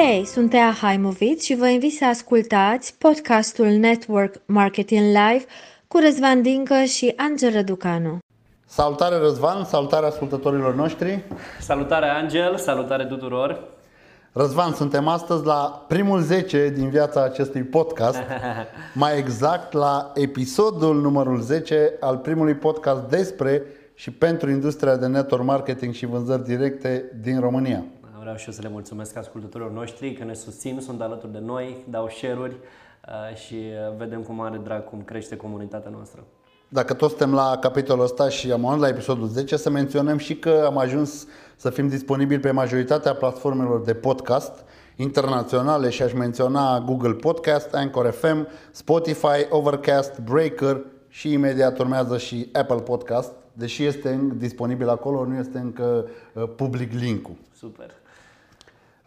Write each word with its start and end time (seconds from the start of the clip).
Hei, 0.00 0.24
sunt 0.24 0.50
Tea 0.50 0.70
Haimovic 0.80 1.40
și 1.40 1.54
vă 1.54 1.68
invit 1.68 1.92
să 1.92 2.04
ascultați 2.04 2.94
podcastul 2.98 3.66
Network 3.66 4.34
Marketing 4.46 5.00
Live 5.00 5.44
cu 5.88 5.98
Răzvan 5.98 6.42
Dincă 6.42 6.82
și 6.82 7.12
Angel 7.16 7.52
Răducanu. 7.52 8.18
Salutare 8.66 9.16
Răzvan, 9.16 9.64
salutare 9.64 10.06
ascultătorilor 10.06 10.74
noștri. 10.74 11.24
Salutare 11.60 12.08
Angel, 12.08 12.56
salutare 12.56 13.04
tuturor. 13.04 13.64
Răzvan, 14.32 14.72
suntem 14.72 15.08
astăzi 15.08 15.44
la 15.44 15.84
primul 15.88 16.20
10 16.20 16.72
din 16.76 16.88
viața 16.88 17.22
acestui 17.22 17.62
podcast, 17.62 18.18
mai 18.94 19.18
exact 19.18 19.72
la 19.72 20.12
episodul 20.14 21.00
numărul 21.00 21.40
10 21.40 21.92
al 22.00 22.16
primului 22.16 22.54
podcast 22.54 23.02
despre 23.02 23.62
și 23.94 24.10
pentru 24.10 24.50
industria 24.50 24.96
de 24.96 25.06
network 25.06 25.44
marketing 25.44 25.94
și 25.94 26.06
vânzări 26.06 26.44
directe 26.44 27.04
din 27.22 27.40
România. 27.40 27.84
Vreau 28.28 28.42
și 28.42 28.48
eu 28.48 28.54
să 28.54 28.62
le 28.62 28.68
mulțumesc 28.68 29.16
ascultătorilor 29.16 29.72
noștri 29.72 30.12
că 30.12 30.24
ne 30.24 30.34
susțin, 30.34 30.80
sunt 30.80 31.00
alături 31.00 31.32
de 31.32 31.38
noi, 31.38 31.84
dau 31.90 32.08
share-uri 32.08 32.52
uh, 32.52 33.36
și 33.36 33.54
uh, 33.54 33.96
vedem 33.96 34.22
cu 34.22 34.32
mare 34.32 34.60
drag 34.64 34.84
cum 34.84 35.02
crește 35.02 35.36
comunitatea 35.36 35.90
noastră. 35.90 36.24
Dacă 36.68 36.94
toți 36.94 37.16
suntem 37.16 37.34
la 37.34 37.58
capitolul 37.60 38.04
ăsta 38.04 38.28
și 38.28 38.52
am 38.52 38.66
ajuns 38.66 38.82
la 38.82 38.88
episodul 38.88 39.26
10, 39.26 39.56
să 39.56 39.70
menționăm 39.70 40.18
și 40.18 40.36
că 40.36 40.62
am 40.66 40.78
ajuns 40.78 41.26
să 41.56 41.70
fim 41.70 41.88
disponibili 41.88 42.40
pe 42.40 42.50
majoritatea 42.50 43.14
platformelor 43.14 43.80
de 43.80 43.94
podcast 43.94 44.64
internaționale 44.96 45.88
și 45.88 46.02
aș 46.02 46.12
menționa 46.12 46.80
Google 46.80 47.12
Podcast, 47.12 47.74
Anchor 47.74 48.10
FM, 48.10 48.48
Spotify, 48.70 49.46
Overcast, 49.50 50.20
Breaker 50.20 50.84
și 51.08 51.32
imediat 51.32 51.78
urmează 51.78 52.18
și 52.18 52.48
Apple 52.52 52.80
Podcast, 52.80 53.32
deși 53.52 53.84
este 53.84 54.28
disponibil 54.34 54.88
acolo, 54.88 55.24
nu 55.24 55.38
este 55.38 55.58
încă 55.58 56.08
uh, 56.34 56.48
public 56.56 56.92
link-ul. 56.92 57.36
Super. 57.52 57.97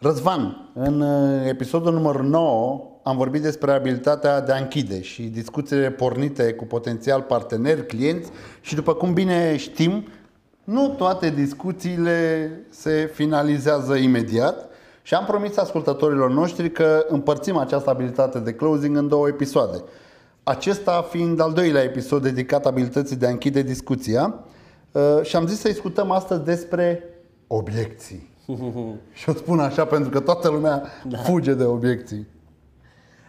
Răzvan, 0.02 0.70
în 0.74 1.00
uh, 1.00 1.48
episodul 1.48 1.92
numărul 1.92 2.24
9 2.24 2.90
am 3.02 3.16
vorbit 3.16 3.42
despre 3.42 3.72
abilitatea 3.72 4.40
de 4.40 4.52
a 4.52 4.56
închide 4.56 5.02
și 5.02 5.22
discuțiile 5.22 5.90
pornite 5.90 6.52
cu 6.52 6.64
potențial 6.64 7.20
parteneri, 7.20 7.86
clienți 7.86 8.30
și 8.60 8.74
după 8.74 8.94
cum 8.94 9.12
bine 9.12 9.56
știm, 9.56 10.06
nu 10.64 10.88
toate 10.88 11.30
discuțiile 11.30 12.50
se 12.70 13.10
finalizează 13.14 13.94
imediat 13.94 14.68
și 15.02 15.14
am 15.14 15.24
promis 15.24 15.56
ascultătorilor 15.56 16.30
noștri 16.30 16.70
că 16.70 17.04
împărțim 17.08 17.56
această 17.56 17.90
abilitate 17.90 18.38
de 18.38 18.54
closing 18.54 18.96
în 18.96 19.08
două 19.08 19.28
episoade. 19.28 19.82
Acesta 20.42 21.06
fiind 21.10 21.40
al 21.40 21.52
doilea 21.52 21.82
episod 21.82 22.22
dedicat 22.22 22.66
abilității 22.66 23.16
de 23.16 23.26
a 23.26 23.30
închide 23.30 23.62
discuția 23.62 24.34
uh, 24.92 25.02
și 25.22 25.36
am 25.36 25.46
zis 25.46 25.58
să 25.58 25.68
discutăm 25.68 26.10
astăzi 26.10 26.44
despre 26.44 27.04
obiecții. 27.46 28.31
și 29.18 29.28
o 29.28 29.32
spun 29.32 29.60
așa 29.60 29.84
pentru 29.84 30.10
că 30.10 30.20
toată 30.20 30.48
lumea 30.48 30.82
da. 31.04 31.18
fuge 31.18 31.54
de 31.54 31.64
obiecții. 31.64 32.26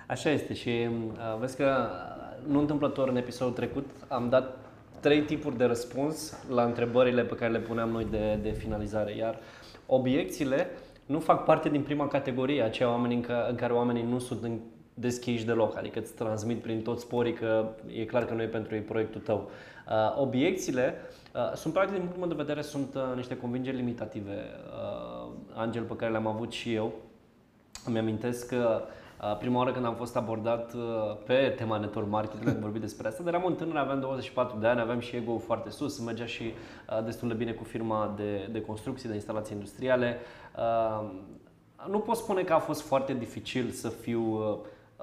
Așa 0.07 0.29
este 0.29 0.53
și 0.53 0.69
uh, 0.69 1.39
vezi 1.39 1.55
că 1.55 1.63
uh, 1.63 2.51
nu 2.51 2.59
întâmplător 2.59 3.07
în 3.07 3.15
episodul 3.15 3.53
trecut 3.53 3.89
am 4.07 4.29
dat 4.29 4.57
trei 4.99 5.21
tipuri 5.21 5.57
de 5.57 5.63
răspuns 5.63 6.37
la 6.49 6.63
întrebările 6.63 7.23
pe 7.23 7.35
care 7.35 7.51
le 7.51 7.59
puneam 7.59 7.89
noi 7.89 8.07
de, 8.11 8.39
de 8.41 8.49
finalizare, 8.49 9.15
iar 9.15 9.39
obiecțiile 9.85 10.67
nu 11.05 11.19
fac 11.19 11.45
parte 11.45 11.69
din 11.69 11.81
prima 11.81 12.07
categorie, 12.07 12.61
aceia 12.61 12.89
oameni 12.89 13.13
în, 13.13 13.21
ca, 13.21 13.45
în 13.49 13.55
care 13.55 13.73
oamenii 13.73 14.05
nu 14.09 14.19
sunt 14.19 14.43
în, 14.43 14.59
deschiși 14.93 15.45
deloc, 15.45 15.77
adică 15.77 15.99
îți 15.99 16.13
transmit 16.13 16.61
prin 16.61 16.81
tot 16.81 16.99
sporii 16.99 17.33
că 17.33 17.65
e 17.87 18.05
clar 18.05 18.25
că 18.25 18.33
nu 18.33 18.41
e 18.41 18.47
pentru 18.47 18.75
ei 18.75 18.81
proiectul 18.81 19.21
tău. 19.21 19.37
Uh, 19.37 19.72
obiecțiile 20.15 20.95
uh, 21.35 21.53
sunt 21.55 21.73
practic, 21.73 21.93
din 21.93 22.03
punctul 22.03 22.27
meu 22.27 22.35
de 22.35 22.41
vedere, 22.43 22.61
sunt 22.61 22.95
uh, 22.95 23.15
niște 23.15 23.37
convingeri 23.37 23.75
limitative, 23.75 24.31
uh, 24.31 25.31
Angel, 25.53 25.83
pe 25.83 25.95
care 25.95 26.11
le-am 26.11 26.27
avut 26.27 26.51
și 26.51 26.73
eu. 26.73 26.93
Îmi 27.85 27.99
amintesc 27.99 28.47
că 28.47 28.81
uh, 28.81 29.37
Prima 29.39 29.57
oară 29.57 29.71
când 29.71 29.85
am 29.85 29.95
fost 29.95 30.15
abordat 30.15 30.73
pe 31.25 31.53
tema 31.57 31.77
network 31.77 32.09
marketing, 32.09 32.47
am 32.55 32.61
vorbit 32.61 32.81
despre 32.81 33.07
asta, 33.07 33.23
dar 33.23 33.33
eram 33.33 33.45
un 33.45 33.55
tânăr, 33.55 33.75
aveam 33.75 33.99
24 33.99 34.57
de 34.59 34.67
ani, 34.67 34.79
aveam 34.79 34.99
și 34.99 35.15
ego 35.15 35.37
foarte 35.37 35.69
sus, 35.69 35.99
mergea 35.99 36.25
și 36.25 36.53
destul 37.05 37.27
de 37.27 37.33
bine 37.33 37.51
cu 37.51 37.63
firma 37.63 38.13
de, 38.15 38.49
de 38.51 38.61
construcții, 38.61 39.09
de 39.09 39.15
instalații 39.15 39.53
industriale. 39.55 40.17
Nu 41.87 41.99
pot 41.99 42.15
spune 42.15 42.43
că 42.43 42.53
a 42.53 42.59
fost 42.59 42.81
foarte 42.81 43.13
dificil 43.13 43.69
să 43.69 43.89
fiu 43.89 44.39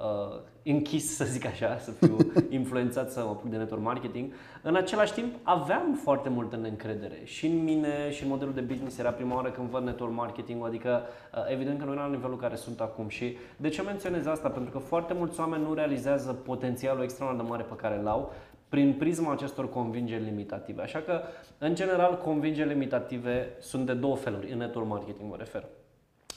uh, 0.03 0.39
închis, 0.63 1.15
să 1.15 1.25
zic 1.25 1.45
așa, 1.45 1.77
să 1.85 1.91
fiu 1.91 2.17
influențat 2.49 3.11
să 3.11 3.19
mă 3.19 3.29
apuc 3.29 3.49
de 3.49 3.57
network 3.57 3.83
marketing. 3.83 4.31
În 4.61 4.75
același 4.75 5.13
timp, 5.13 5.35
aveam 5.43 5.99
foarte 6.03 6.29
multă 6.29 6.55
neîncredere 6.55 7.19
și 7.23 7.45
în 7.45 7.63
mine 7.63 8.11
și 8.11 8.23
în 8.23 8.29
modelul 8.29 8.53
de 8.53 8.61
business. 8.61 8.97
Era 8.97 9.11
prima 9.11 9.35
oară 9.35 9.49
când 9.49 9.69
văd 9.69 9.83
network 9.83 10.13
marketing 10.13 10.65
adică 10.65 11.01
uh, 11.35 11.43
evident 11.51 11.79
că 11.79 11.85
nu 11.85 11.91
era 11.91 12.05
la 12.05 12.11
nivelul 12.11 12.37
care 12.37 12.55
sunt 12.55 12.79
acum. 12.79 13.07
Și 13.07 13.37
de 13.57 13.69
ce 13.69 13.81
menționez 13.81 14.25
asta? 14.25 14.49
Pentru 14.49 14.71
că 14.71 14.77
foarte 14.77 15.13
mulți 15.13 15.39
oameni 15.39 15.63
nu 15.63 15.73
realizează 15.73 16.31
potențialul 16.31 17.03
extraordinar 17.03 17.45
de 17.45 17.51
mare 17.51 17.63
pe 17.63 17.75
care 17.75 17.99
îl 17.99 18.07
au 18.07 18.33
prin 18.71 18.93
prisma 18.93 19.31
acestor 19.31 19.69
convingeri 19.69 20.23
limitative. 20.23 20.81
Așa 20.81 20.99
că, 20.99 21.21
în 21.57 21.75
general, 21.75 22.17
convingeri 22.17 22.69
limitative 22.69 23.49
sunt 23.59 23.85
de 23.85 23.93
două 23.93 24.15
feluri, 24.15 24.51
în 24.51 24.57
network 24.57 24.87
marketing 24.87 25.29
mă 25.29 25.35
refer. 25.37 25.65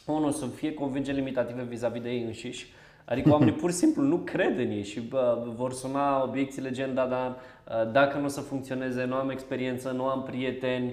Unul, 0.07 0.33
să 0.33 0.47
fie 0.47 0.75
convingeri 0.75 1.17
limitative 1.17 1.63
vis-a-vis 1.63 2.03
de 2.03 2.11
ei 2.11 2.23
înșiși, 2.23 2.73
Adică 3.05 3.31
oamenii 3.31 3.55
pur 3.55 3.71
și 3.71 3.77
simplu 3.77 4.03
nu 4.03 4.17
cred 4.17 4.59
în 4.59 4.71
ei 4.71 4.85
și 4.85 5.01
bă, 5.01 5.47
vor 5.57 5.73
suna 5.73 6.23
obiecții 6.23 6.63
legenda, 6.63 7.07
dar 7.07 7.37
dacă 7.93 8.19
nu 8.19 8.25
o 8.25 8.29
să 8.29 8.41
funcționeze, 8.41 9.05
nu 9.05 9.15
am 9.15 9.31
experiență, 9.31 9.91
nu 9.91 10.05
am 10.05 10.23
prieteni, 10.23 10.93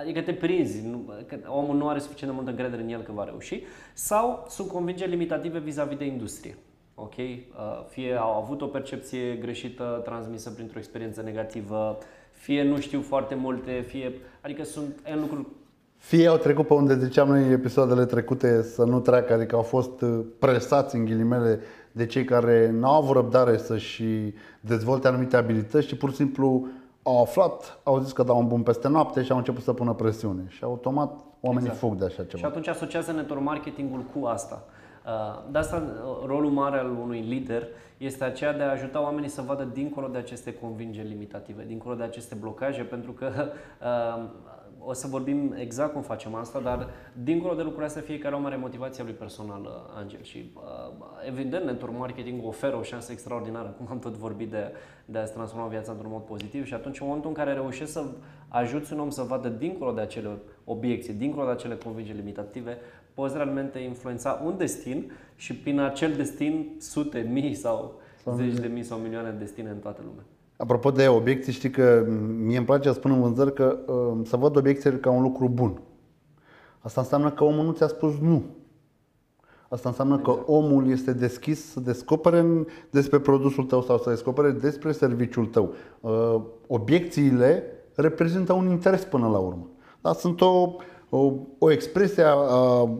adică 0.00 0.20
te 0.20 0.32
prinzi, 0.32 0.86
nu, 0.86 1.12
că 1.26 1.38
omul 1.46 1.76
nu 1.76 1.88
are 1.88 1.98
suficient 1.98 2.32
de 2.32 2.36
multă 2.36 2.50
încredere 2.50 2.82
în 2.82 2.88
el 2.88 3.02
că 3.02 3.12
va 3.12 3.24
reuși, 3.24 3.62
sau 3.92 4.44
sunt 4.48 4.68
convingeri 4.68 5.10
limitative 5.10 5.58
vis-a-vis 5.58 5.98
de 5.98 6.04
industrie. 6.04 6.56
Ok? 6.94 7.14
Fie 7.88 8.14
au 8.14 8.42
avut 8.42 8.60
o 8.60 8.66
percepție 8.66 9.34
greșită 9.34 10.00
transmisă 10.04 10.50
printr-o 10.50 10.78
experiență 10.78 11.22
negativă, 11.22 11.98
fie 12.32 12.62
nu 12.62 12.78
știu 12.78 13.00
foarte 13.00 13.34
multe, 13.34 13.80
fie, 13.86 14.12
adică 14.40 14.64
sunt 14.64 15.00
în 15.12 15.20
lucruri 15.20 15.46
fie 16.00 16.26
au 16.26 16.36
trecut 16.36 16.66
pe 16.66 16.74
unde 16.74 16.98
ziceam 16.98 17.28
noi 17.28 17.42
în 17.42 17.52
episoadele 17.52 18.04
trecute 18.04 18.62
să 18.62 18.84
nu 18.84 19.00
treacă, 19.00 19.32
adică 19.32 19.56
au 19.56 19.62
fost 19.62 20.00
uh, 20.00 20.20
presați 20.38 20.96
în 20.96 21.04
ghilimele 21.04 21.60
de 21.92 22.06
cei 22.06 22.24
care 22.24 22.70
nu 22.70 22.88
au 22.88 23.02
avut 23.02 23.14
răbdare 23.14 23.56
să-și 23.56 24.04
dezvolte 24.60 25.08
anumite 25.08 25.36
abilități 25.36 25.86
și 25.86 25.96
pur 25.96 26.10
și 26.10 26.16
simplu 26.16 26.66
au 27.02 27.20
aflat, 27.20 27.78
au 27.82 27.98
zis 27.98 28.12
că 28.12 28.22
dau 28.22 28.38
un 28.38 28.48
bun 28.48 28.62
peste 28.62 28.88
noapte 28.88 29.22
și 29.22 29.30
au 29.30 29.36
început 29.36 29.62
să 29.62 29.72
pună 29.72 29.92
presiune. 29.92 30.42
Și 30.48 30.64
automat 30.64 31.12
oamenii 31.40 31.68
exact. 31.68 31.84
fug 31.84 31.98
de 31.98 32.04
așa 32.04 32.24
ceva. 32.24 32.38
Și 32.38 32.44
atunci 32.44 32.68
asociază 32.68 33.12
network 33.12 33.42
marketingul 33.42 34.04
cu 34.14 34.26
asta. 34.26 34.64
Uh, 35.06 35.50
de 35.52 35.58
asta 35.58 35.76
uh, 35.76 36.26
rolul 36.26 36.50
mare 36.50 36.78
al 36.78 36.90
unui 37.02 37.20
lider 37.20 37.66
este 37.96 38.24
aceea 38.24 38.52
de 38.52 38.62
a 38.62 38.70
ajuta 38.70 39.02
oamenii 39.02 39.28
să 39.28 39.42
vadă 39.46 39.68
dincolo 39.72 40.06
de 40.06 40.18
aceste 40.18 40.54
convingeri 40.54 41.08
limitative, 41.08 41.64
dincolo 41.66 41.94
de 41.94 42.02
aceste 42.02 42.34
blocaje, 42.34 42.82
pentru 42.82 43.12
că 43.12 43.30
o 44.84 44.92
să 44.92 45.06
vorbim 45.06 45.54
exact 45.58 45.92
cum 45.92 46.02
facem 46.02 46.34
asta, 46.34 46.60
dar 46.60 46.88
dincolo 47.22 47.54
de 47.54 47.60
lucrurile 47.60 47.86
astea, 47.86 48.02
fiecare 48.02 48.34
om 48.34 48.44
are 48.44 48.56
motivația 48.56 49.04
lui 49.04 49.12
personală, 49.12 49.90
Angel. 49.96 50.22
Și 50.22 50.52
uh, 50.54 50.92
evident, 51.26 51.64
network 51.64 51.98
marketing 51.98 52.46
oferă 52.46 52.76
o 52.76 52.82
șansă 52.82 53.12
extraordinară, 53.12 53.74
cum 53.76 53.86
am 53.90 53.98
tot 53.98 54.14
vorbit 54.14 54.50
de, 54.50 54.72
de 55.04 55.18
a-ți 55.18 55.32
transforma 55.32 55.66
viața 55.66 55.92
într-un 55.92 56.10
mod 56.10 56.22
pozitiv 56.22 56.64
și 56.66 56.74
atunci 56.74 57.00
în 57.00 57.06
momentul 57.06 57.30
în 57.30 57.36
care 57.36 57.52
reușești 57.52 57.92
să 57.92 58.04
ajuți 58.48 58.92
un 58.92 58.98
om 58.98 59.10
să 59.10 59.22
vadă 59.22 59.48
dincolo 59.48 59.92
de 59.92 60.00
acele 60.00 60.28
obiecții, 60.64 61.12
dincolo 61.12 61.44
de 61.44 61.50
acele 61.50 61.76
convingeri 61.76 62.18
limitative, 62.18 62.76
poți 63.14 63.34
realmente 63.34 63.78
influența 63.78 64.40
un 64.44 64.56
destin 64.56 65.12
și 65.36 65.56
prin 65.56 65.78
acel 65.78 66.12
destin 66.12 66.74
sute, 66.78 67.28
mii 67.30 67.54
sau 67.54 68.00
zeci 68.36 68.58
de 68.58 68.66
mii 68.66 68.82
sau 68.82 68.98
milioane 68.98 69.30
de 69.30 69.36
destine 69.36 69.70
în 69.70 69.78
toată 69.78 70.00
lumea. 70.04 70.24
Apropo 70.60 70.90
de 70.90 71.08
obiecții, 71.08 71.52
știi 71.52 71.70
că 71.70 72.06
mie 72.38 72.56
îmi 72.56 72.66
place 72.66 72.88
să 72.88 72.94
spun 72.94 73.10
în 73.10 73.20
vânzări 73.20 73.52
că 73.52 73.78
uh, 73.86 74.26
să 74.26 74.36
văd 74.36 74.56
obiecțiile 74.56 74.96
ca 74.96 75.10
un 75.10 75.22
lucru 75.22 75.48
bun. 75.48 75.80
Asta 76.78 77.00
înseamnă 77.00 77.30
că 77.30 77.44
omul 77.44 77.64
nu 77.64 77.72
ți-a 77.72 77.86
spus 77.86 78.18
nu. 78.18 78.42
Asta 79.68 79.88
înseamnă 79.88 80.18
exact. 80.18 80.44
că 80.44 80.52
omul 80.52 80.90
este 80.90 81.12
deschis 81.12 81.70
să 81.70 81.80
descopere 81.80 82.44
despre 82.90 83.18
produsul 83.18 83.64
tău 83.64 83.82
sau 83.82 83.98
să 83.98 84.10
descopere 84.10 84.50
despre 84.50 84.92
serviciul 84.92 85.46
tău. 85.46 85.72
Uh, 86.00 86.40
obiecțiile 86.66 87.62
reprezintă 87.94 88.52
un 88.52 88.68
interes 88.70 89.04
până 89.04 89.28
la 89.28 89.38
urmă. 89.38 89.68
Dar 90.00 90.14
sunt 90.14 90.40
o, 90.40 90.74
o, 91.10 91.32
o 91.58 91.70
expresie 91.70 92.22
a, 92.22 92.34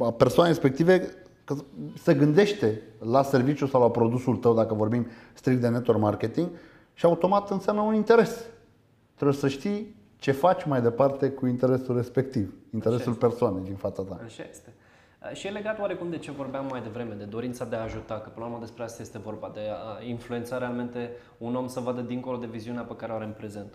a 0.01 0.13
persoanei 0.17 0.53
respective 0.53 1.03
că 1.45 1.55
se 2.03 2.15
gândește 2.15 2.83
la 3.11 3.23
serviciul 3.23 3.69
sau 3.69 3.81
la 3.81 3.91
produsul 3.91 4.37
tău, 4.37 4.55
dacă 4.55 4.75
vorbim 4.75 5.07
strict 5.35 5.61
de 5.61 5.69
network 5.69 6.01
marketing, 6.01 6.49
și 7.01 7.07
automat 7.07 7.51
înseamnă 7.51 7.83
un 7.83 7.95
interes. 7.95 8.45
Trebuie 9.15 9.37
să 9.37 9.49
știi 9.49 9.95
ce 10.19 10.33
faci 10.33 10.65
mai 10.65 10.83
departe 10.83 11.31
cu 11.31 11.47
interesul 11.47 11.97
respectiv, 11.97 12.55
interesul 12.73 13.15
persoanei 13.15 13.65
din 13.65 13.75
fața 13.75 14.03
ta. 14.03 14.21
Așa 14.25 14.43
este. 14.51 14.73
Și 15.33 15.47
e 15.47 15.51
legat 15.51 15.79
oarecum 15.79 16.11
de 16.11 16.19
ce 16.19 16.31
vorbeam 16.31 16.67
mai 16.71 16.83
devreme, 16.83 17.15
de 17.15 17.25
dorința 17.25 17.65
de 17.65 17.77
a 17.77 17.83
ajuta, 17.83 18.15
că 18.15 18.29
până 18.29 18.45
la 18.45 18.51
urmă 18.51 18.65
despre 18.65 18.83
asta 18.83 19.03
este 19.03 19.19
vorba, 19.19 19.51
de 19.55 19.61
a 19.61 20.05
influența 20.05 20.59
realmente 20.59 21.11
un 21.39 21.55
om 21.55 21.69
să 21.69 21.81
vadă 21.81 22.01
dincolo 22.01 22.37
de 22.37 22.47
viziunea 22.47 22.83
pe 22.83 22.97
care 22.97 23.13
o 23.13 23.15
are 23.15 23.25
în 23.25 23.33
prezent. 23.33 23.75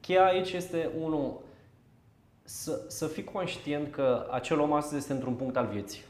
Cheia 0.00 0.24
aici 0.24 0.52
este, 0.52 0.90
unul, 1.00 1.40
să, 2.42 2.80
să 2.88 3.06
fii 3.06 3.24
conștient 3.24 3.92
că 3.92 4.26
acel 4.30 4.58
om 4.58 4.72
astăzi 4.72 4.96
este 4.96 5.12
într-un 5.12 5.34
punct 5.34 5.56
al 5.56 5.66
vieții. 5.66 6.02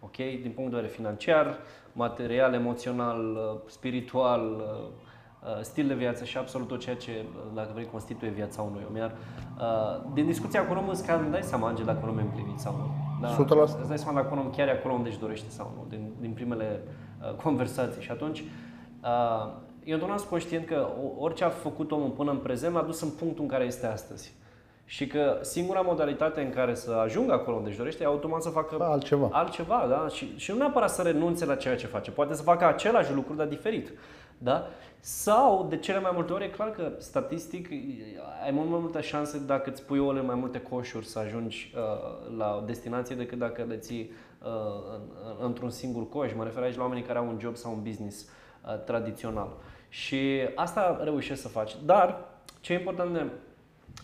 Ok? 0.00 0.16
Din 0.16 0.52
punct 0.54 0.70
de 0.70 0.76
vedere 0.76 0.92
financiar, 0.92 1.58
material, 1.92 2.54
emoțional, 2.54 3.20
uh, 3.20 3.60
spiritual, 3.66 4.42
uh, 4.42 4.88
uh, 5.42 5.60
stil 5.60 5.86
de 5.86 5.94
viață 5.94 6.24
și 6.24 6.38
absolut 6.38 6.68
tot 6.68 6.80
ceea 6.80 6.96
ce, 6.96 7.24
dacă 7.54 7.70
vrei, 7.72 7.86
constituie 7.86 8.30
viața 8.30 8.62
unui 8.62 8.86
om. 8.88 8.96
Iar 8.96 9.12
din 10.12 10.26
discuția 10.26 10.66
cu 10.66 10.72
un 10.72 10.78
om 10.78 10.88
îți 10.88 11.06
dai 11.30 11.42
seama, 11.42 11.68
Angel, 11.68 11.84
dacă 11.84 11.98
un 12.02 12.08
om 12.08 12.18
e 12.18 12.22
împlinit 12.22 12.58
sau 12.58 12.76
nu. 12.76 13.08
Da? 13.20 13.28
100%. 13.28 13.80
Îți 13.80 13.88
dai 13.88 13.98
seama 13.98 14.20
dacă 14.20 14.34
un 14.34 14.38
om 14.38 14.50
chiar 14.50 14.68
e 14.68 14.70
acolo 14.70 14.94
unde 14.94 15.08
își 15.08 15.18
dorește 15.18 15.50
sau 15.50 15.72
nu, 15.76 15.84
din, 15.88 16.12
din 16.20 16.32
primele 16.32 16.82
uh, 17.20 17.34
conversații. 17.34 18.02
Și 18.02 18.10
atunci, 18.10 18.44
uh, 19.02 19.52
eu 19.84 19.98
sunt 19.98 20.20
conștient 20.20 20.66
că 20.66 20.88
orice 21.18 21.44
a 21.44 21.48
făcut 21.48 21.90
omul 21.90 22.10
până 22.10 22.30
în 22.30 22.38
prezent 22.38 22.74
l-a 22.74 22.82
dus 22.82 23.00
în 23.00 23.10
punctul 23.10 23.42
în 23.42 23.48
care 23.48 23.64
este 23.64 23.86
astăzi. 23.86 24.34
Și 24.90 25.06
că 25.06 25.38
singura 25.40 25.80
modalitate 25.80 26.40
în 26.40 26.50
care 26.50 26.74
să 26.74 26.92
ajungă 26.92 27.32
acolo 27.32 27.56
unde 27.56 27.68
își 27.68 27.78
dorește 27.78 28.02
e 28.02 28.06
automat 28.06 28.42
să 28.42 28.48
facă 28.48 28.76
altceva. 28.82 29.28
altceva 29.32 29.86
da? 29.88 30.08
și, 30.08 30.36
și 30.36 30.50
nu 30.50 30.56
neapărat 30.56 30.90
să 30.90 31.02
renunțe 31.02 31.44
la 31.44 31.54
ceea 31.54 31.76
ce 31.76 31.86
face. 31.86 32.10
Poate 32.10 32.34
să 32.34 32.42
facă 32.42 32.64
același 32.66 33.12
lucru, 33.12 33.34
dar 33.34 33.46
diferit. 33.46 33.92
Da? 34.38 34.66
Sau, 35.00 35.66
de 35.68 35.76
cele 35.76 36.00
mai 36.00 36.10
multe 36.14 36.32
ori, 36.32 36.44
e 36.44 36.48
clar 36.48 36.70
că 36.70 36.92
statistic 36.98 37.68
ai 38.44 38.50
mult 38.50 38.70
mai 38.70 38.78
multe 38.80 39.00
șanse 39.00 39.38
dacă 39.38 39.70
îți 39.70 39.82
pui 39.82 39.98
ouăle 39.98 40.18
în 40.18 40.26
mai 40.26 40.34
multe 40.34 40.60
coșuri 40.60 41.06
să 41.06 41.18
ajungi 41.18 41.74
uh, 41.76 42.36
la 42.36 42.56
o 42.56 42.64
destinație 42.64 43.16
decât 43.16 43.38
dacă 43.38 43.64
le 43.68 43.76
ții 43.76 44.10
uh, 44.42 44.48
în, 44.94 45.46
într-un 45.46 45.70
singur 45.70 46.08
coș. 46.08 46.32
Mă 46.36 46.44
refer 46.44 46.62
aici 46.62 46.76
la 46.76 46.82
oamenii 46.82 47.04
care 47.04 47.18
au 47.18 47.26
un 47.26 47.38
job 47.40 47.56
sau 47.56 47.72
un 47.72 47.82
business 47.82 48.22
uh, 48.22 48.84
tradițional. 48.84 49.56
Și 49.88 50.40
asta 50.54 51.00
reușești 51.02 51.42
să 51.42 51.48
faci. 51.48 51.76
Dar, 51.84 52.24
ce 52.60 52.72
e 52.72 52.78
important 52.78 53.12
de 53.12 53.26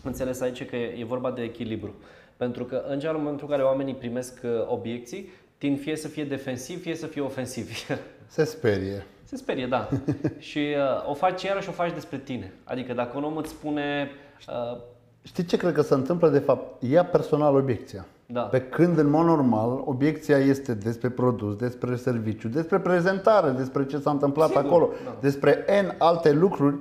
înțeles 0.03 0.41
aici 0.41 0.59
e 0.59 0.65
că 0.65 0.75
e 0.75 1.03
vorba 1.07 1.31
de 1.31 1.41
echilibru. 1.41 1.93
Pentru 2.37 2.65
că 2.65 2.83
în 2.87 2.99
general, 2.99 3.15
în 3.15 3.21
momentul 3.21 3.47
în 3.49 3.55
care 3.55 3.67
oamenii 3.67 3.95
primesc 3.95 4.39
uh, 4.43 4.49
obiecții, 4.67 5.29
tind 5.57 5.79
fie 5.79 5.95
să 5.95 6.07
fie 6.07 6.23
defensivi, 6.23 6.79
fie 6.79 6.95
să 6.95 7.05
fie 7.05 7.21
ofensivi. 7.21 7.85
Se 8.27 8.43
sperie. 8.43 9.05
Se 9.23 9.35
sperie, 9.35 9.65
da. 9.65 9.89
și 10.37 10.59
uh, 10.59 11.09
o 11.09 11.13
faci 11.13 11.43
iarăși 11.43 11.69
o 11.69 11.71
faci 11.71 11.93
despre 11.93 12.17
tine. 12.17 12.53
Adică 12.63 12.93
dacă 12.93 13.17
un 13.17 13.23
om 13.23 13.37
îți 13.37 13.49
spune... 13.49 14.09
Uh, 14.47 14.77
Știi 15.21 15.45
ce 15.45 15.57
cred 15.57 15.73
că 15.73 15.81
se 15.81 15.93
întâmplă 15.93 16.29
de 16.29 16.39
fapt? 16.39 16.83
Ia 16.83 17.05
personal 17.05 17.55
obiecția. 17.55 18.05
Da. 18.25 18.41
Pe 18.41 18.61
când, 18.61 18.97
în 18.97 19.09
mod 19.09 19.25
normal, 19.25 19.81
obiecția 19.85 20.37
este 20.37 20.73
despre 20.73 21.09
produs, 21.09 21.55
despre 21.55 21.95
serviciu, 21.95 22.47
despre 22.47 22.79
prezentare, 22.79 23.49
despre 23.49 23.85
ce 23.85 23.97
s-a 23.97 24.09
întâmplat 24.09 24.47
Sigur, 24.49 24.65
acolo, 24.65 24.89
da. 25.05 25.17
despre 25.21 25.65
N 25.83 25.95
alte 25.97 26.31
lucruri, 26.31 26.75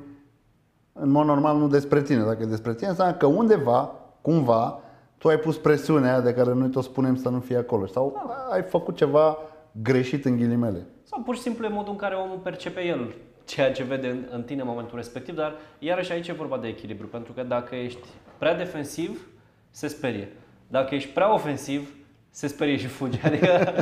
în 0.98 1.10
mod 1.10 1.26
normal 1.26 1.56
nu 1.56 1.68
despre 1.68 2.02
tine. 2.02 2.22
Dacă 2.22 2.42
e 2.42 2.46
despre 2.46 2.74
tine, 2.74 2.88
înseamnă 2.88 3.14
că 3.14 3.26
undeva, 3.26 3.92
cumva, 4.20 4.80
tu 5.18 5.28
ai 5.28 5.36
pus 5.36 5.56
presiunea 5.56 6.20
de 6.20 6.34
care 6.34 6.54
noi 6.54 6.68
tot 6.68 6.84
spunem 6.84 7.16
să 7.16 7.28
nu 7.28 7.40
fie 7.40 7.56
acolo. 7.56 7.86
Sau 7.86 8.24
da. 8.26 8.54
ai 8.54 8.62
făcut 8.62 8.96
ceva 8.96 9.38
greșit 9.82 10.24
în 10.24 10.36
ghilimele. 10.36 10.86
Sau 11.02 11.22
pur 11.22 11.34
și 11.34 11.40
simplu 11.40 11.64
e 11.64 11.68
modul 11.68 11.92
în 11.92 11.98
care 11.98 12.14
omul 12.14 12.38
percepe 12.42 12.84
el 12.84 13.14
ceea 13.44 13.72
ce 13.72 13.82
vede 13.82 14.08
în, 14.08 14.26
în 14.30 14.42
tine 14.42 14.60
în 14.60 14.66
momentul 14.66 14.96
respectiv, 14.96 15.34
dar 15.34 15.54
iarăși 15.78 16.12
aici 16.12 16.28
e 16.28 16.32
vorba 16.32 16.58
de 16.58 16.68
echilibru, 16.68 17.06
pentru 17.06 17.32
că 17.32 17.42
dacă 17.42 17.74
ești 17.74 18.08
prea 18.38 18.56
defensiv, 18.56 19.28
se 19.70 19.86
sperie. 19.86 20.28
Dacă 20.68 20.94
ești 20.94 21.12
prea 21.12 21.34
ofensiv, 21.34 21.94
se 22.30 22.46
sperie 22.46 22.76
și 22.76 22.86
fuge. 22.86 23.20
Adică, 23.26 23.72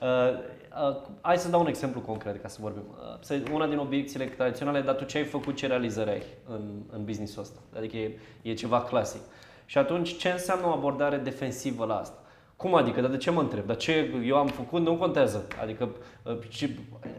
uh, 0.82 0.88
uh, 0.88 0.96
hai 1.20 1.38
să 1.38 1.48
dau 1.48 1.60
un 1.60 1.66
exemplu 1.66 2.00
concret 2.00 2.42
ca 2.42 2.48
să 2.48 2.58
vorbim. 2.60 2.82
Uh, 3.30 3.52
una 3.52 3.66
din 3.66 3.78
obiecțiile 3.78 4.24
tradiționale, 4.24 4.80
dar 4.80 4.94
tu 4.94 5.04
ce 5.04 5.18
ai 5.18 5.24
făcut, 5.24 5.56
ce 5.56 5.66
realizări 5.66 6.10
ai 6.10 6.22
în, 6.48 6.82
în 6.92 7.04
business-ul 7.04 7.42
ăsta? 7.42 7.58
Adică 7.76 7.96
e, 7.96 8.18
e 8.42 8.54
ceva 8.54 8.82
clasic. 8.82 9.20
Și 9.66 9.78
atunci, 9.78 10.16
ce 10.16 10.28
înseamnă 10.28 10.66
o 10.66 10.70
abordare 10.70 11.16
defensivă 11.16 11.84
la 11.84 11.96
asta? 11.98 12.18
Cum 12.56 12.74
adică? 12.74 13.00
Dar 13.00 13.10
de 13.10 13.16
ce 13.16 13.30
mă 13.30 13.40
întreb? 13.40 13.66
Dar 13.66 13.76
ce 13.76 14.22
eu 14.24 14.36
am 14.36 14.46
făcut 14.46 14.82
nu 14.82 14.96
contează. 14.96 15.46
Adică, 15.62 15.88
uh, 16.22 16.38
ce, 16.48 16.70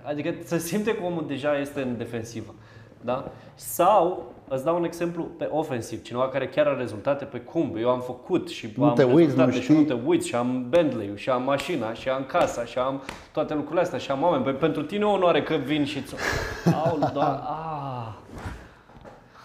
adică 0.03 0.33
să 0.43 0.57
simte 0.57 0.95
că 0.95 1.03
omul 1.03 1.27
deja 1.27 1.57
este 1.57 1.81
în 1.81 1.97
defensivă. 1.97 2.55
Da? 3.01 3.31
Sau, 3.55 4.33
îți 4.47 4.63
dau 4.63 4.75
un 4.75 4.83
exemplu 4.83 5.23
pe 5.23 5.49
ofensiv, 5.51 6.01
cineva 6.01 6.29
care 6.29 6.47
chiar 6.47 6.67
are 6.67 6.77
rezultate 6.77 7.25
pe 7.25 7.39
cum, 7.39 7.75
eu 7.77 7.89
am 7.89 7.99
făcut 8.01 8.49
și 8.49 8.73
nu 8.77 8.85
am 8.85 8.93
te 8.93 9.03
uiți, 9.03 9.37
nu 9.37 9.51
și 9.51 9.71
nu 9.71 9.81
te 9.81 9.95
uiți 10.05 10.27
și 10.27 10.35
am 10.35 10.65
bentley 10.69 11.11
și 11.15 11.29
am 11.29 11.43
mașina 11.43 11.93
și 11.93 12.09
am 12.09 12.23
casa 12.23 12.65
și 12.65 12.77
am 12.77 13.01
toate 13.31 13.53
lucrurile 13.53 13.81
astea 13.81 13.99
și 13.99 14.11
am 14.11 14.23
oameni. 14.23 14.43
Păi 14.43 14.53
pentru 14.53 14.83
tine 14.83 15.05
o 15.05 15.11
onoare 15.11 15.43
că 15.43 15.55
vin 15.55 15.85
și 15.85 16.01
ți 16.01 16.15
Aul, 16.85 17.11
doar, 17.13 17.41
ah. 17.43 18.13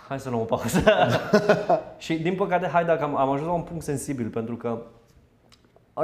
Hai 0.09 0.21
să 0.21 0.31
luăm 0.31 0.41
o 0.41 0.45
pauză. 0.45 0.83
și 1.99 2.15
din 2.15 2.35
păcate, 2.35 2.67
hai 2.67 2.85
dacă 2.85 3.03
am, 3.03 3.17
am 3.17 3.31
ajuns 3.31 3.49
la 3.49 3.55
un 3.55 3.63
punct 3.63 3.83
sensibil, 3.83 4.29
pentru 4.29 4.57
că 4.57 4.83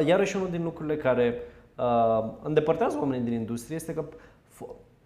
iarăși 0.07 0.37
unul 0.37 0.49
din 0.51 0.63
lucrurile 0.63 0.97
care 0.97 1.43
uh, 1.77 2.25
îndepărtează 2.43 2.97
oamenii 3.01 3.25
din 3.25 3.39
industrie 3.39 3.77
este 3.77 3.95
că 3.95 4.05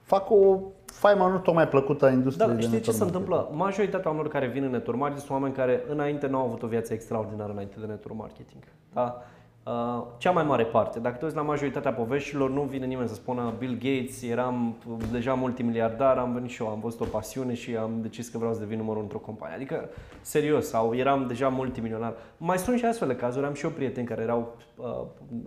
fac 0.03 0.31
o 0.31 0.59
faima 0.93 1.29
nu 1.29 1.39
tot 1.39 1.55
mai 1.55 1.69
plăcută 1.69 2.07
a 2.07 2.11
industriei 2.11 2.55
da, 2.55 2.61
știi 2.61 2.81
ce 2.81 2.91
se 2.91 3.03
întâmplă? 3.03 3.51
Majoritatea 3.53 4.11
oamenilor 4.11 4.33
care 4.33 4.47
vin 4.47 4.63
în 4.63 4.71
network 4.71 4.99
marketing 4.99 5.27
sunt 5.27 5.39
oameni 5.39 5.55
care 5.55 5.85
înainte 5.89 6.27
nu 6.27 6.39
au 6.39 6.45
avut 6.45 6.63
o 6.63 6.67
viață 6.67 6.93
extraordinară 6.93 7.53
înainte 7.53 7.77
de 7.81 7.87
network 7.87 8.19
marketing. 8.19 8.63
Da? 8.93 9.23
Uh, 9.65 10.03
cea 10.19 10.31
mai 10.31 10.45
mare 10.45 10.65
parte. 10.65 10.99
Dacă 10.99 11.17
te 11.17 11.25
uiți 11.25 11.37
la 11.37 11.43
majoritatea 11.43 11.93
poveștilor, 11.93 12.51
nu 12.51 12.63
vine 12.63 12.87
nimeni 12.87 13.09
să 13.09 13.15
spună 13.15 13.53
Bill 13.59 13.73
Gates, 13.73 14.23
eram 14.23 14.75
deja 15.13 15.35
multimiliardar, 15.35 16.17
am 16.19 16.33
venit 16.33 16.51
și 16.51 16.63
eu, 16.63 16.69
am 16.69 16.81
văzut 16.81 17.01
o 17.01 17.05
pasiune 17.05 17.55
și 17.55 17.77
am 17.77 17.91
decis 18.03 18.29
că 18.29 18.39
vreau 18.39 18.53
să 18.53 18.61
devin 18.61 18.79
numărul 18.79 19.03
într-o 19.03 19.19
companie. 19.19 19.55
Adică, 19.55 19.89
serios, 20.21 20.69
sau 20.69 20.95
eram 20.95 21.27
deja 21.27 21.49
multimilionar. 21.49 22.15
Mai 22.37 22.59
sunt 22.59 22.79
și 22.79 22.85
astfel 22.85 23.09
de 23.09 23.17
cazuri, 23.17 23.47
am 23.47 23.55
și 23.55 23.65
eu 23.65 23.71
prieteni 23.71 24.07
care 24.07 24.23
erau, 24.23 24.57
uh, 24.77 24.87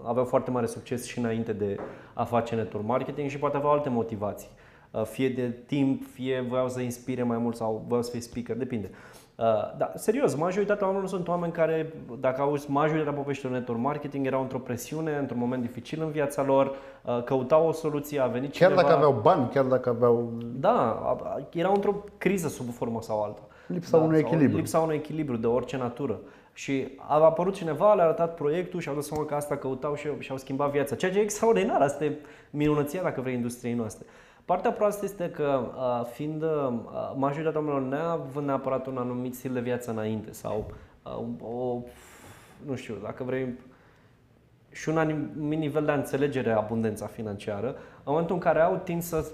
aveau 0.04 0.25
foarte 0.25 0.51
mare 0.51 0.66
succes 0.66 1.06
și 1.06 1.19
înainte 1.19 1.54
de 1.54 1.80
a 2.13 2.24
face 2.24 2.56
network 2.56 2.86
marketing 2.86 3.30
și 3.30 3.38
poate 3.38 3.57
aveau 3.57 3.72
alte 3.72 3.90
motivații. 3.90 4.50
Uh, 4.94 5.04
fie 5.04 5.30
de 5.30 5.54
timp, 5.66 6.04
fie 6.13 6.45
voiau 6.50 6.69
să 6.69 6.80
inspire 6.80 7.24
mai 7.24 7.38
mult 7.38 7.56
sau 7.56 7.86
voiau 7.88 8.04
să 8.04 8.12
fie 8.12 8.19
speaker, 8.19 8.56
depinde. 8.56 8.90
Uh, 9.36 9.45
da, 9.78 9.92
serios, 9.95 10.36
majoritatea 10.36 10.86
oamenilor 10.86 11.10
sunt 11.12 11.28
oameni 11.28 11.51
care, 11.51 11.94
dacă 12.19 12.42
auzi 12.42 12.72
majoritatea 12.72 13.13
poveștilor 13.13 13.54
network 13.54 13.80
marketing, 13.80 14.25
erau 14.25 14.42
într-o 14.42 14.57
presiune, 14.57 15.18
într-un 15.18 15.40
moment 15.40 15.62
dificil 15.62 16.01
în 16.01 16.12
viața 16.12 16.44
lor, 16.44 16.75
uh, 17.06 17.24
căutau 17.24 17.68
o 17.68 17.72
soluție, 17.72 18.19
a 18.19 18.28
venit 18.28 18.51
Chiar 18.51 18.69
cineva... 18.69 18.81
dacă 18.81 18.94
aveau 18.94 19.19
bani, 19.22 19.50
chiar 19.50 19.66
dacă 19.66 19.90
aveau... 19.90 20.31
Da, 20.56 21.01
erau 21.54 21.74
într-o 21.74 21.95
criză 22.18 22.48
sub 22.48 22.68
o 22.68 22.72
formă 22.72 23.01
sau 23.01 23.24
alta. 23.24 23.42
Lipsa 23.68 23.98
da, 23.98 24.04
unui 24.04 24.18
echilibru. 24.19 24.57
Lipsa 24.57 24.80
unui 24.80 24.95
echilibru 24.95 25.35
de 25.35 25.47
orice 25.47 25.78
natură. 25.78 26.19
Și 26.54 26.88
a 26.97 27.23
apărut 27.23 27.54
cineva, 27.54 27.94
le-a 27.94 28.04
arătat 28.06 28.35
proiectul 28.35 28.80
și 28.80 28.90
au 28.90 28.94
dat 28.94 29.04
seama 29.04 29.26
că 29.26 29.35
asta 29.35 29.57
căutau 29.57 29.95
și, 29.95 30.07
și 30.19 30.31
au 30.31 30.38
schimbat 30.38 30.71
viața. 30.71 30.95
Ceea 30.95 31.12
ce 31.12 31.19
e 31.19 31.21
extraordinar, 31.21 31.81
asta 31.81 32.04
e 32.06 32.18
minunăția, 32.50 33.02
dacă 33.02 33.21
vrei, 33.21 33.33
industriei 33.33 33.73
noastre. 33.73 34.06
Partea 34.45 34.71
proastă 34.71 35.06
este 35.06 35.30
că, 35.30 35.71
fiind 36.12 36.44
majoritatea 37.16 37.59
oamenilor 37.59 37.81
neavând 37.81 38.45
neapărat 38.45 38.88
un 38.88 38.97
anumit 38.97 39.35
stil 39.35 39.54
de 39.54 39.59
viață 39.59 39.92
înainte 39.92 40.31
sau 40.31 40.71
o, 41.42 41.81
nu 42.66 42.76
știu, 42.76 42.95
dacă 43.04 43.23
vrei, 43.23 43.54
și 44.69 44.90
un 44.90 44.97
anumit 44.97 45.59
nivel 45.59 45.85
de 45.85 45.92
a 45.92 45.95
înțelegere 45.95 46.52
a 46.52 46.57
abundența 46.57 47.06
financiară, 47.06 47.68
în 47.68 47.76
momentul 48.04 48.35
în 48.35 48.42
care 48.42 48.59
au, 48.59 48.81
tind 48.83 49.02
să 49.02 49.31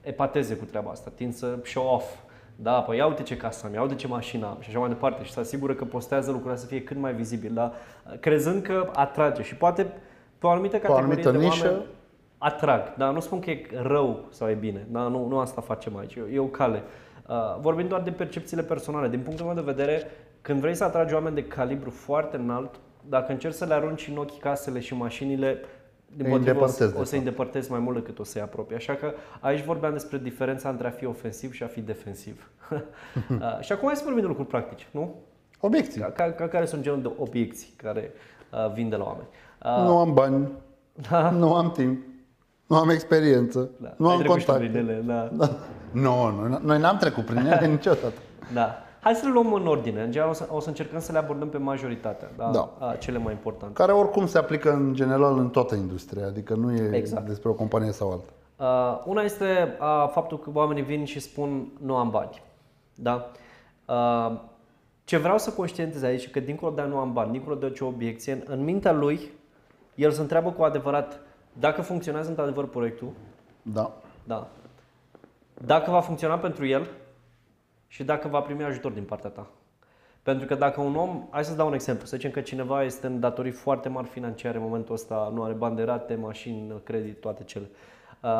epateze 0.00 0.56
cu 0.56 0.64
treaba 0.64 0.90
asta, 0.90 1.10
tind 1.14 1.34
să 1.34 1.58
show 1.62 1.94
off. 1.94 2.14
Da, 2.56 2.80
păi 2.80 2.96
ia 2.96 3.06
uite 3.06 3.22
ce 3.22 3.36
casă 3.36 3.66
am, 3.66 3.72
ia 3.72 3.82
uite 3.82 3.94
ce 3.94 4.06
mașină 4.06 4.46
am 4.46 4.56
și 4.60 4.68
așa 4.68 4.78
mai 4.78 4.88
departe 4.88 5.24
și 5.24 5.32
să 5.32 5.40
asigură 5.40 5.74
că 5.74 5.84
postează 5.84 6.30
lucrurile 6.30 6.60
să 6.60 6.66
fie 6.66 6.82
cât 6.82 6.96
mai 6.96 7.14
vizibil, 7.14 7.54
da? 7.54 7.72
crezând 8.20 8.62
că 8.62 8.90
atrage 8.94 9.42
și 9.42 9.56
poate 9.56 9.82
pe 10.38 10.46
o 10.46 10.48
anumită 10.48 10.78
categorie 10.78 11.28
o 11.28 11.30
de 11.30 11.38
nișă. 11.38 11.66
oameni 11.66 11.84
atrag, 12.44 12.94
dar 12.96 13.12
nu 13.12 13.20
spun 13.20 13.40
că 13.40 13.50
e 13.50 13.66
rău 13.82 14.24
sau 14.30 14.48
e 14.48 14.54
bine, 14.54 14.86
dar 14.90 15.08
nu, 15.08 15.26
nu 15.26 15.38
asta 15.38 15.60
facem 15.60 15.96
aici, 15.96 16.14
e, 16.14 16.22
e 16.32 16.38
o 16.38 16.44
cale. 16.44 16.82
Uh, 17.28 17.60
vorbim 17.60 17.88
doar 17.88 18.00
de 18.00 18.10
percepțiile 18.10 18.62
personale. 18.62 19.08
Din 19.08 19.20
punctul 19.20 19.46
meu 19.46 19.54
de 19.54 19.60
vedere, 19.60 20.10
când 20.42 20.60
vrei 20.60 20.74
să 20.74 20.84
atragi 20.84 21.14
oameni 21.14 21.34
de 21.34 21.44
calibru 21.44 21.90
foarte 21.90 22.36
înalt, 22.36 22.80
dacă 23.08 23.32
încerci 23.32 23.54
să 23.54 23.64
le 23.64 23.74
arunci 23.74 24.08
în 24.08 24.16
ochii 24.16 24.40
casele 24.40 24.80
și 24.80 24.94
mașinile, 24.94 25.60
din 26.16 26.28
motiv, 26.28 26.60
o, 26.60 26.66
să, 26.66 26.94
o 26.98 27.04
să-i 27.04 27.18
îndepărtezi 27.18 27.70
mai 27.70 27.80
mult 27.80 27.96
decât 27.96 28.18
o 28.18 28.24
să-i 28.24 28.42
apropii. 28.42 28.76
Așa 28.76 28.94
că 28.94 29.12
aici 29.40 29.64
vorbeam 29.64 29.92
despre 29.92 30.18
diferența 30.18 30.68
între 30.68 30.86
a 30.86 30.90
fi 30.90 31.06
ofensiv 31.06 31.52
și 31.52 31.62
a 31.62 31.66
fi 31.66 31.80
defensiv. 31.80 32.50
uh, 32.70 33.60
și 33.60 33.72
acum 33.72 33.86
hai 33.86 33.96
să 33.96 34.02
vorbim 34.04 34.22
de 34.22 34.28
lucruri 34.28 34.48
practice, 34.48 34.86
nu? 34.90 35.14
Obiecții. 35.60 36.00
Ca, 36.00 36.10
ca, 36.10 36.32
ca 36.32 36.48
care 36.48 36.64
sunt 36.64 36.82
genul 36.82 37.02
de 37.02 37.10
obiecții 37.18 37.72
care 37.76 38.12
uh, 38.52 38.72
vin 38.72 38.88
de 38.88 38.96
la 38.96 39.04
oameni. 39.04 39.28
Uh, 39.64 39.88
nu 39.88 39.98
am 39.98 40.14
bani, 40.14 40.48
da. 41.10 41.30
nu 41.30 41.54
am 41.54 41.70
timp, 41.70 42.04
nu 42.66 42.76
am 42.76 42.88
experiență, 42.88 43.70
da. 43.76 43.94
nu 43.96 44.08
Ai 44.08 44.14
am 44.14 44.22
contact. 44.22 44.58
Prin 44.58 44.76
ele, 44.76 45.02
da. 45.06 45.30
da. 45.32 45.50
Nu, 45.90 46.30
noi, 46.30 46.58
noi 46.62 46.80
n-am 46.80 46.96
trecut 46.96 47.24
prin 47.24 47.46
ele 47.46 47.66
niciodată. 47.76 48.18
Da. 48.52 48.78
Hai 49.00 49.14
să 49.14 49.26
le 49.26 49.32
luăm 49.32 49.52
în 49.52 49.66
ordine. 49.66 50.02
În 50.02 50.10
general 50.10 50.30
o 50.30 50.34
să, 50.34 50.48
o 50.50 50.60
să 50.60 50.68
încercăm 50.68 51.00
să 51.00 51.12
le 51.12 51.18
abordăm 51.18 51.48
pe 51.48 51.58
majoritatea, 51.58 52.30
da? 52.36 52.50
da. 52.50 52.72
A, 52.78 52.94
cele 52.94 53.18
mai 53.18 53.32
importante. 53.32 53.74
Care 53.74 53.92
oricum 53.92 54.26
se 54.26 54.38
aplică 54.38 54.72
în 54.72 54.94
general 54.94 55.38
în 55.38 55.48
toată 55.48 55.74
industria, 55.74 56.26
adică 56.26 56.54
nu 56.54 56.72
e 56.72 56.96
exact. 56.96 57.26
despre 57.26 57.48
o 57.48 57.52
companie 57.52 57.92
sau 57.92 58.10
alta. 58.10 58.32
Uh, 58.56 59.02
una 59.04 59.22
este 59.22 59.44
uh, 59.80 60.08
faptul 60.12 60.38
că 60.38 60.50
oamenii 60.52 60.82
vin 60.82 61.04
și 61.04 61.20
spun 61.20 61.72
nu 61.80 61.96
am 61.96 62.10
bani. 62.10 62.42
Da? 62.94 63.30
Uh, 63.88 64.40
ce 65.04 65.16
vreau 65.16 65.38
să 65.38 65.50
conștientez 65.50 66.02
aici 66.02 66.30
că 66.30 66.40
dincolo 66.40 66.72
de 66.72 66.80
a 66.80 66.84
nu 66.84 66.96
am 66.96 67.12
bani, 67.12 67.32
dincolo 67.32 67.54
de 67.54 67.64
orice 67.64 67.84
obiecție, 67.84 68.42
în 68.46 68.64
mintea 68.64 68.92
lui, 68.92 69.30
el 69.94 70.10
se 70.10 70.20
întreabă 70.20 70.50
cu 70.50 70.62
adevărat 70.62 71.20
Dacă 71.58 71.82
funcționează 71.82 72.28
într-adevăr 72.28 72.68
proiectul, 72.68 73.08
Da. 73.62 73.92
da. 74.24 74.48
Dacă 75.64 75.90
va 75.90 76.00
funcționa 76.00 76.38
pentru 76.38 76.66
el 76.66 76.88
și 77.86 78.04
dacă 78.04 78.28
va 78.28 78.40
primi 78.40 78.64
ajutor 78.64 78.92
din 78.92 79.04
partea 79.04 79.30
ta. 79.30 79.46
Pentru 80.22 80.46
că 80.46 80.54
dacă 80.54 80.80
un 80.80 80.96
om, 80.96 81.26
hai 81.30 81.44
să-ți 81.44 81.56
dau 81.56 81.66
un 81.66 81.74
exemplu, 81.74 82.06
să 82.06 82.16
zicem 82.16 82.30
că 82.30 82.40
cineva 82.40 82.82
este 82.82 83.06
în 83.06 83.20
datorii 83.20 83.50
foarte 83.50 83.88
mari 83.88 84.06
financiare 84.06 84.56
în 84.56 84.62
momentul 84.62 84.94
ăsta, 84.94 85.30
nu 85.34 85.42
are 85.42 85.52
bani 85.52 85.76
de 85.76 85.82
rate, 85.82 86.14
mașini, 86.14 86.72
credit, 86.84 87.20
toate 87.20 87.44
cele. 87.44 87.70
Uh, 88.22 88.30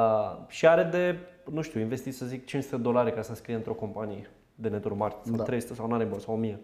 și 0.49 0.67
are 0.67 0.83
de, 0.83 1.19
nu 1.53 1.63
știu, 1.63 1.81
investit 1.81 2.15
să 2.15 2.27
zic 2.27 2.47
500 2.47 2.77
dolari 2.77 3.13
ca 3.15 3.23
să 3.23 3.31
înscrie 3.31 3.55
într-o 3.55 3.73
companie 3.73 4.31
de 4.55 4.69
network 4.69 4.99
marketing, 4.99 5.27
sau 5.27 5.37
Da. 5.37 5.43
300 5.51 5.75
sau 5.75 5.87
nu 5.87 5.95
are 5.95 6.05
bani, 6.05 6.21
sau 6.21 6.35
1000. 6.35 6.61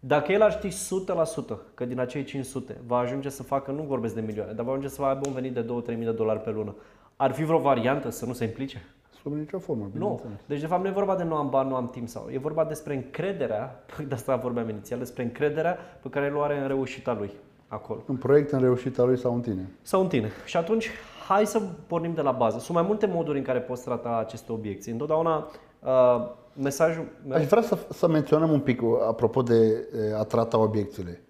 Dacă 0.00 0.32
el 0.32 0.42
ar 0.42 0.52
ști 0.52 0.68
100% 0.68 1.56
că 1.74 1.84
din 1.84 2.00
acei 2.00 2.24
500 2.24 2.76
va 2.86 2.96
ajunge 2.98 3.28
să 3.28 3.42
facă, 3.42 3.70
nu 3.70 3.82
vorbesc 3.82 4.14
de 4.14 4.20
milioane, 4.20 4.52
dar 4.52 4.64
va 4.64 4.70
ajunge 4.70 4.88
să 4.88 5.02
aibă 5.02 5.20
un 5.26 5.32
venit 5.32 5.54
de 5.54 5.62
2-3 5.62 5.64
mii 5.96 6.04
de 6.04 6.12
dolari 6.12 6.40
pe 6.40 6.50
lună, 6.50 6.74
ar 7.16 7.32
fi 7.32 7.44
vreo 7.44 7.58
variantă 7.58 8.10
să 8.10 8.26
nu 8.26 8.32
se 8.32 8.44
implice? 8.44 8.86
Sub 9.22 9.32
nicio 9.32 9.58
formă, 9.58 9.82
Nu. 9.82 9.88
bineînțeles. 9.92 10.38
Deci, 10.46 10.60
de 10.60 10.66
fapt, 10.66 10.82
nu 10.82 10.88
e 10.88 10.92
vorba 10.92 11.16
de 11.16 11.22
nu 11.24 11.34
am 11.34 11.50
bani, 11.50 11.68
nu 11.68 11.74
am 11.74 11.88
timp 11.88 12.08
sau. 12.08 12.28
E 12.32 12.38
vorba 12.38 12.64
despre 12.64 12.94
încrederea, 12.94 13.84
de 14.08 14.14
asta 14.14 14.36
vorbeam 14.36 14.68
inițial, 14.68 14.98
despre 14.98 15.22
încrederea 15.22 15.78
pe 16.02 16.08
care 16.08 16.26
el 16.26 16.36
o 16.36 16.40
are 16.42 16.58
în 16.58 16.66
reușita 16.66 17.12
lui 17.12 17.30
acolo. 17.68 18.00
Un 18.08 18.16
proiect 18.16 18.50
în 18.52 18.60
reușita 18.60 19.04
lui 19.04 19.18
sau 19.18 19.34
în 19.34 19.40
tine. 19.40 19.68
Sau 19.82 20.00
în 20.00 20.08
tine. 20.08 20.30
Și 20.44 20.56
atunci, 20.56 20.90
hai 21.28 21.46
să 21.46 21.60
pornim 21.86 22.14
de 22.14 22.20
la 22.20 22.30
bază. 22.32 22.58
Sunt 22.58 22.76
mai 22.76 22.86
multe 22.86 23.06
moduri 23.06 23.38
în 23.38 23.44
care 23.44 23.58
poți 23.60 23.84
trata 23.84 24.16
aceste 24.16 24.52
obiecții. 24.52 24.92
Întotdeauna, 24.92 25.48
uh, 25.82 26.30
mesajul 26.62 27.06
meu... 27.26 27.36
Aș 27.36 27.46
vrea 27.46 27.62
să, 27.62 27.78
să 27.90 28.08
menționăm 28.08 28.50
un 28.50 28.60
pic, 28.60 28.82
apropo 29.08 29.42
de 29.42 29.88
e, 30.10 30.16
a 30.16 30.22
trata 30.22 30.58
obiecțiile. 30.58 31.22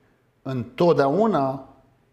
Întotdeauna 0.43 1.69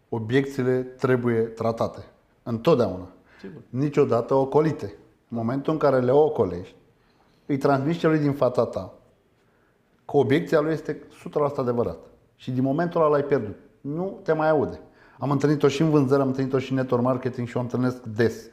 obiecțiile 0.08 0.80
trebuie 0.80 1.40
tratate. 1.40 2.04
Întotdeauna. 2.42 3.08
Sigur. 3.40 3.60
Niciodată 3.68 4.34
ocolite. 4.34 4.94
În 5.28 5.36
momentul 5.36 5.72
în 5.72 5.78
care 5.78 6.00
le 6.00 6.10
ocolești, 6.10 6.74
îi 7.46 7.56
transmiți 7.56 7.98
celui 7.98 8.18
din 8.18 8.32
fața 8.32 8.64
ta 8.64 8.92
că 10.04 10.16
obiecția 10.16 10.60
lui 10.60 10.72
este 10.72 11.02
100% 11.52 11.56
adevărat. 11.56 11.98
Și 12.36 12.50
din 12.50 12.62
momentul 12.62 13.00
ăla 13.00 13.10
l-ai 13.10 13.24
pierdut. 13.24 13.56
Nu 13.80 14.18
te 14.22 14.32
mai 14.32 14.48
aude. 14.48 14.80
Am 15.18 15.30
întâlnit-o 15.30 15.68
și 15.68 15.82
în 15.82 15.90
vânzări, 15.90 16.20
am 16.20 16.26
întâlnit-o 16.26 16.58
și 16.58 16.70
în 16.70 16.76
network 16.76 17.02
marketing 17.02 17.48
și 17.48 17.56
o 17.56 17.60
întâlnesc 17.60 18.02
des. 18.02 18.50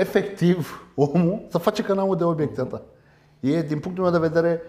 Uh, 0.00 0.06
efectiv, 0.06 0.86
omul 0.94 1.44
să 1.48 1.58
face 1.58 1.82
că 1.82 1.94
n-aude 1.94 2.24
obiecția 2.24 2.64
ta. 2.64 2.82
E, 3.40 3.62
din 3.62 3.78
punctul 3.78 4.04
meu 4.04 4.12
de 4.12 4.18
vedere, 4.18 4.62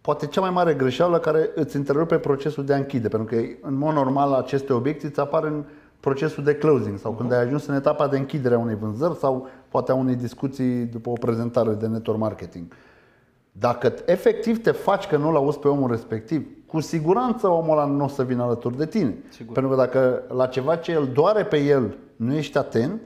poate 0.00 0.26
cea 0.26 0.40
mai 0.40 0.50
mare 0.50 0.74
greșeală 0.74 1.18
care 1.18 1.50
îți 1.54 1.76
întrerupe 1.76 2.18
procesul 2.18 2.64
de 2.64 2.72
a 2.72 2.76
închide. 2.76 3.08
Pentru 3.08 3.36
că, 3.36 3.42
în 3.60 3.74
mod 3.74 3.94
normal, 3.94 4.32
aceste 4.32 4.72
obiecții 4.72 5.08
îți 5.08 5.20
apar 5.20 5.44
în 5.44 5.64
procesul 6.00 6.44
de 6.44 6.54
closing 6.54 6.98
sau 6.98 7.12
când 7.12 7.32
ai 7.32 7.42
ajuns 7.42 7.66
în 7.66 7.74
etapa 7.74 8.08
de 8.08 8.18
închidere 8.18 8.54
a 8.54 8.58
unei 8.58 8.74
vânzări 8.74 9.18
sau 9.18 9.48
poate 9.68 9.90
a 9.90 9.94
unei 9.94 10.14
discuții 10.14 10.84
după 10.84 11.10
o 11.10 11.12
prezentare 11.12 11.72
de 11.72 11.86
network 11.86 12.18
marketing. 12.18 12.72
Dacă 13.52 13.94
efectiv 14.06 14.62
te 14.62 14.70
faci 14.70 15.06
că 15.06 15.16
nu-l 15.16 15.36
auzi 15.36 15.58
pe 15.58 15.68
omul 15.68 15.90
respectiv, 15.90 16.46
cu 16.66 16.80
siguranță 16.80 17.48
omul 17.48 17.78
ăla 17.78 17.84
nu 17.84 18.04
o 18.04 18.08
să 18.08 18.24
vină 18.24 18.42
alături 18.42 18.76
de 18.76 18.86
tine. 18.86 19.16
Sigur. 19.28 19.52
Pentru 19.52 19.72
că 19.72 19.78
dacă 19.78 20.22
la 20.28 20.46
ceva 20.46 20.76
ce 20.76 20.92
îl 20.92 21.08
doare 21.12 21.44
pe 21.44 21.56
el 21.56 21.96
nu 22.16 22.34
ești 22.34 22.58
atent, 22.58 23.00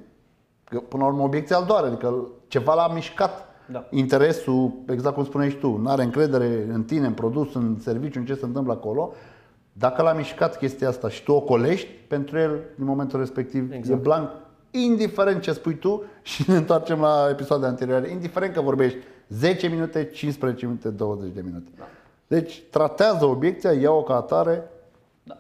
că 0.64 0.78
până 0.78 1.02
la 1.02 1.09
urmă 1.09 1.23
obiecția 1.23 1.56
îl 1.56 1.64
doare, 1.66 1.87
adică 1.87 2.26
ceva 2.49 2.75
l-a 2.75 2.92
mișcat 2.94 3.49
Da. 3.66 3.87
interesul, 3.90 4.73
exact 4.88 5.14
cum 5.14 5.25
spuneai 5.25 5.50
și 5.50 5.56
tu, 5.56 5.76
nu 5.76 5.90
are 5.90 6.02
încredere 6.02 6.66
în 6.73 6.83
tine, 6.83 7.06
în 7.06 7.12
produs, 7.12 7.54
în 7.54 7.76
serviciu, 7.80 8.18
în 8.18 8.25
ce 8.25 8.35
se 8.35 8.44
întâmplă 8.44 8.73
acolo, 8.73 9.12
dacă 9.73 10.02
l-a 10.02 10.12
mișcat 10.12 10.59
chestia 10.59 10.88
asta 10.88 11.09
și 11.09 11.23
tu 11.23 11.33
o 11.33 11.40
colești, 11.40 11.88
pentru 12.09 12.38
el, 12.38 12.50
în 12.78 12.85
momentul 12.85 13.18
respectiv, 13.18 13.73
Exact. 13.73 13.99
e 13.99 14.02
blank, 14.02 14.30
indiferent 14.71 15.40
ce 15.42 15.52
spui 15.52 15.75
tu 15.75 16.02
și 16.23 16.44
ne 16.50 16.56
întoarcem 16.56 17.00
la 17.00 17.26
episoade 17.30 17.66
anterioare, 17.66 18.11
indiferent 18.11 18.54
că 18.54 18.61
vorbești 18.61 18.99
10 19.28 19.66
minute, 19.68 20.04
15 20.04 20.66
minute, 20.66 20.88
20 20.88 21.33
de 21.35 21.40
minute. 21.44 21.71
Deci, 22.26 22.62
tratează 22.71 23.25
obiecția, 23.25 23.73
ia-o 23.73 24.02
ca 24.02 24.14
atare, 24.14 24.71
Da. 25.23 25.37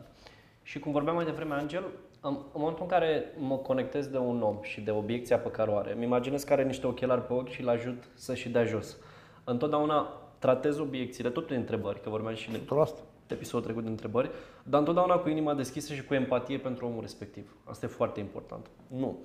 Și 0.62 0.78
cum 0.78 0.92
vorbeam 0.92 1.14
mai 1.16 1.24
devreme, 1.24 1.54
Angel, 1.54 1.82
în, 2.26 2.34
în 2.34 2.60
momentul 2.60 2.82
în 2.82 2.88
care 2.88 3.32
mă 3.38 3.56
conectez 3.56 4.06
de 4.06 4.18
un 4.18 4.42
om 4.42 4.58
și 4.62 4.80
de 4.80 4.90
obiecția 4.90 5.38
pe 5.38 5.50
care 5.50 5.70
o 5.70 5.76
are, 5.76 5.92
îmi 5.92 6.04
imaginez 6.04 6.42
că 6.42 6.52
are 6.52 6.64
niște 6.64 6.86
ochelari 6.86 7.26
pe 7.26 7.32
ochi 7.32 7.48
și 7.48 7.60
îl 7.60 7.68
ajut 7.68 8.08
să 8.14 8.34
și 8.34 8.48
dea 8.48 8.64
jos. 8.64 8.96
Întotdeauna 9.44 10.08
tratez 10.38 10.78
obiecțiile, 10.78 11.30
tot 11.30 11.46
prin 11.46 11.58
întrebări, 11.58 12.00
că 12.00 12.10
vorbeam 12.10 12.34
și 12.34 12.50
în 12.50 12.84
100%. 12.86 12.88
episodul 13.26 13.64
trecut 13.64 13.82
de 13.82 13.88
întrebări, 13.88 14.30
dar 14.62 14.78
întotdeauna 14.78 15.16
cu 15.16 15.28
inima 15.28 15.54
deschisă 15.54 15.94
și 15.94 16.04
cu 16.04 16.14
empatie 16.14 16.58
pentru 16.58 16.86
omul 16.86 17.00
respectiv. 17.00 17.56
Asta 17.64 17.86
e 17.86 17.88
foarte 17.88 18.20
important. 18.20 18.66
Nu. 18.86 19.18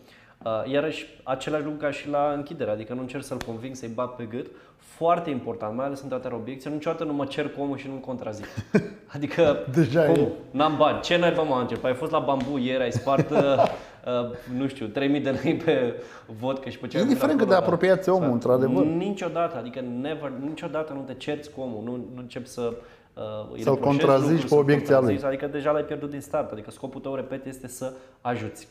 Uh, 0.46 0.72
Iarăși, 0.72 1.06
același 1.24 1.64
lucru 1.64 1.80
ca 1.80 1.92
și 1.92 2.10
la 2.10 2.32
închidere, 2.36 2.72
adică 2.72 2.94
nu 2.94 3.00
încerc 3.00 3.24
să-l 3.24 3.38
conving, 3.46 3.76
să-i 3.76 3.92
bag 3.94 4.10
pe 4.16 4.24
gât. 4.24 4.48
Foarte 4.78 5.30
important, 5.30 5.76
mai 5.76 5.86
ales 5.86 6.02
în 6.02 6.08
tratarea 6.08 6.38
obiecției, 6.38 6.74
niciodată 6.74 7.04
nu 7.04 7.14
mă 7.14 7.26
cer 7.26 7.50
cu 7.50 7.62
omul 7.62 7.78
și 7.78 7.88
nu-l 7.88 8.00
contrazic. 8.00 8.46
Adică, 9.16 9.58
Deja 9.76 10.02
cum? 10.04 10.16
e. 10.22 10.28
N-am 10.52 10.78
bani. 10.78 11.02
Ce 11.02 11.18
n-ai 11.18 11.32
făcut, 11.32 11.50
mă, 11.50 11.56
Angel? 11.56 11.78
Păi 11.78 11.90
ai 11.90 11.96
fost 11.96 12.12
la 12.12 12.20
bambu 12.20 12.58
ieri, 12.58 12.84
ai 12.84 12.92
spart, 12.92 13.30
uh, 13.32 13.38
uh, 13.38 14.56
nu 14.58 14.68
știu, 14.68 14.88
3000 14.88 15.20
de 15.20 15.30
lei 15.44 15.56
pe 15.56 15.94
vodka 16.40 16.70
și 16.70 16.78
pe 16.80 16.88
ce 16.88 16.98
ai 16.98 17.04
Indiferent 17.04 17.32
avut 17.32 17.42
cât 17.42 17.50
de 17.50 17.56
acolo, 17.56 17.74
apropiat 17.74 18.08
e 18.08 18.12
omul, 18.12 18.24
Exact. 18.36 18.44
într-adevăr. 18.44 18.86
Niciodată, 18.86 19.58
adică 19.58 19.80
never, 20.02 20.32
niciodată 20.48 20.94
nu 20.94 21.00
te 21.00 21.14
cerți 21.14 21.52
cu 21.52 21.62
omul, 21.62 21.82
nu, 21.84 21.92
nu 21.92 22.20
începi 22.22 22.48
să 22.48 22.74
uh, 23.14 23.24
îi 23.54 23.62
Să-l 23.62 23.74
reproșezi 23.74 23.82
contrazici 23.82 24.22
lucruri, 24.22 24.42
pe 24.42 24.48
să-l 24.48 24.58
obiecția 24.58 25.00
lui. 25.00 25.08
contrazici, 25.08 25.28
Adică 25.28 25.48
deja 25.48 25.72
l-ai 25.72 25.84
pierdut 25.84 26.10
din 26.10 26.22
start, 26.22 26.52
adică 26.52 26.72
scopul 26.72 27.02
tău, 27.02 27.16
repet, 27.16 27.46
este 27.46 27.68
să 27.68 27.94
ajuți. 28.22 28.68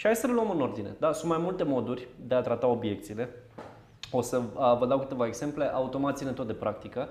Și 0.00 0.06
hai 0.06 0.16
să 0.16 0.26
le 0.26 0.32
luăm 0.32 0.50
în 0.50 0.60
ordine. 0.60 0.94
Da, 0.98 1.12
sunt 1.12 1.30
mai 1.30 1.40
multe 1.42 1.62
moduri 1.62 2.08
de 2.26 2.34
a 2.34 2.40
trata 2.40 2.66
obiecțiile. 2.66 3.28
O 4.10 4.20
să 4.20 4.36
uh, 4.36 4.78
vă 4.78 4.86
dau 4.86 4.98
câteva 4.98 5.26
exemple, 5.26 5.74
automat 5.74 6.16
ține 6.16 6.30
tot 6.30 6.46
de 6.46 6.52
practică. 6.52 7.08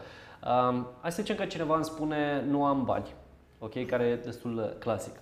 Um, 0.70 0.88
hai 1.02 1.12
să 1.12 1.22
zicem 1.22 1.36
că 1.36 1.46
cineva 1.46 1.76
îmi 1.76 1.84
spune 1.84 2.44
nu 2.48 2.66
am 2.66 2.84
bani, 2.86 3.14
ok, 3.60 3.86
care 3.86 4.04
e 4.04 4.16
destul 4.16 4.56
de 4.56 4.76
clasic. 4.80 5.14
În 5.14 5.20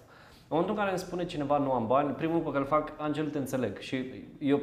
momentul 0.48 0.74
în 0.74 0.80
care 0.80 0.90
îmi 0.92 1.00
spune 1.00 1.26
cineva 1.26 1.58
nu 1.58 1.72
am 1.72 1.88
bani, 1.88 2.10
primul 2.10 2.36
lucru 2.36 2.52
pe 2.52 2.58
care 2.58 2.70
îl 2.70 2.80
fac, 2.80 2.94
Angel, 2.98 3.30
te 3.30 3.38
înțeleg. 3.38 3.80
Și 3.80 4.06
eu 4.40 4.58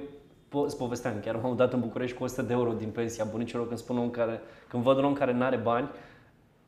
po- 0.49 0.65
îți 0.65 0.77
povesteam, 0.77 1.21
chiar 1.25 1.37
m-am 1.37 1.57
dat 1.57 1.73
în 1.73 1.81
București 1.81 2.17
cu 2.17 2.25
100 2.25 2.43
de 2.43 2.53
euro 2.53 2.73
din 2.73 2.89
pensia 2.89 3.25
bunicilor 3.25 3.67
când 3.67 3.79
spun 3.79 3.97
un 3.97 4.03
om 4.03 4.11
care, 4.11 4.41
când 4.69 4.83
văd 4.83 4.97
un 4.97 5.05
om 5.05 5.13
care 5.13 5.33
nu 5.33 5.45
are 5.45 5.57
bani, 5.57 5.89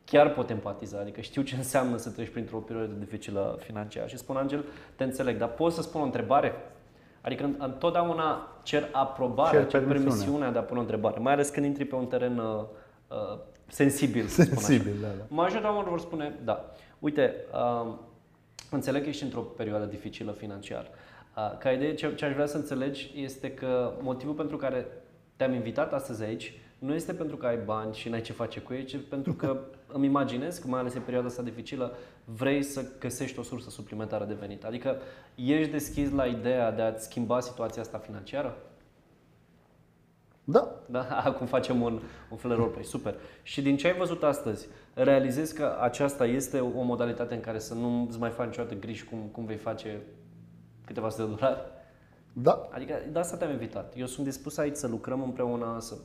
chiar 0.06 0.30
pot 0.32 0.50
empatiza, 0.50 0.98
adică 0.98 1.20
știu 1.20 1.42
ce 1.42 1.56
înseamnă 1.56 1.96
să 1.96 2.10
treci 2.10 2.28
printr-o 2.28 2.58
perioadă 2.58 2.92
dificilă 2.92 3.58
financiară. 3.60 4.06
Și 4.06 4.16
spun, 4.16 4.36
Angel, 4.36 4.64
te 4.96 5.04
înțeleg, 5.04 5.38
dar 5.38 5.48
poți 5.48 5.74
să 5.74 5.82
spun 5.82 6.00
o 6.00 6.04
întrebare? 6.04 6.52
Adică 7.20 7.50
întotdeauna 7.58 8.58
cer 8.62 8.88
aprobarea, 8.92 9.60
Cer 9.60 9.68
cer, 9.68 9.80
permisiunea. 9.80 10.08
permisiunea 10.14 10.50
de 10.50 10.58
a 10.58 10.62
pune 10.62 10.78
o 10.78 10.82
întrebare, 10.82 11.18
mai 11.18 11.32
ales 11.32 11.48
când 11.48 11.66
intri 11.66 11.84
pe 11.84 11.94
un 11.94 12.06
teren 12.06 12.38
uh, 12.38 12.64
uh, 13.08 13.38
sensibil, 13.66 14.26
să 14.26 14.42
spun 14.42 14.56
așa. 14.56 14.66
Sensibil, 14.66 15.00
da, 15.00 15.06
da. 15.06 15.24
Majoritatea 15.28 15.68
oamenilor 15.68 15.98
vor 15.98 16.06
spune, 16.06 16.34
da, 16.44 16.64
uite, 16.98 17.34
uh, 17.52 17.92
înțeleg 18.70 19.02
că 19.02 19.08
ești 19.08 19.22
într-o 19.22 19.40
perioadă 19.40 19.84
dificilă 19.84 20.32
financiar. 20.32 20.88
Uh, 21.36 21.58
ca 21.58 21.70
idee, 21.70 21.94
ce, 21.94 22.14
ce 22.14 22.24
aș 22.24 22.32
vrea 22.32 22.46
să 22.46 22.56
înțelegi 22.56 23.12
este 23.16 23.50
că 23.50 23.92
motivul 24.00 24.34
pentru 24.34 24.56
care 24.56 24.86
te-am 25.36 25.52
invitat 25.52 25.92
astăzi 25.92 26.22
aici 26.22 26.52
nu 26.78 26.94
este 26.94 27.12
pentru 27.12 27.36
că 27.36 27.46
ai 27.46 27.58
bani 27.64 27.94
și 27.94 28.08
n-ai 28.08 28.20
ce 28.20 28.32
face 28.32 28.60
cu 28.60 28.72
ei, 28.72 28.84
ci 28.84 28.96
pentru 29.08 29.32
că 29.32 29.56
îmi 29.86 30.06
imaginez 30.06 30.58
că 30.58 30.68
mai 30.68 30.80
ales 30.80 30.94
în 30.94 31.02
perioada 31.02 31.28
asta 31.28 31.42
dificilă 31.42 31.96
vrei 32.24 32.62
să 32.62 32.84
găsești 32.98 33.38
o 33.38 33.42
sursă 33.42 33.70
suplimentară 33.70 34.24
de 34.24 34.34
venit. 34.34 34.64
Adică 34.64 34.96
ești 35.34 35.72
deschis 35.72 36.10
la 36.10 36.26
ideea 36.26 36.72
de 36.72 36.82
a-ți 36.82 37.04
schimba 37.04 37.40
situația 37.40 37.82
asta 37.82 37.98
financiară? 37.98 38.56
Da, 40.44 40.80
Da? 40.86 41.06
Acum 41.24 41.46
facem 41.46 41.82
un, 41.82 42.00
un 42.30 42.36
fel 42.36 42.50
de 42.50 42.56
roleplay. 42.56 42.84
Super. 42.84 43.14
Și 43.42 43.62
din 43.62 43.76
ce 43.76 43.86
ai 43.86 43.96
văzut 43.96 44.22
astăzi, 44.22 44.68
realizezi 44.94 45.54
că 45.54 45.76
aceasta 45.80 46.26
este 46.26 46.60
o 46.60 46.82
modalitate 46.82 47.34
în 47.34 47.40
care 47.40 47.58
să 47.58 47.74
nu 47.74 48.06
îți 48.08 48.18
mai 48.18 48.30
faci 48.30 48.46
niciodată 48.46 48.74
griji 48.74 49.04
cum, 49.04 49.18
cum 49.32 49.44
vei 49.44 49.56
face 49.56 50.02
câteva 50.84 51.08
sute 51.08 51.22
de 51.22 51.28
dolari? 51.28 51.60
da. 52.32 52.68
Adică 52.70 52.94
de 53.12 53.18
asta 53.18 53.36
te-am 53.36 53.50
invitat. 53.50 53.94
Eu 53.96 54.06
sunt 54.06 54.26
dispus 54.26 54.56
aici 54.56 54.76
să 54.76 54.86
lucrăm 54.86 55.22
împreună, 55.22 55.76
să, 55.80 55.96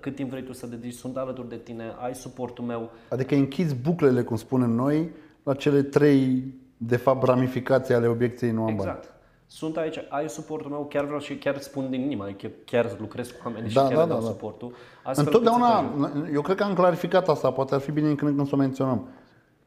cât 0.00 0.14
timp 0.14 0.30
vrei 0.30 0.42
tu 0.42 0.52
să 0.52 0.66
dedici, 0.66 0.94
sunt 0.94 1.16
alături 1.16 1.48
de 1.48 1.56
tine, 1.56 1.94
ai 2.02 2.14
suportul 2.14 2.64
meu. 2.64 2.90
Adică 3.08 3.34
închizi 3.34 3.74
buclele, 3.74 4.22
cum 4.22 4.36
spunem 4.36 4.70
noi, 4.70 5.10
la 5.42 5.54
cele 5.54 5.82
trei, 5.82 6.44
de 6.76 6.96
fapt, 6.96 7.22
ramificații 7.26 7.94
ale 7.94 8.06
obiecției 8.06 8.50
nu 8.50 8.60
am 8.60 8.66
bani. 8.66 8.78
Exact. 8.78 9.14
Sunt 9.48 9.76
aici, 9.76 9.98
ai 10.08 10.28
suportul 10.28 10.70
meu, 10.70 10.86
chiar 10.90 11.04
vreau 11.04 11.20
și 11.20 11.34
chiar 11.36 11.58
spun 11.58 11.90
din 11.90 12.00
inimă, 12.00 12.24
adică 12.24 12.48
chiar 12.64 12.96
lucrez 13.00 13.28
cu 13.28 13.34
oamenii 13.44 13.72
Da, 13.72 13.80
și 13.80 13.86
chiar 13.88 13.96
da, 13.96 14.02
le 14.02 14.08
dau 14.08 14.18
da, 14.18 14.24
da. 14.24 14.30
suportul. 14.30 14.72
astfel 15.04 15.24
încât 15.34 15.42
să 15.42 15.50
te 15.50 15.54
Întotdeauna, 15.54 16.08
ajut. 16.08 16.34
eu 16.34 16.40
cred 16.40 16.56
că 16.56 16.62
am 16.62 16.74
clarificat 16.74 17.28
asta, 17.28 17.50
poate 17.50 17.74
ar 17.74 17.80
fi 17.80 17.90
bine 17.90 18.08
în 18.08 18.14
când 18.14 18.30
în 18.30 18.36
când 18.36 18.48
să 18.48 18.54
o 18.54 18.58
menționăm. 18.58 19.08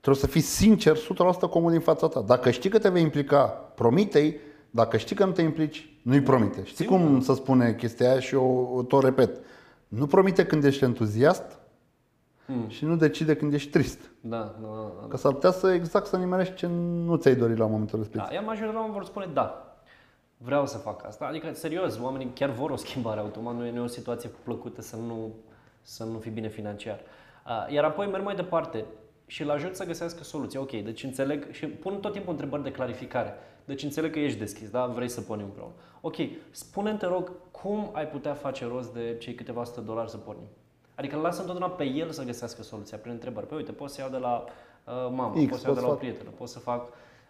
Trebuie 0.02 0.24
să 0.24 0.28
fii 0.30 0.42
sincer 0.42 0.98
100% 0.98 1.50
comun 1.50 1.72
din 1.72 1.80
fața 1.80 2.08
ta. 2.08 2.22
Dacă 2.22 2.50
știi 2.50 2.70
că 2.70 2.80
te 2.80 2.90
vei 2.90 3.02
implica, 3.02 3.42
promite-i. 3.76 4.36
Dacă 4.72 4.98
știi 4.98 5.16
că 5.16 5.26
nu 5.26 5.32
te 5.32 5.42
implici, 5.42 5.94
nu-i 6.02 6.22
promite. 6.22 6.62
Știi 6.64 6.76
Sigur. 6.86 6.98
cum 6.98 7.22
să 7.22 7.34
spune 7.34 7.74
chestia 7.76 8.10
aia 8.12 8.20
și 8.20 8.34
eu 8.34 8.74
o 8.76 8.82
tot 8.82 9.04
repet. 9.04 9.38
Nu 9.90 10.08
promite 10.08 10.46
când 10.46 10.64
ești 10.64 10.84
entuziast 10.84 11.60
și 12.68 12.86
nu 12.86 12.96
decide 12.96 13.36
când 13.36 13.54
ești 13.54 13.70
trist. 13.70 14.12
Da, 14.22 14.56
da, 14.62 14.92
da. 15.00 15.08
Că 15.08 15.18
s-ar 15.18 15.34
putea 15.34 15.52
să 15.52 15.72
exact 15.72 16.06
să 16.06 16.18
nimerești 16.18 16.56
ce 16.56 16.68
nu 17.06 17.16
ți-ai 17.16 17.36
dorit 17.36 17.58
la 17.58 17.66
momentul 17.66 17.98
respectiv. 17.98 18.30
Da, 18.30 18.36
ea 18.36 18.42
majoritatea 18.42 18.92
vor 18.92 19.06
spune 19.06 19.28
da. 19.34 19.76
vreau 20.38 20.66
să 20.66 20.78
fac 20.78 21.06
asta. 21.06 21.26
Adică, 21.26 21.54
serios, 21.54 22.00
oamenii 22.00 22.32
chiar 22.34 22.50
vor 22.50 22.70
o 22.70 22.76
schimbare 22.76 23.20
automat, 23.20 23.56
nu 23.56 23.66
e, 23.66 23.72
nu 23.72 23.78
e 23.78 23.84
o 23.84 23.88
situație 23.88 24.30
plăcută 24.44 24.82
să 24.82 24.96
nu, 24.96 25.34
să 25.82 26.04
nu 26.04 26.20
fii 26.20 26.32
bine 26.32 26.48
financiar. 26.48 27.00
Uh, 27.46 27.74
Iar 27.74 27.84
apoi 27.84 28.08
merg 28.08 28.24
mai 28.24 28.36
departe 28.36 28.86
și 29.26 29.42
îl 29.42 29.50
ajut 29.50 29.76
să 29.76 29.86
găsească 29.86 30.24
soluții. 30.24 30.60
Ok, 30.60 30.72
deci 30.72 31.04
înțeleg 31.04 31.52
și 31.52 31.66
pun 31.66 32.00
tot 32.00 32.12
timpul 32.12 32.32
întrebări 32.32 32.64
de 32.64 32.72
clarificare. 32.72 33.34
Deci 33.70 33.84
înțeleg 33.84 34.12
că 34.12 34.20
ești 34.20 34.40
deschis, 34.40 34.70
da? 34.70 34.86
Vrei 34.86 35.10
să 35.10 35.22
pornim 35.22 35.46
împreună. 35.46 35.72
Ok, 36.02 36.16
spune 36.52 36.94
te 36.94 37.06
rog, 37.06 37.32
cum 37.52 37.90
ai 37.94 38.08
putea 38.08 38.34
face 38.34 38.66
rost 38.66 38.94
de 38.94 39.16
cei 39.20 39.34
câteva 39.34 39.64
sute 39.64 39.82
dolari 39.82 40.10
să 40.10 40.18
pornim? 40.18 40.48
Adică 40.96 41.16
îl 41.16 41.22
lasă 41.22 41.42
întotdeauna 41.42 41.76
pe 41.76 41.84
el 41.84 42.10
să 42.10 42.24
găsească 42.24 42.64
soluția 42.64 42.98
prin 42.98 43.12
întrebări. 43.12 43.48
Păi 43.48 43.58
uite, 43.58 43.72
pot 43.72 43.90
să 43.90 44.02
iau 44.02 44.10
de 44.10 44.18
la 44.18 44.44
uh, 44.44 44.94
mamă, 45.16 45.34
X, 45.34 45.50
pot 45.50 45.60
să 45.60 45.66
iau 45.66 45.76
de 45.76 45.80
pot 45.80 45.82
la 45.82 45.88
o 45.88 45.90
să 45.90 45.96
fac- 45.96 45.98
prietenă, 45.98 46.30
pot 46.30 46.48
să 46.48 46.60
fac... 46.60 46.88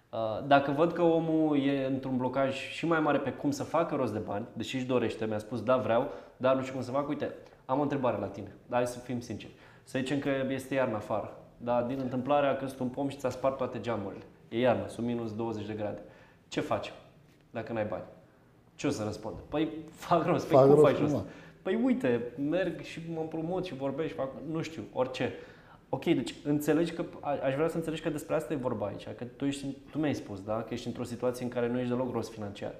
Uh, 0.09 0.47
dacă 0.47 0.71
văd 0.71 0.91
că 0.91 1.01
omul 1.01 1.59
e 1.59 1.85
într-un 1.85 2.17
blocaj 2.17 2.55
și 2.55 2.85
mai 2.85 2.99
mare 2.99 3.17
pe 3.17 3.31
cum 3.31 3.51
să 3.51 3.63
facă 3.63 3.95
rost 3.95 4.13
de 4.13 4.19
bani, 4.19 4.45
deși 4.53 4.75
își 4.75 4.85
dorește, 4.85 5.25
mi-a 5.25 5.37
spus 5.37 5.63
da 5.63 5.77
vreau, 5.77 6.07
dar 6.37 6.55
nu 6.55 6.61
știu 6.61 6.73
cum 6.73 6.83
să 6.83 6.91
fac, 6.91 7.07
uite, 7.07 7.33
am 7.65 7.79
o 7.79 7.81
întrebare 7.81 8.17
la 8.17 8.27
tine, 8.27 8.55
dar 8.67 8.79
hai 8.79 8.87
să 8.87 8.99
fim 8.99 9.19
sinceri. 9.19 9.53
Să 9.83 9.97
zicem 9.99 10.19
că 10.19 10.29
este 10.49 10.73
iarnă 10.73 10.95
afară, 10.95 11.37
dar 11.57 11.83
din 11.83 11.99
întâmplare 11.99 12.47
a 12.47 12.55
căzut 12.55 12.79
un 12.79 12.87
pom 12.87 13.09
și 13.09 13.17
ți-a 13.17 13.29
spart 13.29 13.57
toate 13.57 13.79
geamurile. 13.79 14.23
E 14.49 14.59
iarnă, 14.59 14.87
sunt 14.87 15.05
minus 15.05 15.35
20 15.35 15.65
de 15.65 15.73
grade. 15.73 16.01
Ce 16.49 16.61
facem 16.61 16.93
dacă 17.51 17.73
n-ai 17.73 17.85
bani? 17.85 18.03
Ce 18.75 18.87
o 18.87 18.89
să 18.89 19.03
răspund? 19.03 19.35
Păi 19.49 19.69
fac 20.07 20.25
rost, 20.25 20.47
păi 20.47 20.55
Fac 20.55 20.65
cum 20.65 20.73
rost, 20.75 20.85
faci 20.91 20.99
rost? 21.01 21.13
mă. 21.13 21.23
Păi 21.61 21.79
uite, 21.83 22.21
merg 22.49 22.81
și 22.81 23.01
mă 23.13 23.19
împrumut 23.21 23.65
și 23.65 23.75
vorbesc 23.75 24.09
și 24.09 24.15
fac, 24.15 24.29
nu 24.51 24.61
știu, 24.61 24.83
orice. 24.93 25.33
Ok, 25.89 26.03
deci 26.03 26.33
înțelegi 26.43 26.91
că, 26.91 27.03
a- 27.19 27.39
aș 27.43 27.53
vrea 27.53 27.67
să 27.67 27.75
înțelegi 27.75 28.01
că 28.01 28.09
despre 28.09 28.35
asta 28.35 28.53
e 28.53 28.57
vorba 28.57 28.85
aici, 28.85 29.07
că 29.17 29.23
tu, 29.23 29.45
ești, 29.45 29.65
tu 29.91 29.97
mi-ai 29.97 30.13
spus, 30.15 30.41
da, 30.41 30.53
că 30.67 30.73
ești 30.73 30.87
într-o 30.87 31.03
situație 31.03 31.43
în 31.45 31.51
care 31.51 31.67
nu 31.67 31.77
ești 31.77 31.89
deloc 31.91 32.13
rost 32.13 32.31
financiar. 32.31 32.73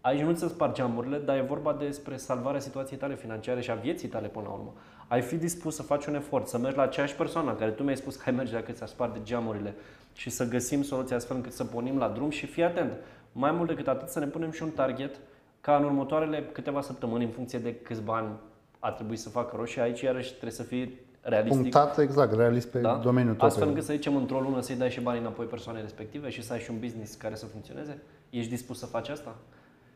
Aici 0.00 0.20
nu 0.20 0.32
ți 0.34 0.48
spargi 0.48 0.74
geamurile, 0.80 1.18
dar 1.18 1.36
e 1.36 1.40
vorba 1.40 1.72
despre 1.72 2.16
salvarea 2.16 2.60
situației 2.60 2.98
tale 2.98 3.14
financiare 3.16 3.60
și 3.60 3.70
a 3.70 3.74
vieții 3.74 4.08
tale 4.08 4.28
până 4.28 4.44
la 4.48 4.52
urmă. 4.52 4.72
Ai 5.12 5.20
fi 5.20 5.36
dispus 5.36 5.74
să 5.74 5.82
faci 5.82 6.06
un 6.06 6.14
efort, 6.14 6.46
să 6.46 6.58
mergi 6.58 6.76
la 6.76 6.82
aceeași 6.82 7.14
persoană 7.14 7.50
în 7.50 7.56
care 7.56 7.70
tu 7.70 7.82
mi-ai 7.82 7.96
spus 7.96 8.16
că 8.16 8.22
ai 8.26 8.34
merge 8.34 8.52
dacă 8.52 8.72
ți-a 8.72 8.86
spart 8.86 9.12
de 9.12 9.18
geamurile 9.22 9.74
și 10.12 10.30
să 10.30 10.48
găsim 10.48 10.82
soluția 10.82 11.16
astfel 11.16 11.36
încât 11.36 11.52
să 11.52 11.64
pornim 11.64 11.98
la 11.98 12.08
drum 12.08 12.30
și 12.30 12.46
fii 12.46 12.62
atent. 12.62 12.92
Mai 13.32 13.50
mult 13.52 13.68
decât 13.68 13.88
atât 13.88 14.08
să 14.08 14.18
ne 14.18 14.26
punem 14.26 14.50
și 14.50 14.62
un 14.62 14.70
target 14.70 15.14
ca 15.60 15.76
în 15.76 15.84
următoarele 15.84 16.44
câteva 16.52 16.80
săptămâni, 16.80 17.24
în 17.24 17.30
funcție 17.30 17.58
de 17.58 17.74
câți 17.74 18.00
bani 18.02 18.28
ar 18.78 18.92
trebui 18.92 19.16
să 19.16 19.28
facă 19.28 19.56
rost 19.56 19.70
și 19.70 19.80
aici 19.80 20.00
iarăși 20.00 20.28
trebuie 20.30 20.50
să 20.52 20.62
fii 20.62 20.98
realistic. 21.20 21.60
Punctat 21.60 21.98
exact, 21.98 22.34
realist 22.36 22.68
pe 22.68 22.78
Da? 22.78 23.00
domeniul 23.02 23.34
tău. 23.34 23.46
Astfel 23.46 23.64
pe- 23.64 23.70
încât 23.70 23.84
să 23.86 23.92
zicem 23.92 24.16
într-o 24.16 24.40
lună 24.40 24.60
să-i 24.60 24.76
dai 24.76 24.90
și 24.90 25.00
banii 25.00 25.20
înapoi 25.20 25.46
persoanei 25.46 25.82
respective 25.82 26.28
și 26.28 26.42
să 26.42 26.52
ai 26.52 26.58
și 26.60 26.70
un 26.70 26.78
business 26.80 27.14
care 27.14 27.34
să 27.34 27.46
funcționeze? 27.46 27.98
Ești 28.30 28.50
dispus 28.50 28.78
să 28.78 28.86
faci 28.86 29.08
asta? 29.08 29.34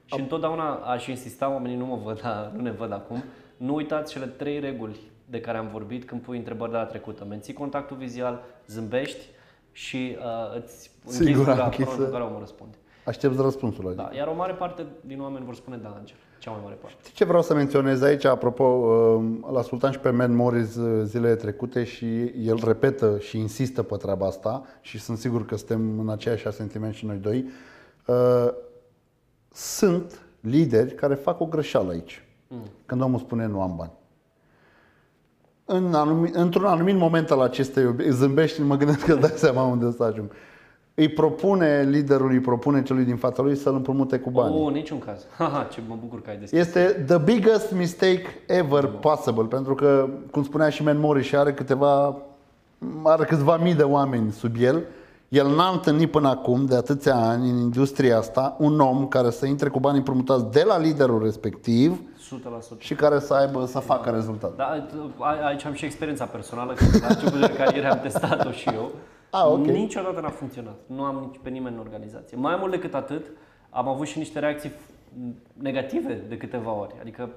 Și 0.05 0.21
întotdeauna 0.21 0.75
aș 0.75 1.07
insista, 1.07 1.51
oamenii 1.51 1.77
nu 1.77 1.87
mă 1.87 1.97
văd, 2.05 2.21
dar 2.21 2.53
nu 2.57 2.63
ne 2.63 2.71
văd 2.71 2.93
acum, 2.93 3.23
nu 3.57 3.75
uitați 3.75 4.13
cele 4.13 4.27
trei 4.27 4.61
reguli 4.61 5.01
de 5.31 5.41
care 5.41 5.59
am 5.59 5.69
vorbit 5.73 6.05
când 6.05 6.21
pui 6.21 6.37
întrebări 6.37 6.71
de 6.71 6.77
la 6.77 6.85
trecută. 6.85 7.25
Menții 7.29 7.53
contactul 7.53 7.97
vizual, 7.97 8.43
zâmbești 8.67 9.25
și 9.73 10.17
uh, 10.19 10.63
îți 10.63 10.91
închizi 11.05 11.25
Sigur, 11.25 11.45
gura 11.45 11.65
închisă. 11.65 12.05
în 12.05 12.11
care 12.11 12.23
omul 12.23 12.39
răspunde. 12.39 12.77
Aștepți 13.05 13.41
răspunsul 13.43 13.85
la 13.85 13.93
Da. 13.93 14.11
Iar 14.17 14.27
o 14.27 14.35
mare 14.35 14.53
parte 14.53 14.87
din 15.01 15.21
oameni 15.21 15.45
vor 15.45 15.55
spune 15.55 15.77
da, 15.77 15.89
Angel. 15.89 16.17
Cea 16.39 16.51
mai 16.51 16.61
mare 16.63 16.75
parte. 16.81 16.97
Știi 17.03 17.15
ce 17.15 17.25
vreau 17.25 17.43
să 17.43 17.55
menționez 17.55 18.03
aici? 18.03 18.25
Apropo, 18.25 18.65
uh, 18.65 19.25
îl 19.51 19.57
ascultam 19.57 19.91
și 19.91 19.99
pe 19.99 20.11
Matt 20.11 20.33
Morris 20.33 20.77
uh, 20.77 21.03
zilele 21.05 21.35
trecute 21.35 21.85
și 21.85 22.23
el 22.25 22.61
repetă 22.65 23.19
și 23.19 23.39
insistă 23.39 23.83
pe 23.83 23.97
treaba 23.97 24.27
asta 24.27 24.63
și 24.81 24.99
sunt 24.99 25.19
sigur 25.19 25.47
că 25.47 25.57
suntem 25.57 25.99
în 25.99 26.09
aceeași 26.09 26.53
sentiment 26.53 26.95
și 26.95 27.07
noi 27.07 27.17
doi. 27.17 27.49
Uh, 28.07 28.49
Sunt 29.53 30.21
lideri 30.41 30.95
care 30.95 31.15
fac 31.15 31.41
o 31.41 31.47
greșeală 31.47 31.91
aici. 31.91 32.25
Când 32.87 33.03
omul 33.03 33.19
spune 33.19 33.47
nu 33.47 33.61
am 33.61 33.75
bani. 33.77 33.91
În 35.65 35.95
anumi, 35.95 36.31
într-un 36.33 36.65
anumit 36.65 36.97
moment 36.97 37.31
al 37.31 37.41
acestei 37.41 37.85
obi- 37.85 38.09
zâmbești, 38.09 38.63
mă 38.63 38.77
gândesc 38.77 39.05
că 39.05 39.15
dai 39.15 39.33
seama 39.35 39.63
unde 39.63 39.93
să 39.97 40.03
ajung. 40.03 40.31
Îi 40.95 41.09
propune, 41.09 41.83
liderul 41.91 42.31
îi 42.31 42.41
propune 42.41 42.83
celui 42.83 43.05
din 43.05 43.17
fața 43.17 43.43
lui 43.43 43.57
să-l 43.57 43.75
împrumute 43.75 44.19
cu 44.19 44.31
bani. 44.31 44.55
Oh, 44.55 44.73
niciun 44.73 44.99
caz. 44.99 45.27
Haha, 45.39 45.63
ce 45.65 45.81
mă 45.89 45.97
bucur 46.01 46.23
că 46.23 46.31
ai 46.31 46.37
deschis. 46.37 46.59
Este 46.59 47.05
the 47.07 47.19
biggest 47.19 47.73
mistake 47.73 48.23
ever 48.47 48.87
possible, 48.87 49.45
pentru 49.45 49.75
că, 49.75 50.09
cum 50.31 50.45
spunea 50.45 50.69
și 50.69 50.83
Man 50.83 50.99
Morris, 50.99 51.27
și 51.27 51.37
are 51.37 51.53
câteva, 51.55 52.17
are 53.03 53.25
câțiva 53.25 53.57
mii 53.57 53.75
de 53.75 53.83
oameni 53.83 54.33
sub 54.33 54.55
el, 54.59 54.83
el 55.29 55.47
n-a 55.55 55.69
întâlnit 55.69 56.11
până 56.11 56.29
acum, 56.29 56.65
de 56.67 56.75
atâția 56.77 57.15
ani, 57.17 57.51
în 57.51 57.57
industria 57.57 58.19
asta, 58.19 58.57
un 58.59 58.81
om 58.81 59.07
care 59.07 59.31
să 59.31 59.47
intre 59.47 59.69
cu 59.69 59.81
bani 59.81 59.97
împrumutați 59.97 60.51
de 60.51 60.63
la 60.67 60.79
liderul 60.79 61.23
respectiv 61.23 62.01
100%. 62.01 62.79
și 62.79 62.95
care 62.95 63.19
să 63.19 63.35
aibă, 63.35 63.65
să 63.67 63.79
facă 63.79 64.11
rezultat. 64.11 64.57
Da, 64.57 64.87
a- 65.19 65.47
aici 65.47 65.65
am 65.65 65.73
și 65.73 65.85
experiența 65.85 66.25
personală, 66.25 66.73
că 66.73 66.85
la 67.01 67.07
început 67.07 67.41
de 67.41 67.53
carieră 67.53 67.91
am 67.91 68.01
testat-o 68.01 68.51
și 68.51 68.69
eu. 68.75 68.91
Ah, 69.31 69.45
ok. 69.47 69.65
Niciodată 69.67 70.21
n-a 70.21 70.29
funcționat. 70.29 70.77
Nu 70.87 71.03
am 71.03 71.17
nici 71.31 71.41
pe 71.43 71.49
nimeni 71.51 71.75
în 71.75 71.81
organizație. 71.81 72.37
Mai 72.37 72.57
mult 72.59 72.71
decât 72.71 72.95
atât, 72.95 73.25
am 73.71 73.89
avut 73.89 74.07
și 74.07 74.19
niște 74.19 74.39
reacții 74.39 74.71
f- 74.71 74.95
negative 75.53 76.25
de 76.29 76.37
câteva 76.37 76.71
ori. 76.73 76.95
Adică, 77.01 77.29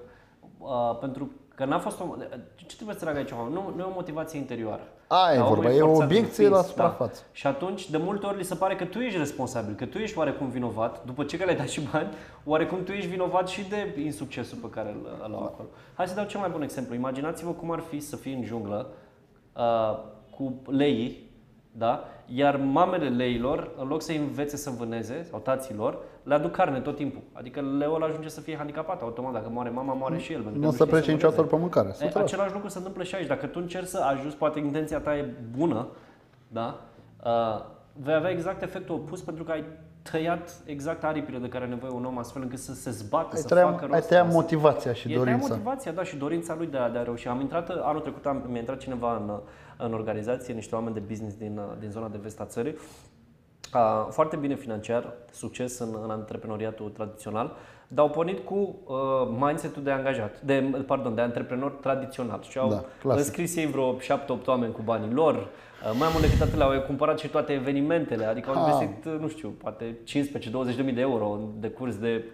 uh, 0.57 0.97
pentru 0.99 1.31
că 1.59 1.65
n-a 1.65 1.79
fost 1.79 1.99
o... 1.99 2.15
Ce 2.55 2.75
trebuie 2.75 2.95
să 2.95 3.03
trag 3.03 3.15
aici? 3.15 3.29
Nu, 3.29 3.73
nu 3.75 3.81
e 3.81 3.83
o 3.83 3.93
motivație 3.93 4.39
interioară. 4.39 4.81
Aia 5.07 5.33
e 5.33 5.37
Dar 5.37 5.45
omul 5.45 5.55
vorba, 5.55 5.73
e 5.73 5.81
o 5.81 5.87
forțat, 5.87 6.05
obiecție 6.05 6.43
împins, 6.43 6.61
la 6.61 6.67
suprafață. 6.67 7.21
Și 7.31 7.47
atunci, 7.47 7.89
de 7.89 7.97
multe 7.97 8.25
ori, 8.25 8.37
li 8.37 8.43
se 8.43 8.55
pare 8.55 8.75
că 8.75 8.85
tu 8.85 8.99
ești 8.99 9.17
responsabil, 9.17 9.75
că 9.75 9.85
tu 9.85 9.97
ești 9.97 10.17
oarecum 10.17 10.49
vinovat, 10.49 11.05
după 11.05 11.23
ce 11.23 11.37
că 11.37 11.43
le-ai 11.43 11.57
dat 11.57 11.67
și 11.67 11.81
bani, 11.91 12.09
oarecum 12.45 12.83
tu 12.83 12.91
ești 12.91 13.09
vinovat 13.09 13.47
și 13.47 13.69
de 13.69 14.01
insuccesul 14.03 14.57
pe 14.57 14.69
care 14.69 14.89
îl, 14.89 15.21
îl 15.27 15.33
au 15.33 15.43
acolo. 15.43 15.67
Hai 15.93 16.07
să 16.07 16.15
dau 16.15 16.25
cel 16.25 16.39
mai 16.39 16.49
bun 16.49 16.61
exemplu. 16.61 16.95
Imaginați-vă 16.95 17.51
cum 17.51 17.71
ar 17.71 17.79
fi 17.79 17.99
să 17.99 18.15
fii 18.15 18.33
în 18.33 18.43
junglă 18.43 18.91
uh, 19.55 19.99
cu 20.29 20.61
leii, 20.71 21.28
da? 21.79 22.03
Iar 22.25 22.55
mamele 22.71 23.09
leilor, 23.09 23.71
în 23.81 23.87
loc 23.87 24.01
să 24.01 24.11
învețe 24.11 24.55
să 24.57 24.69
vâneze, 24.77 25.23
sau 25.29 25.39
taților, 25.39 25.97
le 26.23 26.33
aduc 26.33 26.51
carne 26.51 26.79
tot 26.79 26.95
timpul. 26.95 27.21
Adică 27.33 27.61
leul 27.77 28.03
ajunge 28.03 28.27
să 28.29 28.41
fie 28.41 28.55
handicapat 28.57 29.01
automat. 29.01 29.33
Dacă 29.33 29.49
moare 29.49 29.69
mama, 29.69 29.93
moare 29.93 30.17
și 30.17 30.33
el. 30.33 30.41
pentru 30.41 30.59
că 30.59 30.65
Nu 30.65 30.67
o 30.67 30.75
să 30.75 30.75
știe 30.83 30.85
plece 30.89 31.05
vâneze. 31.05 31.25
niciodată 31.25 31.41
după 31.41 31.57
mâncare. 31.57 31.95
E, 32.01 32.07
100%. 32.09 32.13
același 32.23 32.53
lucru 32.53 32.67
se 32.67 32.77
întâmplă 32.77 33.03
și 33.03 33.15
aici. 33.15 33.27
Dacă 33.27 33.45
tu 33.45 33.59
încerci 33.61 33.87
să 33.87 33.99
ajuți, 34.01 34.35
poate 34.35 34.59
intenția 34.59 34.99
ta 34.99 35.17
e 35.17 35.25
bună, 35.57 35.87
da? 36.47 36.79
Uh, 37.25 37.61
vei 37.93 38.13
avea 38.13 38.29
exact 38.29 38.61
efectul 38.61 38.95
opus 38.95 39.21
pentru 39.21 39.43
că 39.43 39.51
ai 39.51 39.63
tăiat 40.11 40.55
exact 40.65 41.03
aripile 41.03 41.37
de 41.37 41.47
care 41.47 41.63
are 41.63 41.73
nevoie 41.73 41.91
un 41.91 42.05
om 42.05 42.17
astfel 42.17 42.41
încât 42.41 42.59
să 42.59 42.73
se 42.73 42.89
zbată, 42.91 43.29
Ai 43.35 43.41
să 43.41 43.47
tăiat, 43.47 43.69
facă 43.69 43.83
ai 43.83 43.89
rost 43.89 44.07
tăiat 44.07 44.27
de- 44.27 44.33
motivația 44.33 44.93
și 44.93 45.07
E 45.07 45.11
tăiat 45.11 45.23
dorința. 45.25 45.47
motivația, 45.47 45.91
da, 45.91 46.03
și 46.03 46.15
dorința 46.15 46.55
lui 46.57 46.67
de 46.67 46.77
a, 46.77 46.89
de 46.89 46.97
a 46.97 47.03
reuși. 47.03 47.27
Am 47.27 47.39
intrat, 47.39 47.69
anul 47.69 48.01
trecut 48.01 48.25
am, 48.25 48.43
mi-a 48.47 48.59
intrat 48.59 48.77
cineva 48.77 49.15
în, 49.15 49.39
în 49.83 49.93
organizație, 49.93 50.53
niște 50.53 50.75
oameni 50.75 50.93
de 50.93 51.01
business 51.07 51.35
din, 51.35 51.59
din 51.79 51.89
zona 51.89 52.07
de 52.07 52.19
vest 52.21 52.39
a 52.39 52.45
țării, 52.45 52.75
a, 53.71 54.07
foarte 54.11 54.35
bine 54.35 54.55
financiar, 54.55 55.13
succes 55.31 55.79
în, 55.79 55.97
în 56.03 56.09
antreprenoriatul 56.09 56.89
tradițional, 56.89 57.55
dar 57.87 58.05
au 58.05 58.11
pornit 58.11 58.39
cu 58.45 58.55
uh, 58.85 58.95
mindset-ul 59.39 59.83
de 59.83 59.91
angajat, 59.91 60.41
de, 60.41 60.83
pardon, 60.85 61.15
de 61.15 61.21
antreprenor 61.21 61.71
tradițional 61.71 62.41
și 62.41 62.57
au 62.57 62.69
Da, 62.69 62.83
clasic. 63.01 63.19
înscris 63.25 63.55
ei 63.55 63.65
vreo 63.65 63.95
7-8 63.95 63.99
oameni 64.45 64.73
cu 64.73 64.81
banii 64.81 65.13
lor, 65.13 65.35
uh, 65.35 65.95
mai 65.99 66.07
mult 66.11 66.23
decât 66.25 66.41
atât 66.41 66.61
au 66.61 66.81
cumpărat 66.81 67.19
și 67.19 67.27
toate 67.27 67.53
evenimentele, 67.53 68.25
adică 68.25 68.49
au 68.49 68.63
Ah. 68.65 68.71
investit, 68.71 69.05
uh, 69.05 69.19
nu 69.19 69.27
știu, 69.27 69.49
poate 69.49 69.97
15-20 70.03 70.75
de 70.75 70.81
mii 70.81 70.93
de 70.93 71.01
euro 71.01 71.29
în 71.29 71.47
decurs 71.59 71.95
de 71.97 72.23
uh, 72.25 72.31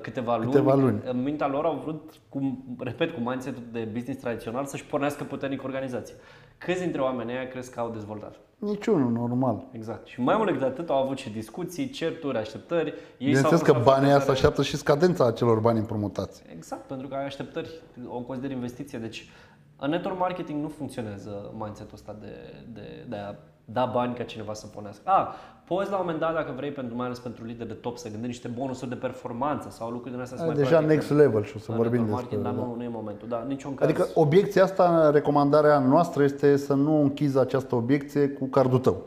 câteva 0.00 0.36
luni. 0.36 0.50
Câteva 0.50 0.74
luni. 0.74 1.00
În 1.04 1.22
mintea 1.22 1.46
lor 1.48 1.64
au 1.64 1.80
vrut, 1.82 2.12
cu, 2.28 2.64
repet, 2.78 3.10
cu 3.10 3.20
mindset 3.20 3.58
de 3.72 3.88
business 3.92 4.20
tradițional 4.20 4.64
să-și 4.64 4.84
pornească 4.84 5.24
puternic 5.24 5.62
organizația. 5.64 6.14
Câți 6.58 6.80
dintre 6.80 7.00
oamenii 7.00 7.34
ăia 7.34 7.48
crezi 7.48 7.70
că 7.72 7.80
au 7.80 7.90
dezvoltat? 7.90 8.34
Niciunul, 8.58 9.12
normal. 9.12 9.64
Exact. 9.72 10.06
Și 10.06 10.20
mai 10.20 10.36
mult 10.36 10.48
decât 10.48 10.62
atât 10.66 10.90
au 10.90 11.02
avut 11.02 11.18
și 11.18 11.30
discuții, 11.30 11.90
certuri, 11.90 12.38
așteptări. 12.38 12.88
Ei 12.88 12.94
Bineînțeles 13.18 13.58
s-au 13.60 13.72
că 13.72 13.72
pus 13.72 13.86
la 13.86 13.92
banii 13.92 14.08
ăia 14.08 14.14
se 14.18 14.20
care- 14.20 14.32
așteaptă 14.32 14.62
și 14.62 14.76
scadența 14.76 15.26
acelor 15.26 15.58
bani 15.60 15.78
împrumutați. 15.78 16.42
Exact, 16.56 16.86
pentru 16.86 17.08
că 17.08 17.14
ai 17.14 17.24
așteptări, 17.24 17.70
o 18.06 18.20
consider 18.20 18.50
investiție. 18.50 18.98
Deci, 18.98 19.28
în 19.76 19.90
network 19.90 20.18
marketing 20.18 20.62
nu 20.62 20.68
funcționează 20.68 21.52
mindset-ul 21.58 21.94
ăsta 21.94 22.16
de, 22.20 22.64
de, 22.72 23.06
de 23.08 23.16
a 23.16 23.34
da 23.64 23.84
bani 23.84 24.14
ca 24.14 24.22
cineva 24.22 24.52
să 24.52 24.66
pornească. 24.66 25.02
A, 25.04 25.34
poți 25.64 25.90
la 25.90 25.96
un 25.96 26.02
moment 26.04 26.20
dat, 26.20 26.34
dacă 26.34 26.52
vrei, 26.56 26.70
pentru, 26.70 26.96
mai 26.96 27.06
ales 27.06 27.18
pentru 27.18 27.44
lideri 27.44 27.68
de 27.68 27.74
top, 27.74 27.96
să 27.96 28.08
gândești 28.08 28.26
niște 28.26 28.60
bonusuri 28.60 28.90
de 28.90 28.96
performanță 28.96 29.70
sau 29.70 29.90
lucruri 29.90 30.12
din 30.12 30.20
astea. 30.20 30.36
să 30.36 30.42
Ai 30.42 30.48
mai 30.48 30.58
deja 30.58 30.68
practice 30.68 30.94
next 30.94 31.10
level 31.10 31.44
și 31.44 31.52
o 31.56 31.58
să 31.58 31.70
în 31.70 31.76
vorbim 31.76 32.00
network 32.00 32.20
despre 32.20 32.36
marketing, 32.38 32.42
dar 32.42 32.52
da. 32.52 32.70
nu, 32.70 32.76
nu 32.76 32.82
e 32.82 32.88
momentul. 32.88 33.28
Da, 33.28 33.44
niciun 33.46 33.74
caz. 33.74 33.88
Adică 33.88 34.06
obiecția 34.14 34.62
asta, 34.62 35.10
recomandarea 35.10 35.78
noastră 35.78 36.22
este 36.22 36.56
să 36.56 36.74
nu 36.74 37.00
închizi 37.00 37.38
această 37.38 37.74
obiecție 37.74 38.28
cu 38.28 38.44
cardul 38.44 38.78
tău. 38.78 39.02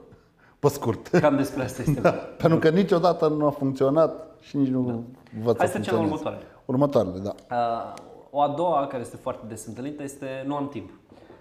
Pe 0.60 0.68
scurt. 0.68 1.08
Cam 1.08 1.36
despre 1.36 1.64
asta 1.64 1.82
este. 1.82 2.00
Da, 2.08 2.10
pentru 2.12 2.60
că 2.60 2.70
niciodată 2.70 3.28
nu 3.28 3.46
a 3.46 3.50
funcționat 3.50 4.26
și 4.40 4.58
nici 4.58 4.70
nu 4.70 5.04
văd 5.44 5.58
Hai 5.58 5.68
să 5.68 5.74
să 5.74 5.80
trecem 5.80 5.96
la 5.96 6.00
funcționeze. 6.00 6.04
următoarele. 6.04 6.46
Următoarele, 6.66 7.20
da. 7.20 7.36
Uh, 7.56 7.94
o 8.30 8.42
a 8.42 8.48
doua, 8.48 8.88
care 8.88 9.02
este 9.02 9.18
foarte 9.18 9.46
des 9.48 9.66
întâlnită, 9.66 10.04
este 10.04 10.44
nu 10.46 10.56
am 10.56 10.68
timp. 10.68 10.90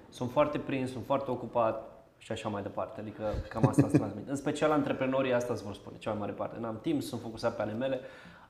Sunt 0.08 0.30
foarte 0.30 0.58
prins, 0.58 0.90
sunt 0.90 1.04
foarte 1.04 1.30
ocupat 1.30 1.95
și 2.26 2.32
așa 2.32 2.48
mai 2.48 2.62
departe. 2.62 3.00
Adică 3.00 3.22
cam 3.48 3.66
asta 3.68 3.82
îți 3.86 3.96
transmit. 3.96 4.28
În 4.28 4.36
special 4.36 4.70
antreprenorii 4.70 5.32
asta 5.32 5.52
îți 5.52 5.62
vor 5.62 5.74
spune, 5.74 5.96
cea 5.98 6.10
mai 6.10 6.18
mare 6.18 6.32
parte. 6.32 6.56
N-am 6.60 6.78
timp, 6.82 7.02
sunt 7.02 7.20
focusat 7.20 7.56
pe 7.56 7.62
ale 7.62 7.72
mele. 7.72 8.00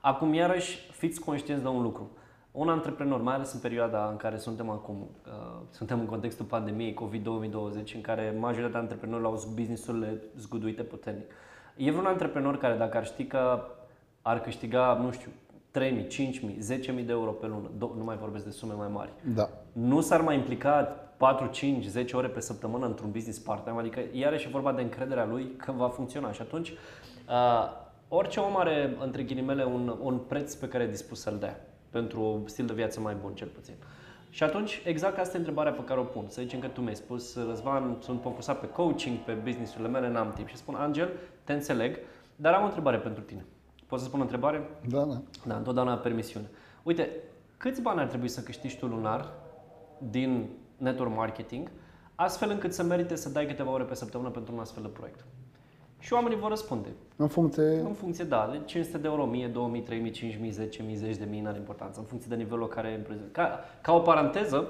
Acum, 0.01 0.33
iarăși, 0.33 0.91
fiți 0.91 1.19
conștienți 1.19 1.63
de 1.63 1.69
un 1.69 1.81
lucru. 1.81 2.11
Un 2.51 2.69
antreprenor, 2.69 3.21
mai 3.21 3.33
ales 3.33 3.53
în 3.53 3.59
perioada 3.59 4.07
în 4.09 4.15
care 4.15 4.37
suntem 4.37 4.69
acum, 4.69 4.95
uh, 5.27 5.61
suntem 5.69 5.99
în 5.99 6.05
contextul 6.05 6.45
pandemiei 6.45 6.93
COVID-2020, 6.93 7.93
în 7.95 8.01
care 8.01 8.35
majoritatea 8.39 8.79
antreprenorilor 8.79 9.31
au 9.31 9.51
business-urile 9.55 10.21
zguduite 10.37 10.83
puternic. 10.83 11.31
E 11.75 11.91
vreun 11.91 12.05
antreprenor 12.05 12.57
care 12.57 12.75
dacă 12.77 12.97
ar 12.97 13.05
ști 13.05 13.25
că 13.25 13.61
ar 14.21 14.41
câștiga, 14.41 14.93
nu 15.01 15.11
știu, 15.11 15.31
3.000, 15.71 16.07
5.000, 16.07 16.57
10.000 16.59 17.05
de 17.05 17.11
euro 17.11 17.31
pe 17.31 17.47
lună, 17.47 17.69
nu 17.97 18.03
mai 18.03 18.17
vorbesc 18.17 18.43
de 18.45 18.51
sume 18.51 18.73
mai 18.73 18.87
mari, 18.91 19.09
Da. 19.33 19.49
nu 19.71 20.01
s-ar 20.01 20.21
mai 20.21 20.35
implica 20.35 20.95
4, 21.17 21.47
5, 21.47 21.85
10 21.85 22.15
ore 22.15 22.27
pe 22.27 22.39
săptămână 22.39 22.85
într-un 22.85 23.11
business 23.11 23.39
part-time, 23.39 23.79
adică 23.79 23.99
iarăși 24.11 24.47
e 24.47 24.49
vorba 24.51 24.71
de 24.71 24.81
încrederea 24.81 25.25
lui 25.25 25.51
că 25.57 25.71
va 25.71 25.89
funcționa 25.89 26.31
și 26.31 26.41
atunci 26.41 26.69
uh, 26.69 27.85
orice 28.07 28.39
om 28.39 28.57
are, 28.57 28.97
între 28.99 29.23
ghilimele, 29.23 29.63
un, 29.63 29.97
un 30.01 30.17
preț 30.17 30.53
pe 30.53 30.67
care 30.67 30.83
e 30.83 30.87
dispus 30.87 31.21
să-l 31.21 31.37
dea 31.39 31.65
pentru 31.89 32.21
un 32.21 32.47
stil 32.47 32.65
de 32.65 32.73
viață 32.73 32.99
mai 32.99 33.15
bun, 33.21 33.33
cel 33.33 33.47
puțin. 33.47 33.73
Și 34.29 34.43
atunci, 34.43 34.81
exact 34.85 35.17
asta 35.17 35.35
e 35.35 35.37
întrebarea 35.37 35.71
pe 35.71 35.83
care 35.83 35.99
o 35.99 36.03
pun. 36.03 36.25
Să 36.27 36.41
zicem 36.41 36.59
că 36.59 36.67
tu 36.67 36.81
mi-ai 36.81 36.95
spus, 36.95 37.35
Răzvan, 37.47 37.97
sunt 37.99 38.21
focusat 38.21 38.59
pe 38.59 38.67
coaching, 38.67 39.17
pe 39.17 39.31
business-urile 39.31 39.87
mele, 39.87 40.09
n-am 40.09 40.33
timp. 40.33 40.47
Și 40.47 40.55
spun, 40.55 40.75
Angel, 40.75 41.09
te 41.43 41.53
înțeleg, 41.53 41.99
dar 42.35 42.53
am 42.53 42.61
o 42.61 42.65
întrebare 42.65 42.97
pentru 42.97 43.23
tine. 43.23 43.45
Poți 43.87 44.01
să 44.01 44.07
spun 44.07 44.19
o 44.19 44.23
întrebare? 44.23 44.69
Da, 44.89 45.03
da. 45.03 45.21
Da, 45.45 45.55
întotdeauna 45.55 45.95
permisiune. 45.95 46.49
Uite, 46.83 47.09
câți 47.57 47.81
bani 47.81 47.99
ar 47.99 48.07
trebui 48.07 48.27
să 48.27 48.41
câștigi 48.41 48.77
tu 48.77 48.85
lunar 48.85 49.29
din 49.97 50.49
network 50.77 51.15
marketing, 51.15 51.71
astfel 52.15 52.49
încât 52.49 52.73
să 52.73 52.83
merite 52.83 53.15
să 53.15 53.29
dai 53.29 53.45
câteva 53.45 53.71
ore 53.71 53.83
pe 53.83 53.95
săptămână 53.95 54.29
pentru 54.29 54.53
un 54.53 54.59
astfel 54.59 54.83
de 54.83 54.89
proiect? 54.89 55.25
Și 55.99 56.13
oamenii 56.13 56.37
vor 56.37 56.49
răspunde. 56.49 56.87
În 57.15 57.27
funcție... 57.27 57.79
În 57.79 57.93
funcție, 57.93 58.23
da, 58.23 58.49
de 58.51 58.61
500 58.65 58.97
de 58.97 59.07
euro, 59.07 59.21
1000, 59.21 59.47
2000, 59.47 59.81
3000, 59.81 60.11
5000, 60.11 60.51
10.000, 60.51 60.93
10 60.93 61.19
de 61.19 61.27
mii, 61.29 61.41
n-are 61.41 61.57
importanță, 61.57 61.99
în 61.99 62.05
funcție 62.05 62.35
de 62.35 62.41
nivelul 62.41 62.67
care 62.67 62.87
e 62.87 62.95
în 62.95 63.01
prezent. 63.01 63.31
Ca, 63.31 63.59
ca 63.81 63.93
o 63.93 63.99
paranteză, 63.99 64.67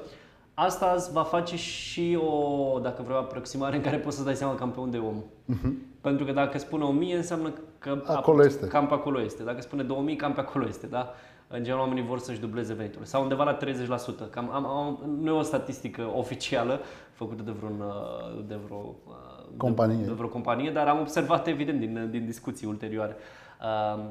asta 0.54 0.94
îți 0.96 1.12
va 1.12 1.24
face 1.24 1.56
și 1.56 2.20
o, 2.22 2.80
dacă 2.80 3.02
vreau, 3.02 3.20
aproximare 3.20 3.76
în 3.76 3.82
care 3.82 3.98
poți 3.98 4.18
să 4.18 4.24
dai 4.24 4.36
seama 4.36 4.56
cam 4.56 4.72
pe 4.72 4.80
unde 4.80 4.98
e 4.98 5.00
omul. 5.00 5.24
Uh-huh. 5.24 5.72
Pentru 6.02 6.26
că 6.26 6.32
dacă 6.32 6.58
spune 6.58 6.84
1000, 6.84 7.16
înseamnă 7.16 7.54
că 7.80 8.04
Acolo 8.06 8.46
este. 8.46 8.68
cam 8.68 8.88
pe 8.88 8.94
acolo 8.94 9.22
este. 9.22 9.44
Dacă 9.44 9.62
spune 9.62 9.84
2000, 9.84 10.16
cam 10.16 10.34
pe 10.34 10.40
acolo 10.40 10.68
este, 10.68 10.88
da? 10.88 11.14
În 11.48 11.64
general, 11.64 11.80
oamenii 11.80 12.04
vor 12.04 12.20
să-și 12.20 12.40
dubleze 12.40 12.74
veniturile. 12.74 13.06
Sau 13.06 13.22
undeva 13.22 13.44
la 13.44 13.58
30%. 13.58 14.30
Cam, 14.30 14.50
am, 14.52 14.66
am, 14.66 15.18
nu 15.20 15.28
e 15.28 15.38
o 15.38 15.42
statistică 15.42 16.12
oficială 16.16 16.82
făcută 17.12 17.44
de 17.44 17.52
vreun, 17.52 17.80
uh, 17.80 18.44
de 18.48 18.56
vreo, 18.56 18.96
uh, 19.08 19.58
Companie. 19.58 19.96
De, 19.96 20.04
de 20.04 20.12
vreo 20.12 20.28
companie, 20.28 20.72
dar 20.72 20.88
am 20.88 21.00
observat 21.00 21.48
evident 21.48 21.80
din, 21.80 22.08
din 22.12 22.26
discuții 22.26 22.68
ulterioare. 22.68 23.16
Uh, 23.62 24.04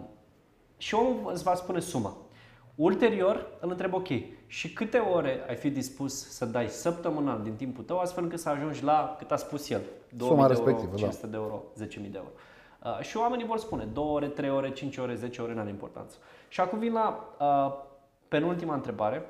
și 0.76 0.94
omul 0.94 1.30
îți 1.32 1.42
va 1.42 1.54
spune 1.54 1.80
suma. 1.80 2.16
Ulterior, 2.74 3.46
îl 3.60 3.70
întreb, 3.70 3.94
ok, 3.94 4.08
și 4.46 4.72
câte 4.72 4.98
ore 4.98 5.44
ai 5.48 5.54
fi 5.54 5.70
dispus 5.70 6.28
să 6.28 6.44
dai 6.44 6.68
săptămânal 6.68 7.40
din 7.42 7.54
timpul 7.54 7.84
tău, 7.84 7.98
astfel 7.98 8.22
încât 8.22 8.38
să 8.38 8.48
ajungi 8.48 8.84
la 8.84 9.14
cât 9.18 9.30
a 9.30 9.36
spus 9.36 9.70
el, 9.70 9.80
2000 10.16 10.36
Suma 10.36 10.48
de 10.48 10.54
euro, 10.54 10.66
respectivă, 10.66 10.90
da. 10.90 10.96
500 10.96 11.26
de 11.26 11.36
euro, 11.36 11.62
10.000 11.82 12.10
de 12.10 12.16
euro. 12.16 12.30
Uh, 12.84 13.00
și 13.00 13.16
oamenii 13.16 13.46
vor 13.46 13.58
spune 13.58 13.84
2 13.84 14.04
ore, 14.04 14.26
3 14.26 14.50
ore, 14.50 14.70
5 14.70 14.96
ore, 14.96 15.14
10 15.14 15.42
ore, 15.42 15.54
n-are 15.54 15.68
importanță. 15.68 16.16
Și 16.48 16.60
acum 16.60 16.78
vin 16.78 16.92
la 16.92 17.34
uh, 17.38 17.84
penultima 18.28 18.74
întrebare, 18.74 19.22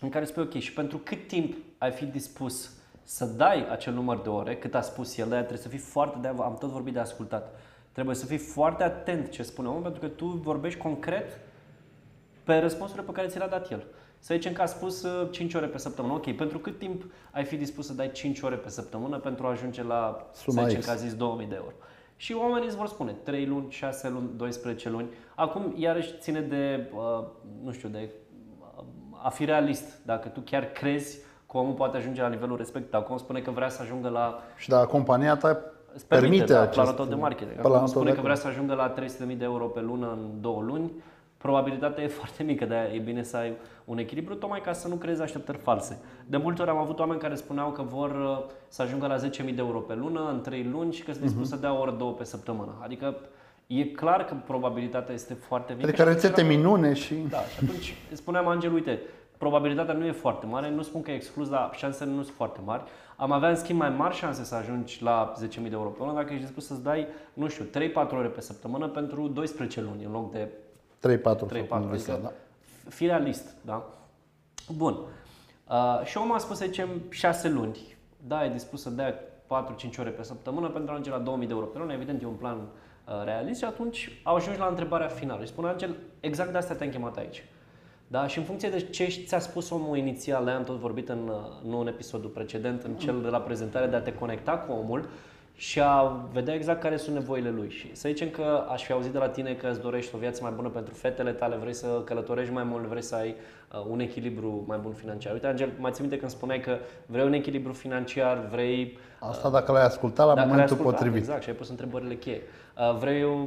în 0.00 0.08
care 0.08 0.24
spui, 0.24 0.42
ok, 0.42 0.58
și 0.58 0.72
pentru 0.72 0.98
cât 0.98 1.26
timp 1.26 1.56
ai 1.78 1.90
fi 1.90 2.04
dispus 2.04 2.70
să 3.02 3.24
dai 3.24 3.66
acel 3.70 3.92
număr 3.92 4.20
de 4.20 4.28
ore, 4.28 4.56
cât 4.56 4.74
a 4.74 4.80
spus 4.80 5.16
el, 5.16 5.28
de 5.28 5.34
trebuie 5.34 5.58
să 5.58 5.68
fii 5.68 5.78
foarte, 5.78 6.18
de 6.20 6.28
am 6.28 6.56
tot 6.60 6.70
vorbit 6.70 6.92
de 6.92 6.98
ascultat, 6.98 7.60
trebuie 7.92 8.14
să 8.14 8.26
fii 8.26 8.38
foarte 8.38 8.82
atent 8.82 9.30
ce 9.30 9.42
spune 9.42 9.68
omul, 9.68 9.82
pentru 9.82 10.00
că 10.00 10.06
tu 10.06 10.26
vorbești 10.26 10.78
concret 10.78 11.40
pe 12.44 12.58
răspunsurile 12.58 13.06
pe 13.06 13.12
care 13.12 13.26
ți 13.26 13.38
le-a 13.38 13.48
dat 13.48 13.70
el. 13.70 13.84
Să 14.18 14.34
zicem 14.34 14.52
că 14.52 14.62
a 14.62 14.66
spus 14.66 15.02
uh, 15.02 15.28
5 15.30 15.54
ore 15.54 15.66
pe 15.66 15.78
săptămână. 15.78 16.14
Ok, 16.14 16.36
pentru 16.36 16.58
cât 16.58 16.78
timp 16.78 17.04
ai 17.30 17.44
fi 17.44 17.56
dispus 17.56 17.86
să 17.86 17.92
dai 17.92 18.12
5 18.12 18.40
ore 18.40 18.56
pe 18.56 18.68
săptămână 18.68 19.18
pentru 19.18 19.46
a 19.46 19.50
ajunge 19.50 19.82
la, 19.82 20.30
Suma 20.32 20.62
să 20.62 20.66
zicem 20.66 20.80
X. 20.80 20.86
că 20.86 20.92
a 20.92 20.94
zis 20.94 21.14
2000 21.14 21.46
de 21.46 21.54
euro? 21.54 21.74
Și 22.20 22.32
oamenii 22.32 22.66
îți 22.66 22.76
vor 22.76 22.86
spune 22.86 23.12
3 23.22 23.46
luni, 23.46 23.66
6 23.70 24.08
luni, 24.08 24.30
12 24.36 24.88
luni. 24.88 25.08
Acum, 25.34 25.74
iarăși 25.76 26.14
ține 26.18 26.40
de, 26.40 26.90
uh, 26.94 27.24
nu 27.64 27.72
știu, 27.72 27.88
de 27.88 28.10
uh, 28.76 28.84
a 29.22 29.28
fi 29.28 29.44
realist. 29.44 29.98
Dacă 30.04 30.28
tu 30.28 30.40
chiar 30.40 30.64
crezi 30.64 31.18
că 31.50 31.56
omul 31.58 31.74
poate 31.74 31.96
ajunge 31.96 32.20
la 32.20 32.28
nivelul 32.28 32.56
respectiv. 32.56 32.90
Dacă 32.90 33.04
omul 33.06 33.18
spune 33.18 33.40
că 33.40 33.50
vrea 33.50 33.68
să 33.68 33.82
ajungă 33.82 34.08
la 34.08 34.42
Și 34.56 34.68
dacă 34.68 34.86
compania 34.86 35.36
ta 35.36 35.60
Îți 35.94 36.06
permite, 36.06 36.30
permite, 36.30 36.52
da, 36.52 36.60
acest... 36.60 36.74
planul 36.74 36.92
tău 36.94 37.04
de 37.04 37.14
marketing. 37.14 37.58
Acum 37.58 37.70
planul 37.70 37.78
tău 37.78 37.88
spune 37.88 38.10
de 38.10 38.16
că 38.16 38.22
vrea 38.22 38.34
să 38.34 38.46
ajungă 38.46 38.74
la 38.74 38.94
300.000 38.94 39.36
de 39.36 39.44
euro 39.44 39.64
pe 39.64 39.80
lună 39.80 40.10
în 40.10 40.40
două 40.40 40.62
luni, 40.62 40.92
probabilitatea 41.36 42.04
e 42.04 42.08
foarte 42.08 42.42
mică, 42.42 42.64
de 42.64 42.74
e 42.94 42.98
bine 42.98 43.22
să 43.22 43.36
ai 43.36 43.56
un 43.90 43.98
echilibru, 43.98 44.34
tocmai 44.34 44.60
ca 44.60 44.72
să 44.72 44.88
nu 44.88 44.94
creezi 44.94 45.22
așteptări 45.22 45.58
false. 45.58 45.98
De 46.26 46.36
multe 46.36 46.62
ori 46.62 46.70
am 46.70 46.76
avut 46.76 46.98
oameni 46.98 47.20
care 47.20 47.34
spuneau 47.34 47.70
că 47.70 47.82
vor 47.82 48.10
uh, 48.10 48.52
să 48.68 48.82
ajungă 48.82 49.06
la 49.06 49.16
10.000 49.16 49.20
de 49.30 49.52
euro 49.56 49.78
pe 49.78 49.94
lună 49.94 50.28
în 50.32 50.40
3 50.40 50.68
luni 50.72 50.92
și 50.92 51.02
că 51.02 51.12
sunt 51.12 51.24
dispus 51.24 51.48
să 51.48 51.56
dea 51.56 51.74
o 51.74 51.80
oră, 51.80 51.90
două 51.90 52.12
pe 52.12 52.24
săptămână. 52.24 52.74
Adică 52.82 53.16
e 53.66 53.84
clar 53.84 54.24
că 54.24 54.34
probabilitatea 54.46 55.14
este 55.14 55.34
foarte 55.34 55.72
mică. 55.72 55.86
Adică 55.86 56.02
și 56.02 56.08
atunci 56.08 56.22
rețete 56.22 56.40
era- 56.40 56.50
minune 56.50 56.94
și... 56.94 57.14
da, 57.14 57.38
și 57.38 57.58
atunci 57.64 57.94
spuneam 58.12 58.48
Angel, 58.48 58.72
uite, 58.72 59.00
probabilitatea 59.38 59.94
nu 59.94 60.06
e 60.06 60.12
foarte 60.12 60.46
mare, 60.46 60.70
nu 60.70 60.82
spun 60.82 61.02
că 61.02 61.10
e 61.10 61.14
exclus, 61.14 61.48
dar 61.48 61.70
șansele 61.74 62.10
nu 62.10 62.22
sunt 62.22 62.36
foarte 62.36 62.60
mari. 62.64 62.82
Am 63.16 63.32
avea 63.32 63.48
în 63.48 63.56
schimb 63.56 63.78
mai 63.78 63.90
mari 63.90 64.14
șanse 64.14 64.44
să 64.44 64.54
ajungi 64.54 65.02
la 65.02 65.32
10.000 65.46 65.48
de 65.62 65.68
euro 65.72 65.88
pe 65.88 66.02
lună 66.02 66.14
dacă 66.14 66.32
ești 66.32 66.44
dispus 66.44 66.66
să-ți 66.66 66.82
dai, 66.82 67.06
nu 67.32 67.48
știu, 67.48 67.64
3-4 67.64 68.10
ore 68.10 68.28
pe 68.28 68.40
săptămână 68.40 68.88
pentru 68.88 69.28
12 69.28 69.80
luni 69.80 70.04
în 70.04 70.12
loc 70.12 70.32
de 70.32 70.48
3-4 71.18 71.22
sau 71.22 71.50
3-4. 71.52 71.68
cum 71.68 71.88
visa, 71.90 72.12
Adică 72.12 72.18
da. 72.22 72.32
Fi 72.90 73.06
realist, 73.06 73.56
da? 73.64 73.86
Bun. 74.76 74.94
Uh, 75.68 76.04
și 76.04 76.16
omul 76.16 76.34
a 76.34 76.38
spus, 76.38 76.58
să 76.58 76.64
zicem, 76.64 76.88
6 77.10 77.48
luni. 77.48 77.78
Da, 78.26 78.44
e 78.44 78.48
dispus 78.48 78.82
să 78.82 78.90
dea 78.90 79.14
4-5 79.46 79.98
ore 79.98 80.10
pe 80.10 80.22
săptămână 80.22 80.68
pentru 80.68 80.90
a 80.90 80.92
ajunge 80.92 81.10
la 81.10 81.18
2000 81.18 81.46
de 81.46 81.52
euro 81.52 81.66
pe 81.66 81.78
lună. 81.78 81.92
Evident, 81.92 82.22
e 82.22 82.26
un 82.26 82.34
plan 82.34 82.56
uh, 82.58 83.24
realist 83.24 83.58
și 83.58 83.64
atunci 83.64 84.20
au 84.22 84.34
ajuns 84.34 84.56
la 84.56 84.66
întrebarea 84.66 85.06
finală. 85.06 85.44
Și 85.44 85.48
spune 85.48 85.68
Angel, 85.68 85.96
exact 86.20 86.50
de 86.50 86.58
asta 86.58 86.74
te-am 86.74 86.90
chemat 86.90 87.16
aici. 87.16 87.44
Da? 88.06 88.26
Și 88.26 88.38
în 88.38 88.44
funcție 88.44 88.68
de 88.68 88.80
ce 88.80 89.04
ți-a 89.26 89.38
spus 89.38 89.70
omul 89.70 89.96
inițial, 89.96 90.44
le-am 90.44 90.64
tot 90.64 90.76
vorbit 90.76 91.08
în, 91.08 91.28
uh, 91.28 91.70
nu 91.70 91.80
în 91.80 91.86
episodul 91.86 92.30
precedent, 92.30 92.82
în 92.82 92.94
cel 92.94 93.20
de 93.20 93.28
la 93.28 93.40
prezentare, 93.40 93.86
de 93.86 93.96
a 93.96 94.00
te 94.00 94.12
conecta 94.12 94.58
cu 94.58 94.72
omul 94.72 95.08
și 95.54 95.80
a 95.80 96.26
vedea 96.32 96.54
exact 96.54 96.80
care 96.80 96.96
sunt 96.96 97.14
nevoile 97.14 97.50
lui. 97.50 97.70
Și 97.70 97.96
să 97.96 98.08
zicem 98.08 98.28
că 98.28 98.64
aș 98.68 98.84
fi 98.84 98.92
auzit 98.92 99.12
de 99.12 99.18
la 99.18 99.28
tine 99.28 99.52
că 99.52 99.68
îți 99.68 99.80
dorești 99.80 100.14
o 100.14 100.18
viață 100.18 100.42
mai 100.42 100.52
bună 100.56 100.68
pentru 100.68 100.94
fetele 100.94 101.32
tale, 101.32 101.56
vrei 101.56 101.74
să 101.74 101.86
călătorești 102.04 102.52
mai 102.52 102.64
mult, 102.64 102.84
vrei 102.84 103.02
să 103.02 103.14
ai 103.14 103.34
uh, 103.72 103.84
un 103.88 104.00
echilibru 104.00 104.64
mai 104.66 104.78
bun 104.82 104.92
financiar. 104.92 105.32
Uite, 105.32 105.46
Angel, 105.46 105.68
mai 105.78 105.90
ții 105.90 106.02
minte 106.02 106.18
când 106.18 106.30
spuneai 106.30 106.60
că 106.60 106.76
vrei 107.06 107.24
un 107.24 107.32
echilibru 107.32 107.72
financiar, 107.72 108.46
vrei 108.50 108.98
Asta 109.18 109.50
dacă 109.50 109.72
l-ai 109.72 109.84
ascultat 109.84 110.26
la 110.26 110.34
dacă 110.34 110.46
momentul 110.46 110.56
le-ai 110.56 110.78
ascultat, 110.78 110.92
potrivit. 110.92 111.18
Exact, 111.20 111.42
și 111.42 111.48
ai 111.48 111.54
pus 111.54 111.68
întrebările 111.68 112.14
cheie. 112.14 112.40
Uh, 112.80 112.96
vrei 112.98 113.24
o 113.24 113.46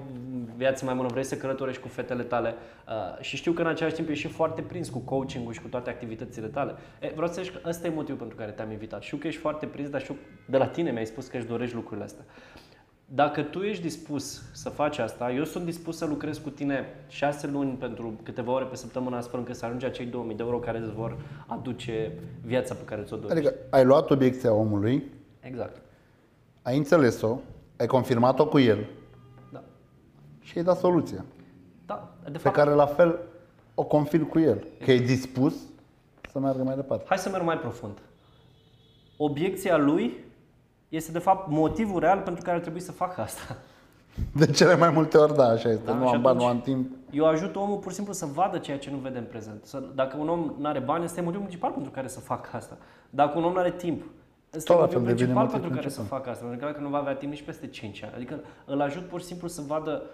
viață 0.55 0.85
mai 0.85 0.95
bună, 0.95 1.07
vrei 1.07 1.23
să 1.23 1.35
călătorești 1.35 1.81
cu 1.81 1.87
fetele 1.87 2.23
tale 2.23 2.55
uh, 2.87 3.21
și 3.23 3.35
știu 3.35 3.51
că 3.51 3.61
în 3.61 3.67
același 3.67 3.95
timp 3.95 4.09
ești 4.09 4.27
și 4.27 4.33
foarte 4.33 4.61
prins 4.61 4.89
cu 4.89 4.99
coaching-ul 4.99 5.53
și 5.53 5.61
cu 5.61 5.67
toate 5.67 5.89
activitățile 5.89 6.47
tale. 6.47 6.75
E, 7.01 7.11
vreau 7.15 7.27
să 7.27 7.41
zici 7.41 7.51
că 7.51 7.59
ăsta 7.69 7.87
e 7.87 7.89
motivul 7.89 8.17
pentru 8.17 8.37
care 8.37 8.51
te-am 8.51 8.71
invitat. 8.71 9.01
Știu 9.01 9.17
că 9.17 9.27
ești 9.27 9.39
foarte 9.39 9.65
prins, 9.65 9.89
dar 9.89 10.01
știu 10.01 10.15
de 10.47 10.57
la 10.57 10.67
tine 10.67 10.91
mi-ai 10.91 11.05
spus 11.05 11.27
că 11.27 11.37
își 11.37 11.45
dorești 11.45 11.75
lucrurile 11.75 12.05
astea. 12.05 12.25
Dacă 13.05 13.41
tu 13.41 13.59
ești 13.59 13.81
dispus 13.81 14.41
să 14.51 14.69
faci 14.69 14.97
asta, 14.97 15.31
eu 15.31 15.43
sunt 15.43 15.65
dispus 15.65 15.97
să 15.97 16.05
lucrez 16.05 16.37
cu 16.37 16.49
tine 16.49 16.85
șase 17.07 17.47
luni 17.47 17.71
pentru 17.71 18.19
câteva 18.23 18.51
ore 18.51 18.65
pe 18.65 18.75
săptămână, 18.75 19.15
astfel 19.15 19.39
încât 19.39 19.55
să 19.55 19.65
ajungi 19.65 19.85
acei 19.85 20.05
2000 20.05 20.35
de 20.35 20.43
euro 20.43 20.57
care 20.57 20.77
îți 20.77 20.93
vor 20.93 21.17
aduce 21.47 22.11
viața 22.45 22.73
pe 22.73 22.83
care 22.83 23.01
ți-o 23.01 23.17
dorești. 23.17 23.47
Adică 23.47 23.61
ai 23.69 23.85
luat 23.85 24.09
obiecția 24.09 24.53
omului, 24.53 25.03
Exact. 25.39 25.81
ai 26.61 26.77
înțeles-o, 26.77 27.37
ai 27.77 27.87
confirmat-o 27.87 28.47
cu 28.47 28.59
el 28.59 28.77
Da. 28.77 29.02
Și 30.53 30.59
ai 30.59 30.65
dat 30.65 30.77
soluția. 30.77 31.25
Da, 31.85 32.09
de 32.23 32.31
Pe 32.31 32.37
fapt, 32.37 32.55
care 32.55 32.69
la 32.69 32.85
fel 32.85 33.19
o 33.75 33.83
confirm 33.83 34.25
cu 34.29 34.39
el. 34.39 34.67
Că 34.85 34.91
e 34.91 34.99
dispus 34.99 35.55
să 36.31 36.39
meargă 36.39 36.63
mai 36.63 36.75
departe. 36.75 37.05
Hai 37.07 37.17
să 37.17 37.29
merg 37.29 37.43
mai 37.45 37.57
profund. 37.57 37.97
Obiecția 39.17 39.77
lui 39.77 40.23
este 40.89 41.11
de 41.11 41.19
fapt 41.19 41.49
motivul 41.49 41.99
real 41.99 42.19
pentru 42.19 42.43
care 42.43 42.55
ar 42.55 42.61
trebui 42.61 42.79
să 42.79 42.91
facă 42.91 43.21
asta. 43.21 43.57
De 44.33 44.45
cele 44.51 44.75
mai 44.75 44.89
multe 44.89 45.17
ori, 45.17 45.35
da, 45.35 45.43
așa 45.47 45.69
este. 45.69 45.85
Da, 45.85 45.93
nu 45.93 46.07
și 46.07 46.13
am 46.13 46.21
bani, 46.21 46.37
nu 46.37 46.45
atunci- 46.45 46.67
am 46.67 46.73
timp. 46.73 46.91
Eu 47.11 47.25
ajut 47.25 47.55
omul 47.55 47.77
pur 47.77 47.89
și 47.89 47.95
simplu 47.95 48.13
să 48.13 48.25
vadă 48.25 48.57
ceea 48.57 48.77
ce 48.79 48.89
nu 48.91 48.97
vede 48.97 49.17
în 49.17 49.23
prezent. 49.23 49.65
Să, 49.65 49.83
dacă 49.95 50.17
un 50.17 50.29
om 50.29 50.53
nu 50.59 50.67
are 50.67 50.79
bani, 50.79 51.03
este 51.03 51.21
motivul 51.21 51.41
principal 51.45 51.71
pentru 51.71 51.91
care 51.91 52.07
să 52.07 52.19
facă 52.19 52.49
asta. 52.53 52.77
Dacă 53.09 53.37
un 53.37 53.43
om 53.43 53.51
nu 53.51 53.59
are 53.59 53.71
timp, 53.71 54.03
este 54.53 54.67
Tot 54.71 54.75
la 54.75 54.81
motivul 54.81 55.05
fel 55.05 55.15
devine 55.15 55.33
principal 55.33 55.43
motiv 55.43 55.51
pentru 55.59 55.69
care 55.75 55.89
să 55.89 55.95
principal. 55.95 56.19
facă 56.19 56.29
asta. 56.31 56.45
Pentru 56.45 56.65
că 56.65 56.71
dacă 56.71 56.83
nu 56.83 56.89
va 56.89 56.97
avea 56.97 57.13
timp 57.15 57.31
nici 57.31 57.41
peste 57.43 57.67
5 57.67 58.03
ani. 58.03 58.13
Adică 58.15 58.39
îl 58.65 58.81
ajut 58.81 59.03
pur 59.05 59.19
și 59.19 59.25
simplu 59.25 59.47
să 59.47 59.61
vadă 59.67 60.01
uh, 60.03 60.09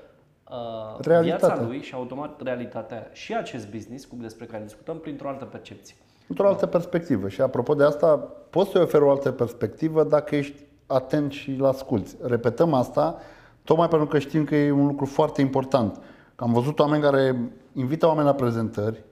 Realitatea. 0.99 1.47
viața 1.47 1.67
lui 1.67 1.81
și 1.81 1.93
automat 1.93 2.41
realitatea 2.41 3.09
și 3.11 3.35
acest 3.35 3.71
business 3.71 4.05
cu 4.05 4.15
despre 4.19 4.45
care 4.45 4.63
discutăm 4.63 4.97
printr-o 4.97 5.27
altă 5.27 5.45
percepție. 5.45 5.95
Într-o 6.27 6.47
altă 6.47 6.65
perspectivă. 6.65 7.29
Și 7.29 7.41
apropo 7.41 7.73
de 7.73 7.83
asta, 7.83 8.15
poți 8.49 8.71
să-i 8.71 8.81
oferi 8.81 9.03
o 9.03 9.09
altă 9.09 9.31
perspectivă 9.31 10.03
dacă 10.03 10.35
ești 10.35 10.63
atent 10.87 11.31
și 11.31 11.51
îl 11.51 11.65
asculți. 11.65 12.17
Repetăm 12.21 12.73
asta 12.73 13.17
tocmai 13.63 13.87
pentru 13.87 14.07
că 14.07 14.19
știm 14.19 14.43
că 14.43 14.55
e 14.55 14.71
un 14.71 14.85
lucru 14.85 15.05
foarte 15.05 15.41
important. 15.41 15.99
Că 16.35 16.43
am 16.43 16.53
văzut 16.53 16.79
oameni 16.79 17.03
care 17.03 17.51
invită 17.73 18.07
oameni 18.07 18.25
la 18.25 18.33
prezentări, 18.33 19.03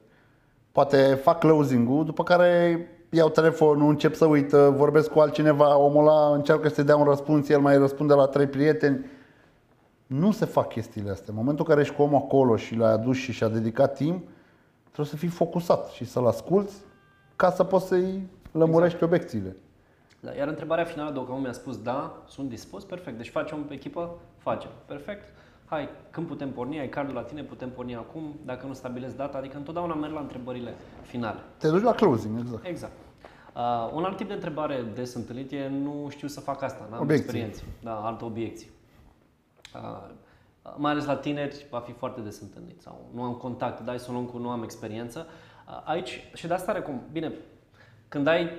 poate 0.71 0.97
fac 0.97 1.39
closing-ul, 1.39 2.05
după 2.05 2.23
care 2.23 2.79
iau 3.09 3.29
telefonul, 3.29 3.89
încep 3.89 4.13
să 4.13 4.25
uită, 4.25 4.73
vorbesc 4.77 5.11
cu 5.11 5.19
altcineva, 5.19 5.77
omul 5.77 6.07
ăla 6.07 6.35
încearcă 6.35 6.69
să-i 6.69 6.83
dea 6.83 6.95
un 6.95 7.05
răspuns, 7.05 7.49
el 7.49 7.59
mai 7.59 7.77
răspunde 7.77 8.13
la 8.13 8.25
trei 8.25 8.47
prieteni. 8.47 9.05
Nu 10.07 10.31
se 10.31 10.45
fac 10.45 10.67
chestiile 10.67 11.09
astea. 11.09 11.25
În 11.29 11.35
momentul 11.35 11.65
în 11.67 11.69
care 11.69 11.81
ești 11.85 11.95
cu 11.95 12.01
omul 12.01 12.21
acolo 12.23 12.55
și 12.55 12.75
l-ai 12.75 12.91
adus 12.91 13.15
și 13.15 13.31
și-a 13.31 13.47
dedicat 13.47 13.95
timp, 13.95 14.27
trebuie 14.83 15.05
să 15.05 15.15
fii 15.15 15.27
focusat 15.27 15.89
și 15.89 16.05
să-l 16.05 16.27
asculți 16.27 16.75
ca 17.35 17.51
să 17.51 17.63
poți 17.63 17.87
să-i 17.87 18.27
lămurești 18.51 18.95
exact. 18.95 19.11
obiecțiile. 19.13 19.55
Da, 20.19 20.33
iar 20.33 20.47
întrebarea 20.47 20.83
finală, 20.83 21.11
dacă 21.11 21.25
omul 21.29 21.41
mi-a 21.41 21.51
spus 21.51 21.77
da, 21.81 22.23
sunt 22.27 22.49
dispus, 22.49 22.83
perfect. 22.83 23.17
Deci 23.17 23.29
facem 23.29 23.65
o 23.69 23.73
echipă, 23.73 24.17
facem. 24.37 24.69
Perfect. 24.85 25.33
Hai, 25.65 25.89
când 26.09 26.27
putem 26.27 26.51
porni, 26.51 26.79
ai 26.79 26.89
cardul 26.89 27.15
la 27.15 27.21
tine, 27.21 27.41
putem 27.41 27.69
porni 27.69 27.95
acum, 27.95 28.35
dacă 28.45 28.67
nu 28.67 28.73
stabilezi 28.73 29.15
data, 29.15 29.37
adică 29.37 29.57
întotdeauna 29.57 29.93
merg 29.93 30.13
la 30.13 30.19
întrebările 30.19 30.73
finale. 31.01 31.39
Te 31.57 31.69
duci 31.69 31.81
la 31.81 31.93
closing, 31.93 32.39
exact. 32.39 32.65
Exact. 32.65 32.91
Uh, 33.55 33.91
un 33.93 34.03
alt 34.03 34.17
tip 34.17 34.27
de 34.27 34.33
întrebare 34.33 34.85
des 34.93 35.13
întâlnit 35.13 35.51
e 35.51 35.67
nu 35.67 36.07
știu 36.09 36.27
să 36.27 36.39
fac 36.39 36.61
asta, 36.61 36.87
n-am 36.89 37.01
Obiecții. 37.01 37.23
experiență. 37.25 37.63
Da, 37.83 37.95
alte 37.95 38.25
obiecții. 38.25 38.69
Uh, 39.75 40.09
mai 40.77 40.91
ales 40.91 41.05
la 41.05 41.15
tineri 41.15 41.65
va 41.69 41.79
fi 41.79 41.91
foarte 41.91 42.21
des 42.21 42.39
întâlnit 42.41 42.81
sau 42.81 43.09
nu 43.13 43.23
am 43.23 43.33
contact, 43.33 43.79
dai 43.81 43.99
să 43.99 44.05
o 44.09 44.13
luăm 44.13 44.25
cu 44.25 44.37
nu 44.37 44.49
am 44.49 44.63
experiență. 44.63 45.27
Uh, 45.67 45.81
aici, 45.83 46.23
și 46.33 46.47
de 46.47 46.53
asta 46.53 46.71
recom, 46.71 47.01
bine, 47.11 47.31
când 48.07 48.27
ai 48.27 48.49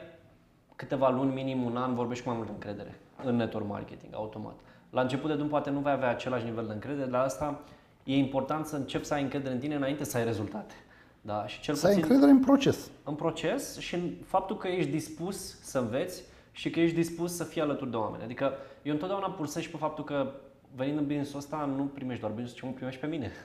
câteva 0.77 1.11
luni, 1.11 1.33
minim 1.35 1.63
un 1.63 1.77
an, 1.77 1.95
vorbești 1.95 2.23
cu 2.23 2.29
mai 2.29 2.39
multă 2.39 2.53
încredere 2.53 2.99
în 3.25 3.37
network 3.37 3.69
marketing, 3.69 4.15
automat. 4.15 4.55
La 4.91 5.01
început 5.01 5.29
de 5.29 5.37
drum 5.37 5.49
poate 5.49 5.71
nu 5.71 5.79
vei 5.81 5.93
avea 5.93 6.09
același 6.09 6.45
nivel 6.45 6.67
de 6.67 6.73
încredere, 6.73 7.11
dar 7.11 7.25
asta 7.25 7.61
e 8.05 8.17
important 8.17 8.67
să 8.67 8.77
începi 8.77 9.05
să 9.05 9.15
ai 9.15 9.23
încredere 9.23 9.55
în 9.55 9.61
tine 9.61 9.75
înainte 9.75 10.05
să 10.05 10.17
ai 10.17 10.25
rezultate. 10.25 10.75
Da? 11.21 11.47
Și 11.47 11.61
cel 11.61 11.75
Să 11.75 11.87
ai 11.87 11.93
puțin 11.93 12.11
încredere 12.11 12.39
în 12.39 12.45
proces. 12.45 12.91
în 13.05 13.15
proces 13.15 13.79
și 13.79 13.95
în 13.95 14.11
faptul 14.27 14.57
că 14.57 14.69
ești 14.69 14.91
dispus 14.91 15.61
să 15.63 15.79
înveți 15.79 16.23
și 16.53 16.71
că 16.71 16.81
ești 16.81 16.97
dispus 16.97 17.35
să 17.37 17.45
fii 17.45 17.61
alături 17.61 17.91
de 17.91 17.97
oameni. 17.97 18.23
Adică 18.23 18.53
eu 18.83 18.93
întotdeauna 18.93 19.31
pulsez 19.31 19.63
și 19.63 19.71
pe 19.71 19.77
faptul 19.77 20.05
că 20.05 20.33
venind 20.77 20.99
în 20.99 21.05
business-ul 21.07 21.39
ăsta 21.39 21.71
nu 21.77 21.83
primești 21.83 22.21
doar 22.21 22.33
business, 22.33 22.57
ci 22.57 22.63
mă 22.63 22.71
primești 22.71 23.01
pe 23.01 23.07
mine. 23.07 23.31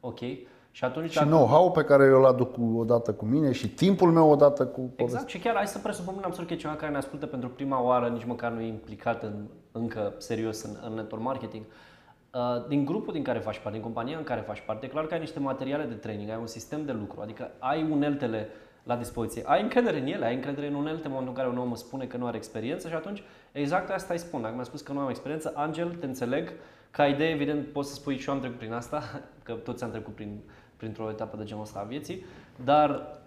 Ok? 0.00 0.18
Și 0.70 0.84
atunci 0.84 1.10
Și 1.10 1.18
know-how 1.24 1.70
pe 1.70 1.84
care 1.84 2.04
eu 2.04 2.18
îl 2.18 2.24
aduc 2.24 2.52
cu, 2.52 2.74
odată 2.78 3.12
cu 3.12 3.24
mine 3.24 3.52
și 3.52 3.68
timpul 3.68 4.12
meu 4.12 4.30
odată 4.30 4.66
cu 4.66 4.80
povestea. 4.80 5.04
Exact, 5.04 5.28
și 5.28 5.38
chiar 5.38 5.54
hai 5.54 5.66
să 5.66 5.78
presupunem 5.78 6.20
absolut 6.24 6.48
că 6.48 6.54
e 6.54 6.56
cineva 6.56 6.76
care 6.76 6.90
ne 6.90 6.96
ascultă 6.96 7.26
pentru 7.26 7.48
prima 7.48 7.82
oară, 7.82 8.08
nici 8.08 8.24
măcar 8.24 8.50
nu 8.50 8.60
e 8.60 8.66
implicat 8.66 9.22
în, 9.22 9.46
încă 9.72 10.14
serios 10.18 10.62
în, 10.62 10.70
în 10.86 10.94
network 10.94 11.22
marketing. 11.24 11.64
Uh, 12.34 12.66
Din 12.68 12.84
grupul 12.84 13.12
din 13.12 13.22
care 13.22 13.38
faci 13.38 13.58
parte, 13.58 13.70
din 13.72 13.80
compania 13.80 14.18
în 14.18 14.24
care 14.24 14.40
faci 14.40 14.62
parte, 14.66 14.86
e 14.86 14.88
clar 14.88 15.06
că 15.06 15.14
ai 15.14 15.20
niște 15.20 15.38
materiale 15.38 15.84
de 15.84 15.94
training, 15.94 16.30
ai 16.30 16.38
un 16.40 16.46
sistem 16.46 16.84
de 16.84 16.92
lucru, 16.92 17.20
adică 17.20 17.50
ai 17.58 17.90
uneltele 17.90 18.48
la 18.82 18.96
dispoziție. 18.96 19.42
Ai 19.46 19.62
încredere 19.62 20.00
în 20.00 20.06
ele, 20.06 20.24
ai 20.24 20.34
încredere 20.34 20.66
în 20.66 20.74
unelte 20.74 21.06
în 21.06 21.10
momentul 21.10 21.34
în 21.36 21.42
care 21.42 21.54
un 21.56 21.62
om 21.64 21.70
îți 21.70 21.80
spune 21.80 22.04
că 22.04 22.16
nu 22.16 22.26
are 22.26 22.36
experiență 22.36 22.88
și 22.88 22.94
atunci 22.94 23.22
exact 23.60 23.90
asta 23.90 24.12
îi 24.12 24.18
spun. 24.18 24.42
Dacă 24.42 24.54
mi-a 24.54 24.64
spus 24.64 24.80
că 24.80 24.92
nu 24.92 25.00
am 25.00 25.08
experiență, 25.08 25.52
Angel, 25.54 25.94
te 25.94 26.06
înțeleg, 26.06 26.52
ca 26.90 27.06
idee, 27.06 27.28
evident, 27.30 27.66
poți 27.66 27.88
să 27.88 27.94
spui 27.94 28.18
și 28.18 28.28
eu 28.28 28.34
am 28.34 28.40
trecut 28.40 28.58
prin 28.58 28.72
asta, 28.72 29.02
că 29.44 29.52
toți 29.52 29.84
am 29.84 29.90
trecut 29.90 30.14
prin, 30.14 30.40
printr-o 30.76 31.10
etapă 31.10 31.36
de 31.36 31.44
genul 31.44 31.62
ăsta 31.62 31.78
a 31.78 31.82
vieții, 31.82 32.24
dar 32.64 33.18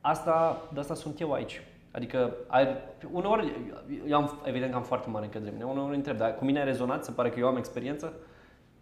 asta, 0.00 0.62
de 0.72 0.80
asta 0.80 0.94
sunt 0.94 1.20
eu 1.20 1.32
aici. 1.32 1.62
Adică, 1.90 2.34
ai, 2.46 2.76
uneori, 3.10 3.52
eu 4.06 4.16
am, 4.16 4.40
evident 4.44 4.70
că 4.70 4.76
am 4.76 4.82
foarte 4.82 5.10
mare 5.10 5.24
încredere 5.24 5.50
în 5.52 5.56
mine, 5.58 5.70
uneori 5.70 5.90
îi 5.90 5.96
întreb, 5.96 6.16
dar 6.16 6.34
cu 6.34 6.44
mine 6.44 6.58
ai 6.58 6.64
rezonat? 6.64 7.04
Se 7.04 7.10
pare 7.10 7.30
că 7.30 7.38
eu 7.38 7.46
am 7.46 7.56
experiență? 7.56 8.12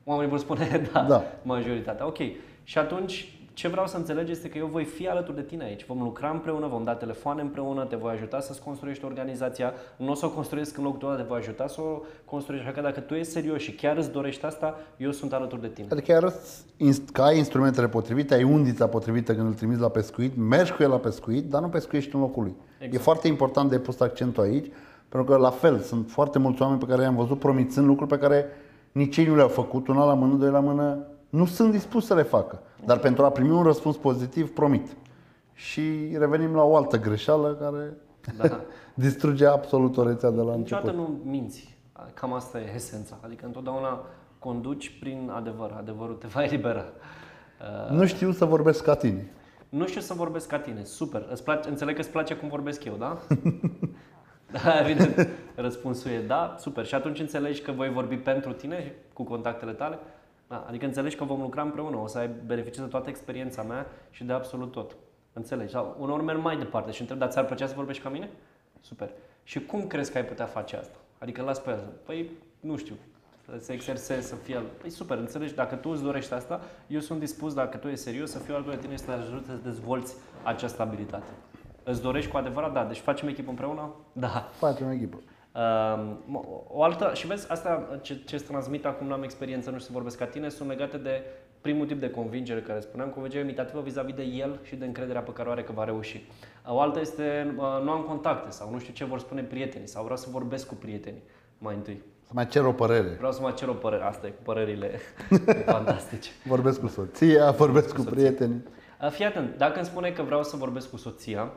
Oamenii 0.05 0.31
vor 0.31 0.39
spune 0.39 0.83
da, 0.93 1.03
Da. 1.03 1.23
majoritatea. 1.43 2.07
Ok. 2.07 2.19
Și 2.63 2.79
atunci, 2.79 3.40
ce 3.61 3.69
vreau 3.69 3.87
să 3.87 3.97
înțelegi 3.97 4.33
este 4.33 4.49
că 4.49 4.59
eu 4.59 4.67
voi 4.67 4.85
fi 4.85 5.09
alături 5.09 5.37
de 5.37 5.43
tine 5.43 5.65
aici. 5.65 5.87
Vom 5.87 6.03
lucra 6.03 6.31
împreună, 6.31 6.67
vom 6.67 6.85
da 6.85 6.95
telefoane 6.95 7.41
împreună, 7.41 7.85
te 7.85 7.97
voi 7.97 8.13
ajuta 8.13 8.41
să-ți 8.41 8.63
construiești 8.63 9.05
organizația. 9.05 9.73
Nu 9.97 10.11
o 10.11 10.15
să 10.15 10.27
o 10.27 10.31
construiesc 10.31 10.77
în 10.77 10.85
locul 10.85 10.99
tău, 10.99 11.09
dar 11.09 11.19
te 11.19 11.25
voi 11.29 11.39
ajuta 11.39 11.67
să 11.67 11.81
o 11.81 12.01
construiești. 12.25 12.67
Așa 12.67 12.77
că 12.77 12.83
dacă 12.83 13.01
tu 13.01 13.15
ești 13.15 13.33
serios 13.33 13.61
și 13.61 13.73
chiar 13.73 13.97
îți 13.97 14.11
dorești 14.11 14.45
asta, 14.45 14.79
eu 14.97 15.11
sunt 15.11 15.33
alături 15.33 15.61
de 15.61 15.69
tine. 15.69 15.87
Adică 15.91 16.13
arăți 16.13 16.65
inst- 16.77 17.13
că 17.13 17.23
ai 17.23 17.37
instrumentele 17.37 17.89
potrivite, 17.89 18.35
ai 18.35 18.43
undița 18.43 18.87
potrivită 18.87 19.35
când 19.35 19.47
îl 19.47 19.55
trimiți 19.55 19.81
la 19.81 19.89
pescuit, 19.89 20.37
mergi 20.37 20.73
cu 20.73 20.83
el 20.83 20.91
la 20.91 20.99
pescuit, 20.99 21.51
dar 21.51 21.61
nu 21.61 21.69
pescuiești 21.69 22.15
în 22.15 22.21
locul 22.21 22.43
lui. 22.43 22.55
Exact. 22.79 22.95
E 22.95 22.99
foarte 22.99 23.29
important 23.29 23.71
de 23.71 23.79
pus 23.79 24.01
accentul 24.01 24.43
aici, 24.43 24.67
pentru 25.09 25.33
că 25.33 25.39
la 25.39 25.51
fel 25.51 25.79
sunt 25.79 26.11
foarte 26.11 26.39
mulți 26.39 26.63
oameni 26.63 26.81
pe 26.81 26.87
care 26.87 27.03
i-am 27.03 27.17
văzut 27.17 27.39
promițând 27.39 27.87
lucruri 27.87 28.11
pe 28.11 28.19
care 28.19 28.47
nici 28.93 29.17
ei 29.17 29.27
nu 29.27 29.35
le-au 29.35 29.49
făcut, 29.49 29.89
una 29.89 30.05
la 30.05 30.15
mână, 30.15 30.35
doi 30.35 30.51
la 30.51 30.61
mână, 30.61 30.99
nu 31.31 31.45
sunt 31.47 31.71
dispuși 31.71 32.07
să 32.07 32.15
le 32.15 32.23
facă. 32.23 32.63
Dar 32.85 32.99
pentru 32.99 33.25
a 33.25 33.31
primi 33.31 33.51
un 33.51 33.63
răspuns 33.63 33.97
pozitiv, 33.97 34.51
promit. 34.55 34.89
Și 35.53 36.15
revenim 36.19 36.55
la 36.55 36.63
o 36.63 36.77
altă 36.77 36.99
greșeală 36.99 37.55
care 37.61 37.93
Da. 38.37 38.61
distruge 39.05 39.47
absolut 39.47 39.97
o 39.97 40.03
rețea 40.09 40.31
de 40.31 40.41
la 40.41 40.55
Niciodată 40.55 40.89
început. 40.91 41.09
nu 41.25 41.31
minți. 41.31 41.79
Cam 42.15 42.33
asta 42.33 42.61
e 42.61 42.73
esența. 42.75 43.17
Adică 43.21 43.47
întotdeauna 43.47 44.01
conduci 44.39 44.99
prin 45.01 45.31
adevăr. 45.35 45.75
Adevărul 45.79 46.15
te 46.15 46.27
va 46.27 46.43
elibera. 46.45 46.85
Uh, 47.91 47.97
Nu 47.97 48.07
știu 48.07 48.33
să 48.33 48.45
vorbesc 48.45 48.85
ca 48.85 48.95
tine. 48.95 49.31
Nu 49.69 49.87
știu 49.87 50.01
să 50.01 50.15
vorbesc 50.15 50.47
ca 50.49 50.59
tine. 50.59 50.85
Super. 50.85 51.27
Îți 51.31 51.45
place, 51.45 51.69
înțeleg 51.69 51.95
că 51.95 52.01
îți 52.01 52.11
place 52.11 52.35
cum 52.37 52.49
vorbesc 52.49 52.85
eu, 52.85 52.95
da? 52.99 53.19
da, 54.65 54.81
evident. 54.81 55.29
Răspunsul 55.55 56.11
e 56.11 56.21
da, 56.27 56.55
super. 56.59 56.87
Și 56.87 56.95
atunci 56.95 57.21
înțelegi 57.21 57.63
că 57.63 57.73
voi 57.73 57.89
vorbi 57.93 58.17
pentru 58.17 58.53
tine 58.53 58.95
cu 59.13 59.23
contactele 59.23 59.73
tale? 59.73 59.99
Da, 60.51 60.65
adică 60.69 60.85
înțelegi 60.85 61.17
că 61.17 61.25
vom 61.25 61.41
lucra 61.41 61.63
împreună, 61.63 61.97
o 61.97 62.07
să 62.07 62.19
ai 62.19 62.31
beneficii 62.47 62.83
de 62.83 62.89
toată 62.89 63.09
experiența 63.09 63.63
mea 63.63 63.87
și 64.11 64.25
de 64.25 64.33
absolut 64.33 64.73
tot. 64.73 64.97
Înțelegi? 65.33 65.71
Sau 65.73 65.97
uneori 65.99 66.23
merg 66.23 66.43
mai 66.43 66.57
departe 66.59 66.91
și 66.91 67.01
întreb, 67.01 67.19
dar 67.19 67.29
ți-ar 67.29 67.45
plăcea 67.45 67.67
să 67.67 67.75
vorbești 67.77 68.03
ca 68.03 68.09
mine? 68.09 68.31
Super. 68.81 69.11
Și 69.43 69.65
cum 69.65 69.87
crezi 69.87 70.11
că 70.13 70.19
ai 70.19 70.25
putea 70.25 70.47
face 70.47 70.77
asta? 70.77 70.97
Adică 71.19 71.43
las 71.43 71.59
pe 71.59 71.71
asta. 71.71 71.89
Păi, 72.07 72.31
nu 72.61 72.77
știu, 72.77 72.95
să 73.45 73.59
se 73.65 73.73
exerseze, 73.73 74.21
să 74.21 74.35
fie... 74.35 74.57
al- 74.57 74.71
Păi 74.81 74.91
super, 74.91 75.19
înțelegi? 75.19 75.55
Dacă 75.55 75.75
tu 75.75 75.91
îți 75.91 76.03
dorești 76.03 76.33
asta, 76.35 76.61
eu 76.87 77.01
sunt 77.01 77.19
dispus, 77.19 77.55
dacă 77.55 77.77
tu 77.77 77.89
ești 77.89 78.05
serios, 78.05 78.31
să 78.31 78.39
fiu 78.39 78.55
alături 78.55 78.75
de 78.75 78.81
tine 78.83 78.95
și 78.95 79.01
să 79.01 79.07
te 79.07 79.13
ajut 79.13 79.45
să 79.47 79.53
dezvolți 79.63 80.15
această 80.43 80.83
abilitate. 80.83 81.31
Îți 81.85 82.03
dorești 82.03 82.31
cu 82.31 82.37
adevărat? 82.37 82.73
Da. 82.73 82.85
Deci 82.85 82.99
facem 82.99 83.29
echipă 83.29 83.51
împreună? 83.51 83.91
Da. 84.13 84.49
Facem 84.53 84.87
o 84.87 84.93
echipă. 84.93 85.17
Um, 85.55 86.19
o 86.69 86.83
altă, 86.83 87.11
și 87.15 87.27
vezi, 87.27 87.51
asta 87.51 87.99
ce, 88.03 88.21
ce 88.27 88.35
îți 88.35 88.45
transmit 88.45 88.87
acum, 88.87 89.07
nu 89.07 89.13
am 89.13 89.23
experiență, 89.23 89.71
nu 89.71 89.77
știu 89.77 89.87
să 89.87 89.93
vorbesc 89.95 90.19
ca 90.19 90.27
tine, 90.27 90.49
sunt 90.49 90.69
legate 90.69 90.97
de 90.97 91.23
primul 91.61 91.87
tip 91.87 92.01
de 92.01 92.11
convingere 92.11 92.61
care 92.61 92.81
spuneam, 92.81 93.09
convingere 93.09 93.45
imitativă 93.45 93.81
vis-a-vis 93.81 94.15
de 94.15 94.23
el 94.23 94.59
și 94.63 94.77
de 94.77 94.85
încrederea 94.85 95.21
pe 95.21 95.33
care 95.33 95.49
o 95.49 95.53
are 95.53 95.63
că 95.63 95.73
va 95.73 95.85
reuși. 95.85 96.27
O 96.67 96.81
altă 96.81 97.01
este, 97.01 97.55
uh, 97.57 97.83
nu 97.85 97.91
am 97.91 98.03
contacte 98.03 98.51
sau 98.51 98.71
nu 98.71 98.79
știu 98.79 98.93
ce 98.93 99.05
vor 99.05 99.19
spune 99.19 99.43
prietenii 99.43 99.89
sau 99.89 100.03
vreau 100.03 100.17
să 100.17 100.27
vorbesc 100.31 100.67
cu 100.67 100.75
prietenii 100.75 101.23
mai 101.59 101.75
întâi. 101.75 102.03
Să 102.27 102.31
mai 102.35 102.47
cer 102.47 102.65
o 102.65 102.73
părere. 102.73 103.09
Vreau 103.09 103.33
să 103.33 103.41
mă 103.41 103.51
cer 103.51 103.69
o 103.69 103.73
părere, 103.73 104.03
asta 104.03 104.27
e 104.27 104.31
cu 104.31 104.43
părerile 104.43 104.99
fantastice. 105.67 106.31
Vorbesc 106.45 106.81
cu 106.81 106.87
soția, 106.87 107.51
vorbesc 107.51 107.95
cu 107.95 108.03
prietenii. 108.03 108.63
Uh, 109.03 109.11
Fii 109.11 109.25
atent, 109.25 109.57
dacă 109.57 109.77
îmi 109.77 109.87
spune 109.87 110.11
că 110.11 110.23
vreau 110.23 110.43
să 110.43 110.57
vorbesc 110.57 110.91
cu 110.91 110.97
soția, 110.97 111.53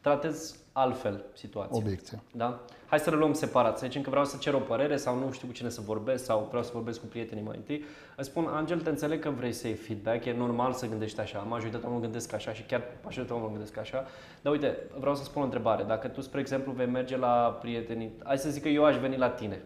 tratez 0.00 0.56
altfel 0.72 1.24
situația. 1.32 1.76
Obiecția. 1.76 2.22
Da? 2.32 2.60
Hai 2.90 2.98
să 2.98 3.10
le 3.10 3.16
luăm 3.16 3.32
separat. 3.32 3.78
Să 3.78 3.86
zicem 3.86 4.02
că 4.02 4.10
vreau 4.10 4.24
să 4.24 4.36
cer 4.36 4.54
o 4.54 4.58
părere 4.58 4.96
sau 4.96 5.18
nu 5.18 5.32
știu 5.32 5.46
cu 5.46 5.52
cine 5.52 5.68
să 5.68 5.80
vorbesc 5.80 6.24
sau 6.24 6.46
vreau 6.48 6.62
să 6.62 6.70
vorbesc 6.74 7.00
cu 7.00 7.06
prietenii 7.06 7.44
mai 7.44 7.56
întâi. 7.56 7.84
Îți 8.16 8.28
spun, 8.28 8.46
Angel, 8.46 8.80
te 8.80 8.88
înțeleg 8.88 9.20
că 9.20 9.30
vrei 9.30 9.52
să 9.52 9.66
iei 9.66 9.76
feedback, 9.76 10.24
e 10.24 10.32
normal 10.32 10.72
să 10.72 10.86
gândești 10.86 11.20
așa. 11.20 11.38
Majoritatea 11.38 11.88
oamenilor 11.88 12.10
gândesc 12.10 12.32
așa 12.32 12.52
și 12.52 12.62
chiar 12.62 12.82
majoritatea 13.02 13.42
oamenilor 13.42 13.50
gândesc 13.50 13.78
așa. 13.78 14.06
Dar 14.42 14.52
uite, 14.52 14.78
vreau 14.98 15.14
să 15.14 15.24
spun 15.24 15.42
o 15.42 15.44
întrebare. 15.44 15.82
Dacă 15.82 16.08
tu, 16.08 16.20
spre 16.20 16.40
exemplu, 16.40 16.72
vei 16.72 16.86
merge 16.86 17.16
la 17.16 17.58
prietenii, 17.60 18.12
hai 18.24 18.38
să 18.38 18.50
zic 18.50 18.62
că 18.62 18.68
eu 18.68 18.84
aș 18.84 18.96
veni 18.96 19.16
la 19.16 19.28
tine. 19.28 19.62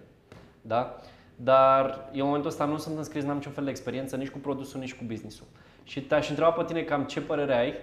Da? 0.61 0.97
Dar 1.37 2.09
eu 2.13 2.21
în 2.21 2.27
momentul 2.27 2.51
ăsta 2.51 2.65
nu 2.65 2.77
sunt 2.77 2.97
înscris, 2.97 3.25
n-am 3.25 3.37
niciun 3.37 3.53
fel 3.53 3.65
de 3.65 3.71
experiență 3.71 4.17
nici 4.17 4.31
cu 4.31 4.39
produsul, 4.39 4.81
nici 4.81 4.95
cu 4.95 5.05
businessul. 5.07 5.47
Și 5.85 6.03
te-aș 6.03 6.29
întreba 6.29 6.51
pe 6.51 6.65
tine 6.65 6.83
cam 6.83 7.05
ce 7.05 7.21
părere 7.21 7.55
ai, 7.55 7.75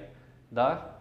da? 0.48 1.01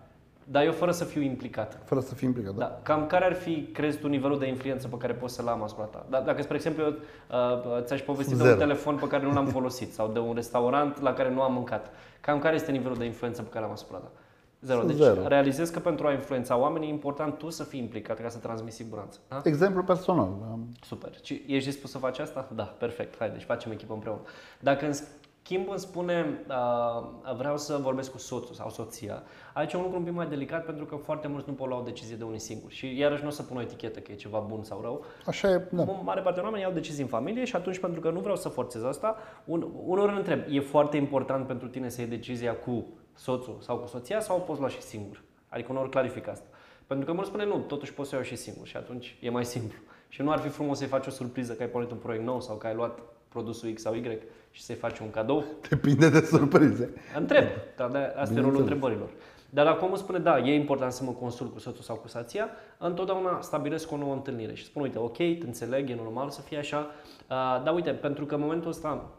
Dar 0.50 0.64
eu 0.64 0.72
fără 0.72 0.90
să 0.90 1.04
fiu 1.04 1.20
implicat. 1.22 1.78
Fără 1.84 2.00
să 2.00 2.14
fii 2.14 2.26
implicat, 2.28 2.54
da? 2.54 2.64
Da. 2.64 2.80
Cam 2.82 3.06
care 3.06 3.24
ar 3.24 3.32
fi, 3.34 3.68
crezi 3.72 3.98
tu, 3.98 4.08
nivelul 4.08 4.38
de 4.38 4.46
influență 4.46 4.88
pe 4.88 4.96
care 4.96 5.12
poți 5.12 5.34
să-l 5.34 5.48
am 5.48 5.62
asupra 5.62 5.84
ta? 5.84 6.06
Da, 6.08 6.20
dacă, 6.20 6.42
spre 6.42 6.54
exemplu, 6.56 6.82
eu 6.82 6.88
uh, 6.90 7.82
ți-aș 7.82 8.00
povesti 8.00 8.34
de 8.34 8.42
un 8.42 8.48
Zero. 8.48 8.58
telefon 8.60 8.96
pe 8.96 9.06
care 9.06 9.22
nu 9.22 9.32
l-am 9.32 9.46
folosit 9.46 9.92
sau 9.92 10.08
de 10.08 10.18
un 10.18 10.34
restaurant 10.34 11.00
la 11.00 11.12
care 11.12 11.30
nu 11.30 11.42
am 11.42 11.52
mâncat, 11.52 11.90
cam 12.20 12.38
care 12.38 12.54
este 12.54 12.70
nivelul 12.70 12.96
de 12.96 13.04
influență 13.04 13.42
pe 13.42 13.48
care 13.48 13.64
l-am 13.64 13.72
asupra 13.72 13.96
ta? 13.98 14.10
Zero. 14.60 14.82
Deci 14.82 14.96
Zero. 14.96 15.26
realizez 15.26 15.70
că 15.70 15.78
pentru 15.78 16.06
a 16.06 16.12
influența 16.12 16.56
oamenii 16.56 16.88
e 16.88 16.90
important 16.92 17.38
tu 17.38 17.50
să 17.50 17.64
fii 17.64 17.80
implicat 17.80 18.20
ca 18.20 18.28
să 18.28 18.38
transmiți 18.38 18.76
siguranță. 18.76 19.18
Da? 19.28 19.40
Exemplu 19.44 19.82
personal. 19.82 20.28
Am- 20.50 20.68
Super. 20.82 21.10
Și 21.22 21.42
ești 21.46 21.68
dispus 21.70 21.90
să 21.90 21.98
faci 21.98 22.18
asta? 22.18 22.48
Da, 22.54 22.62
perfect. 22.62 23.14
Hai, 23.18 23.30
deci 23.30 23.42
facem 23.42 23.72
echipă 23.72 23.92
împreună. 23.92 24.20
Dacă 24.60 24.86
în 24.86 24.92
schimb 25.50 25.68
îmi 25.68 25.78
spune 25.78 26.44
uh, 26.48 27.34
vreau 27.36 27.58
să 27.58 27.76
vorbesc 27.76 28.10
cu 28.10 28.18
soțul 28.18 28.54
sau 28.54 28.70
soția, 28.70 29.22
aici 29.54 29.72
e 29.72 29.76
un 29.76 29.82
lucru 29.82 29.98
un 29.98 30.04
pic 30.04 30.12
mai 30.12 30.26
delicat 30.26 30.64
pentru 30.64 30.84
că 30.84 30.96
foarte 30.96 31.28
mulți 31.28 31.48
nu 31.48 31.54
pot 31.54 31.68
lua 31.68 31.78
o 31.78 31.82
decizie 31.82 32.16
de 32.16 32.24
unii 32.24 32.38
singuri. 32.38 32.74
Și 32.74 32.98
iarăși 32.98 33.22
nu 33.22 33.28
o 33.28 33.30
să 33.30 33.42
pun 33.42 33.56
o 33.56 33.60
etichetă 33.60 33.98
că 33.98 34.12
e 34.12 34.14
ceva 34.14 34.38
bun 34.38 34.62
sau 34.62 34.80
rău. 34.80 35.04
Așa 35.26 35.48
e, 35.48 35.68
da. 35.70 35.82
O 35.82 36.02
mare 36.02 36.20
parte 36.20 36.38
din 36.38 36.44
oameni 36.44 36.62
iau 36.62 36.72
decizii 36.72 37.02
în 37.02 37.08
familie 37.08 37.44
și 37.44 37.56
atunci 37.56 37.78
pentru 37.78 38.00
că 38.00 38.10
nu 38.10 38.20
vreau 38.20 38.36
să 38.36 38.48
forțez 38.48 38.82
asta, 38.82 39.16
un, 39.44 39.66
uneori 39.86 40.12
îl 40.12 40.16
întreb, 40.16 40.40
e 40.48 40.60
foarte 40.60 40.96
important 40.96 41.46
pentru 41.46 41.68
tine 41.68 41.88
să 41.88 42.00
iei 42.00 42.10
decizia 42.10 42.56
cu 42.56 42.86
soțul 43.14 43.56
sau 43.60 43.76
cu 43.76 43.86
soția 43.86 44.20
sau 44.20 44.36
o 44.36 44.40
poți 44.40 44.60
lua 44.60 44.68
și 44.68 44.80
singur? 44.80 45.22
Adică 45.48 45.68
uneori 45.70 45.90
clarific 45.90 46.28
asta. 46.28 46.46
Pentru 46.86 47.06
că 47.06 47.12
mulți 47.12 47.28
spune 47.28 47.44
nu, 47.44 47.58
totuși 47.58 47.94
poți 47.94 48.08
să 48.08 48.14
o 48.14 48.18
iau 48.18 48.28
și 48.28 48.36
singur 48.36 48.66
și 48.66 48.76
atunci 48.76 49.18
e 49.20 49.30
mai 49.30 49.44
simplu. 49.44 49.78
Și 50.08 50.22
nu 50.22 50.30
ar 50.30 50.38
fi 50.38 50.48
frumos 50.48 50.78
să-i 50.78 50.86
faci 50.86 51.06
o 51.06 51.10
surpriză 51.10 51.52
că 51.52 51.62
ai 51.62 51.68
pornit 51.68 51.90
un 51.90 51.98
proiect 51.98 52.24
nou 52.24 52.40
sau 52.40 52.56
că 52.56 52.66
ai 52.66 52.74
luat 52.74 52.98
produsul 53.30 53.72
X 53.72 53.80
sau 53.82 53.94
Y 53.94 54.18
și 54.50 54.62
să-i 54.62 54.74
faci 54.74 54.98
un 54.98 55.10
cadou? 55.10 55.44
Depinde 55.68 56.08
de 56.08 56.20
surprize. 56.20 56.90
Întreb, 57.16 57.44
dar 57.76 57.90
de, 57.90 57.98
asta 58.16 58.38
e 58.38 58.40
rolul 58.40 58.60
întrebărilor. 58.60 59.08
Dar 59.50 59.64
dacă 59.64 59.84
omul 59.84 59.96
spune, 59.96 60.18
da, 60.18 60.38
e 60.38 60.54
important 60.54 60.92
să 60.92 61.04
mă 61.04 61.10
consult 61.10 61.52
cu 61.52 61.58
soțul 61.58 61.82
sau 61.82 61.96
cu 61.96 62.08
soția, 62.08 62.48
întotdeauna 62.78 63.40
stabilesc 63.40 63.92
o 63.92 63.96
nouă 63.96 64.14
întâlnire 64.14 64.54
și 64.54 64.64
spun, 64.64 64.82
uite, 64.82 64.98
ok, 64.98 65.16
te 65.16 65.44
înțeleg, 65.44 65.90
e 65.90 65.94
normal 65.94 66.30
să 66.30 66.40
fie 66.40 66.58
așa, 66.58 66.78
uh, 66.78 67.62
dar 67.64 67.74
uite, 67.74 67.90
pentru 67.90 68.26
că 68.26 68.34
în 68.34 68.40
momentul 68.40 68.70
ăsta 68.70 69.10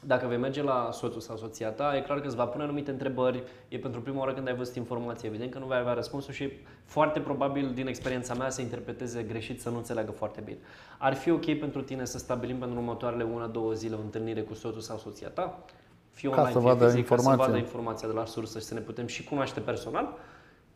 dacă 0.00 0.26
vei 0.26 0.36
merge 0.36 0.62
la 0.62 0.88
soțul 0.92 1.20
sau 1.20 1.36
soția 1.36 1.70
ta, 1.70 1.96
e 1.96 2.00
clar 2.00 2.20
că 2.20 2.26
îți 2.26 2.36
va 2.36 2.46
pune 2.46 2.62
anumite 2.62 2.90
întrebări, 2.90 3.42
e 3.68 3.78
pentru 3.78 4.00
prima 4.00 4.18
oară 4.18 4.32
când 4.32 4.48
ai 4.48 4.54
văzut 4.54 4.74
informație, 4.74 5.28
evident 5.28 5.50
că 5.50 5.58
nu 5.58 5.66
vei 5.66 5.78
avea 5.78 5.92
răspunsul 5.92 6.32
și 6.32 6.52
foarte 6.84 7.20
probabil 7.20 7.72
din 7.74 7.86
experiența 7.86 8.34
mea 8.34 8.50
să 8.50 8.60
interpreteze 8.60 9.22
greșit, 9.22 9.60
să 9.60 9.70
nu 9.70 9.76
înțeleagă 9.76 10.10
foarte 10.10 10.40
bine. 10.44 10.58
Ar 10.98 11.14
fi 11.14 11.30
ok 11.30 11.58
pentru 11.58 11.82
tine 11.82 12.04
să 12.04 12.18
stabilim 12.18 12.58
pentru 12.58 12.78
următoarele 12.78 13.24
una-două 13.24 13.72
zile 13.72 13.94
o 13.94 14.00
întâlnire 14.00 14.40
cu 14.40 14.54
soțul 14.54 14.80
sau 14.80 14.98
soția 14.98 15.28
ta? 15.28 15.64
Fie 16.10 16.30
Ca 16.30 16.34
online, 16.36 16.52
să 16.52 16.60
fie 16.60 16.68
vadă 16.68 16.84
fizic, 16.84 17.06
ca 17.06 17.16
să 17.16 17.20
informația. 17.20 17.46
vadă 17.46 17.58
informația 17.58 18.08
de 18.08 18.14
la 18.14 18.24
sursă 18.24 18.58
și 18.58 18.64
să 18.64 18.74
ne 18.74 18.80
putem 18.80 19.06
și 19.06 19.24
cunoaște 19.24 19.60
personal 19.60 20.16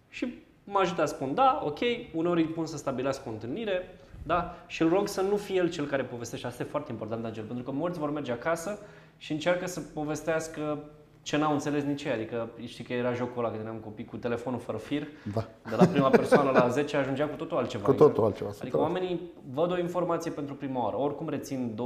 și 0.08 0.42
mă 0.64 0.78
ajută 0.78 1.04
să 1.04 1.14
spun 1.14 1.34
da, 1.34 1.62
ok, 1.64 1.78
uneori 2.14 2.40
îi 2.40 2.48
pun 2.48 2.66
să 2.66 2.76
stabilească 2.76 3.22
o 3.28 3.32
întâlnire, 3.32 3.98
da, 4.22 4.54
și 4.66 4.82
îl 4.82 4.88
rog 4.88 5.08
să 5.08 5.20
nu 5.20 5.36
fie 5.36 5.56
el 5.56 5.70
cel 5.70 5.86
care 5.86 6.02
povestește. 6.02 6.46
Asta 6.46 6.62
e 6.62 6.66
foarte 6.66 6.92
important, 6.92 7.24
Angel, 7.24 7.44
pentru 7.44 7.64
că 7.64 7.70
mulți 7.70 7.98
vor 7.98 8.10
merge 8.10 8.32
acasă 8.32 8.78
și 9.24 9.32
încearcă 9.32 9.66
să 9.66 9.80
povestească 9.80 10.84
ce 11.22 11.36
n-au 11.36 11.52
înțeles 11.52 11.82
nici 11.82 12.02
ei. 12.02 12.12
Adică 12.12 12.50
știi 12.64 12.84
că 12.84 12.92
era 12.92 13.12
jocul 13.12 13.44
ăla 13.44 13.50
când 13.50 13.62
eram 13.62 13.76
copii 13.76 14.04
cu 14.04 14.16
telefonul 14.16 14.58
fără 14.58 14.78
fir. 14.78 15.06
Da. 15.34 15.48
De 15.70 15.76
la 15.76 15.86
prima 15.86 16.08
persoană 16.08 16.50
la 16.50 16.68
10 16.68 16.96
ajungea 16.96 17.26
cu 17.26 17.36
totul 17.36 17.56
altceva. 17.56 17.84
Cu 17.84 17.92
totul 17.92 18.24
altceva. 18.24 18.50
Adică 18.60 18.78
oamenii 18.78 19.20
văd 19.54 19.70
o 19.72 19.78
informație 19.78 20.30
pentru 20.30 20.54
prima 20.54 20.84
oară. 20.84 20.96
Oricum 20.96 21.28
rețin 21.28 21.78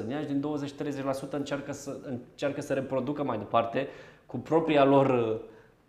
23% 0.00 0.04
din 0.04 0.10
ea 0.10 0.20
și 0.20 0.26
din 0.26 0.44
20-30% 1.28 1.30
încearcă 1.30 1.72
să, 1.72 1.96
încearcă 2.02 2.60
să 2.60 2.72
reproducă 2.72 3.22
mai 3.22 3.38
departe 3.38 3.88
cu 4.26 4.38
propria 4.38 4.84
lor 4.84 5.08
uh, 5.08 5.36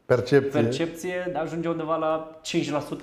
Percepție. 0.06 0.62
percepție, 0.62 1.32
ajunge 1.36 1.69
undeva 1.69 1.95
la 1.95 2.39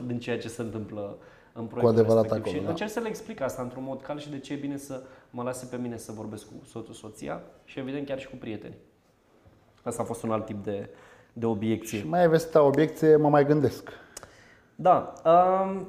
5% 0.03 0.07
din 0.07 0.18
ceea 0.18 0.38
ce 0.38 0.49
se 0.49 0.62
întâmplă 0.62 1.16
în 1.53 1.64
proiectul 1.64 1.99
adevărat 1.99 2.23
respectiv. 2.23 2.47
acolo, 2.47 2.57
și 2.57 2.64
da. 2.64 2.70
încerc 2.70 2.90
să 2.90 3.01
le 3.01 3.09
explic 3.09 3.40
asta 3.40 3.62
într-un 3.62 3.83
mod 3.87 4.03
cal 4.03 4.18
și 4.18 4.31
de 4.31 4.38
ce 4.38 4.53
e 4.53 4.57
bine 4.57 4.77
să 4.77 5.01
mă 5.35 5.42
lase 5.42 5.66
pe 5.66 5.77
mine 5.77 5.97
să 5.97 6.12
vorbesc 6.12 6.47
cu 6.47 6.66
soțul, 6.66 6.94
soția 6.94 7.40
și 7.64 7.79
evident 7.79 8.07
chiar 8.07 8.20
și 8.20 8.29
cu 8.29 8.37
prietenii. 8.37 8.77
Asta 9.83 10.03
a 10.03 10.05
fost 10.05 10.23
un 10.23 10.31
alt 10.31 10.44
tip 10.44 10.64
de, 10.64 10.88
de 11.33 11.47
obiecție. 11.47 11.99
Și 11.99 12.07
mai 12.07 12.20
ai 12.20 12.29
vestea 12.29 12.62
obiecție, 12.62 13.16
mă 13.16 13.29
mai 13.29 13.47
gândesc. 13.47 13.90
Da, 14.75 15.12
um, 15.25 15.87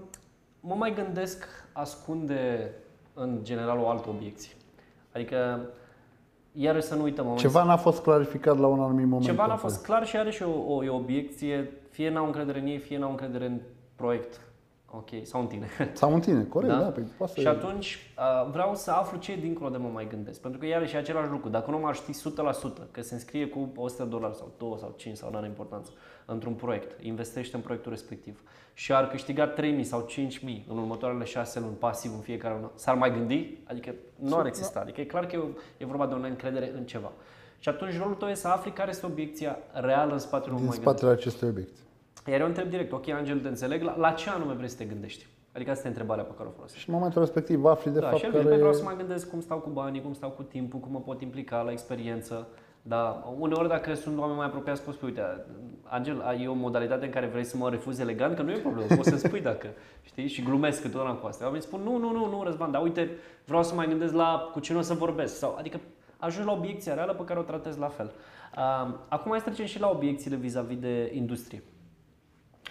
mă 0.60 0.76
mai 0.76 0.94
gândesc 0.94 1.46
ascunde 1.72 2.72
în 3.14 3.40
general 3.44 3.80
o 3.80 3.90
altă 3.90 4.10
obiecție. 4.10 4.54
Adică, 5.14 5.70
iarăși 6.52 6.86
să 6.86 6.96
nu 6.96 7.04
uităm 7.04 7.24
momentul 7.24 7.50
Ceva 7.50 7.64
n-a 7.64 7.78
fost 7.78 8.02
clarificat 8.02 8.60
la 8.60 8.68
un 8.68 8.80
anumit 8.80 9.06
moment. 9.06 9.26
Ceva 9.26 9.46
n-a 9.46 9.56
fost 9.56 9.84
clar 9.84 10.06
și 10.06 10.18
are 10.18 10.32
și 10.32 10.44
o, 10.44 10.74
o, 10.74 10.84
o 10.92 10.96
obiecție, 10.96 11.72
fie 11.90 12.10
n-au 12.10 12.26
încredere 12.26 12.60
în 12.60 12.66
ei, 12.66 12.78
fie 12.78 12.98
n-au 12.98 13.10
încredere 13.10 13.46
în 13.46 13.60
proiect. 13.96 14.42
Ok, 14.98 15.10
sau 15.24 15.42
în 15.42 15.48
tine. 15.48 15.68
Sau 15.94 16.14
în 16.14 16.20
tine, 16.20 16.44
corect, 16.44 16.74
da? 16.74 16.80
da 16.80 16.90
păi, 16.90 17.04
poate 17.18 17.34
să... 17.34 17.40
Și 17.40 17.48
atunci 17.48 18.14
uh, 18.18 18.50
vreau 18.52 18.76
să 18.76 18.92
aflu 18.92 19.18
ce 19.18 19.32
e 19.32 19.36
dincolo 19.36 19.70
de 19.70 19.78
mă 19.78 19.90
mai 19.94 20.08
gândesc. 20.08 20.42
Pentru 20.42 20.60
că 20.60 20.66
iarăși 20.66 20.96
e 20.96 20.98
același 20.98 21.30
lucru. 21.30 21.50
Dacă 21.50 21.72
nu 21.72 21.80
m-ar 21.80 21.96
ști 21.96 22.12
100% 22.12 22.92
că 22.92 23.02
se 23.02 23.14
înscrie 23.14 23.48
cu 23.48 23.72
100 23.76 24.04
de 24.04 24.10
dolari 24.10 24.36
sau 24.36 24.52
2 24.58 24.76
sau 24.80 24.94
5 24.98 25.18
sau 25.18 25.32
nu 25.32 25.38
are 25.38 25.48
importanță 25.48 25.92
într-un 26.26 26.54
proiect, 26.54 27.04
investește 27.04 27.56
în 27.56 27.62
proiectul 27.62 27.92
respectiv 27.92 28.42
și 28.74 28.94
ar 28.94 29.08
câștiga 29.08 29.54
3.000 29.54 29.82
sau 29.82 30.08
5.000 30.10 30.66
în 30.68 30.78
următoarele 30.78 31.24
6 31.24 31.60
luni 31.60 31.76
pasiv 31.76 32.12
în 32.14 32.20
fiecare 32.20 32.54
lună, 32.54 32.72
s-ar 32.76 32.96
mai 32.96 33.12
gândi? 33.12 33.58
Adică 33.64 33.94
nu 34.16 34.38
ar 34.38 34.46
exista. 34.46 34.80
Adică 34.80 35.02
e 35.02 35.06
clar 35.06 35.26
că 35.26 35.36
e, 35.36 35.42
e 35.78 35.86
vorba 35.86 36.08
de 36.08 36.14
o 36.14 36.18
neîncredere 36.18 36.72
în 36.78 36.86
ceva. 36.86 37.12
Și 37.60 37.70
atunci 37.70 37.98
rolul 37.98 38.16
tău 38.16 38.28
e 38.28 38.34
să 38.34 38.48
afli 38.48 38.72
care 38.72 38.90
este 38.90 39.06
obiecția 39.06 39.58
reală 39.72 40.14
în 40.14 40.20
spatele 40.20 40.54
unui 40.54 40.62
din 40.62 40.68
mai 40.68 40.78
gândesc. 40.78 40.98
spatele 40.98 41.12
acestui 41.12 41.48
obiect. 41.48 41.85
Iar 42.28 42.40
eu 42.40 42.46
întreb 42.46 42.70
direct, 42.70 42.92
ok, 42.92 43.08
Angel, 43.08 43.40
te 43.40 43.48
înțeleg, 43.48 43.82
la, 43.82 43.96
la 43.98 44.12
ce 44.12 44.30
anume 44.30 44.54
vrei 44.54 44.70
să 44.70 44.78
te 44.78 44.86
gândești? 44.86 45.26
Adică 45.52 45.72
asta 45.72 45.86
e 45.86 45.90
întrebarea 45.90 46.24
pe 46.24 46.34
care 46.38 46.50
o 46.50 46.52
folosești. 46.52 46.84
Și 46.84 46.90
în 46.90 46.96
momentul 46.96 47.22
respectiv 47.22 47.66
afli 47.66 47.92
de 47.92 48.00
Da, 48.00 48.08
fapt 48.08 48.20
și 48.20 48.26
el 48.26 48.32
care... 48.32 48.44
care... 48.44 48.56
vreau 48.56 48.74
să 48.74 48.84
mai 48.84 48.96
gândesc 48.98 49.30
cum 49.30 49.42
stau 49.42 49.58
cu 49.58 49.70
banii, 49.70 50.02
cum 50.02 50.14
stau 50.14 50.30
cu 50.30 50.44
timpul, 50.44 50.80
cum 50.80 50.92
mă 50.92 51.00
pot 51.00 51.22
implica 51.22 51.62
la 51.62 51.72
experiență. 51.72 52.48
Da, 52.82 53.34
uneori 53.40 53.68
dacă 53.68 53.94
sunt 53.94 54.18
oameni 54.18 54.38
mai 54.38 54.46
apropiați, 54.46 54.84
poți 54.84 54.98
spui, 54.98 55.10
uite, 55.10 55.46
Angel, 55.84 56.22
ai 56.22 56.48
o 56.48 56.54
modalitate 56.54 57.06
în 57.06 57.12
care 57.12 57.26
vrei 57.28 57.44
să 57.44 57.58
mă 57.58 57.70
refuzi 57.70 58.02
elegant, 58.02 58.36
că 58.36 58.42
nu 58.42 58.52
e 58.52 58.58
problemă, 58.58 58.96
poți 58.96 59.10
să 59.10 59.18
spui 59.18 59.42
dacă, 59.42 59.68
știi, 60.02 60.28
și 60.28 60.44
glumesc 60.44 60.82
câteodată 60.82 61.16
cu 61.16 61.28
asta. 61.28 61.44
Oamenii 61.44 61.68
spun, 61.68 61.82
nu, 61.82 61.98
nu, 61.98 62.12
nu, 62.12 62.30
nu, 62.30 62.44
Răzvan, 62.44 62.72
dar 62.72 62.82
uite, 62.82 63.10
vreau 63.46 63.64
să 63.64 63.76
mai 63.76 63.88
gândesc 63.88 64.14
la 64.14 64.50
cu 64.54 64.60
cine 64.60 64.78
o 64.78 64.82
să 64.82 64.94
vorbesc. 64.94 65.38
Sau, 65.38 65.56
adică 65.60 65.80
ajungi 66.18 66.48
la 66.48 66.54
obiecția 66.54 66.94
reală 66.94 67.14
pe 67.14 67.24
care 67.24 67.40
o 67.40 67.44
tratezi 67.44 67.80
la 67.80 67.88
fel. 67.88 68.12
Uh, 68.58 68.94
acum 69.08 69.30
mai 69.30 69.40
să 69.40 69.46
trecem 69.46 69.66
și 69.66 69.80
la 69.80 69.90
obiecțiile 69.90 70.36
vis-a-vis 70.36 70.80
de 70.80 71.12
industrie. 71.14 71.64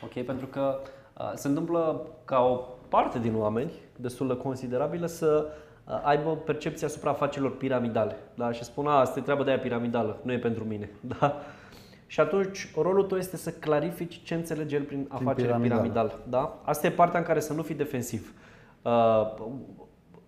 Ok? 0.05 0.25
Pentru 0.25 0.47
că 0.47 0.79
uh, 1.19 1.33
se 1.35 1.49
întâmplă 1.49 2.07
ca 2.25 2.41
o 2.41 2.61
parte 2.89 3.19
din 3.19 3.37
oameni, 3.37 3.71
destul 3.97 4.27
de 4.27 4.37
considerabilă, 4.37 5.07
să 5.07 5.47
uh, 5.85 6.01
aibă 6.03 6.37
percepția 6.37 6.87
asupra 6.87 7.11
afacerilor 7.11 7.57
piramidale. 7.57 8.17
Da? 8.35 8.53
Și 8.53 8.65
spun, 8.65 8.87
a, 8.87 8.99
asta 8.99 9.19
e 9.19 9.23
treaba 9.23 9.45
de 9.45 9.51
aia 9.51 9.59
piramidală, 9.59 10.19
nu 10.23 10.33
e 10.33 10.39
pentru 10.39 10.65
mine. 10.65 10.91
Da? 11.19 11.37
Și 12.07 12.21
atunci 12.21 12.71
rolul 12.77 13.03
tău 13.03 13.19
este 13.19 13.37
să 13.37 13.51
clarifici 13.51 14.23
ce 14.23 14.35
înțelege 14.35 14.77
el 14.77 14.83
prin 14.83 15.07
afacere 15.09 15.47
piramidal. 15.47 15.79
piramidal. 15.79 16.19
Da? 16.29 16.61
Asta 16.65 16.87
e 16.87 16.91
partea 16.91 17.19
în 17.19 17.27
care 17.27 17.41
să 17.41 17.53
nu 17.53 17.63
fii 17.63 17.75
defensiv. 17.75 18.33
Uh, 18.83 19.33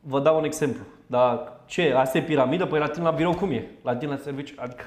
vă 0.01 0.21
dau 0.21 0.39
un 0.39 0.45
exemplu. 0.45 0.83
Da? 1.07 1.57
Ce? 1.67 1.93
Asta 1.93 2.19
e 2.19 2.23
piramidă? 2.23 2.67
Păi 2.67 2.79
la 2.79 2.89
tine 2.89 3.05
la 3.05 3.11
birou 3.11 3.35
cum 3.35 3.51
e? 3.51 3.71
La 3.83 3.97
tine 3.97 4.11
la 4.11 4.17
serviciu? 4.17 4.55
Adică, 4.59 4.83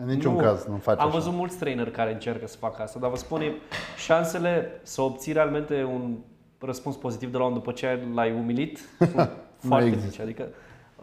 În 0.00 0.04
niciun 0.06 0.36
caz 0.36 0.64
nu 0.64 0.76
faci 0.76 0.98
Am 0.98 1.06
așa. 1.08 1.16
văzut 1.16 1.32
mulți 1.32 1.56
trainer 1.58 1.90
care 1.90 2.12
încearcă 2.12 2.46
să 2.46 2.56
facă 2.56 2.82
asta, 2.82 2.98
dar 2.98 3.10
vă 3.10 3.16
spun, 3.16 3.40
e- 3.40 3.52
șansele 3.96 4.80
să 4.82 5.02
obții 5.02 5.32
realmente 5.32 5.82
un 5.82 6.16
răspuns 6.58 6.96
pozitiv 6.96 7.30
de 7.32 7.36
la 7.38 7.44
om 7.44 7.52
după 7.52 7.72
ce 7.72 8.06
l-ai 8.14 8.32
umilit 8.32 8.78
sunt 8.98 9.30
foarte 9.66 9.86
există. 9.86 10.06
mici. 10.10 10.20
Adică, 10.20 10.48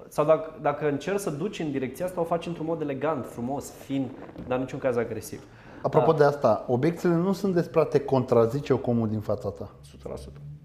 sau 0.08 0.26
dacă, 0.26 0.60
dacă 0.62 0.88
încerci 0.90 1.20
să 1.20 1.30
duci 1.30 1.60
în 1.60 1.72
direcția 1.72 2.06
asta, 2.06 2.22
o 2.22 2.24
faci 2.24 2.46
într-un 2.46 2.66
mod 2.66 2.82
elegant, 2.82 3.26
frumos, 3.26 3.72
fin, 3.72 4.12
dar 4.48 4.58
în 4.58 4.64
niciun 4.64 4.80
caz 4.80 4.98
agresiv. 4.98 5.44
Apropo 5.82 6.12
de 6.12 6.24
asta, 6.24 6.66
obiecțiile 6.68 7.16
nu 7.16 7.32
sunt 7.32 7.54
despre 7.54 7.80
a 7.80 7.84
te 7.84 8.00
contrazice 8.00 8.74
omul 8.74 9.08
din 9.10 9.20
fața 9.20 9.50
ta. 9.50 9.70
100%. 10.14 10.18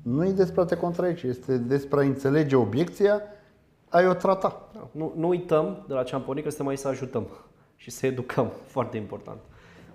Nu 0.02 0.24
e 0.24 0.30
despre 0.30 0.60
a 0.60 0.64
te 0.64 0.76
contrazice, 0.76 1.26
este 1.26 1.58
despre 1.58 2.00
a 2.00 2.02
înțelege 2.02 2.56
obiecția, 2.56 3.20
ai 3.88 4.06
o 4.06 4.12
trata. 4.14 4.68
Da. 4.72 4.88
Nu, 4.90 5.12
nu 5.16 5.28
uităm 5.28 5.84
de 5.88 5.94
la 5.94 6.02
ce 6.02 6.14
am 6.14 6.22
pornit 6.22 6.44
că 6.44 6.50
suntem 6.50 6.68
aici 6.68 6.78
să 6.78 6.88
ajutăm 6.88 7.26
și 7.76 7.90
să 7.90 8.06
educăm. 8.06 8.52
Foarte 8.74 8.96
important. 8.96 9.38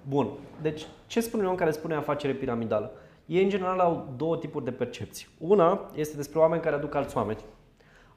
Bun. 0.07 0.27
Deci, 0.61 0.85
ce 1.07 1.19
spune 1.19 1.43
un 1.43 1.49
om 1.49 1.55
care 1.55 1.71
spune 1.71 1.95
afacere 1.95 2.33
piramidală? 2.33 2.91
Ei, 3.25 3.43
în 3.43 3.49
general, 3.49 3.79
au 3.79 4.13
două 4.17 4.37
tipuri 4.37 4.65
de 4.65 4.71
percepții. 4.71 5.27
Una 5.37 5.91
este 5.95 6.15
despre 6.15 6.39
oameni 6.39 6.61
care 6.61 6.75
aduc 6.75 6.95
alți 6.95 7.17
oameni. 7.17 7.39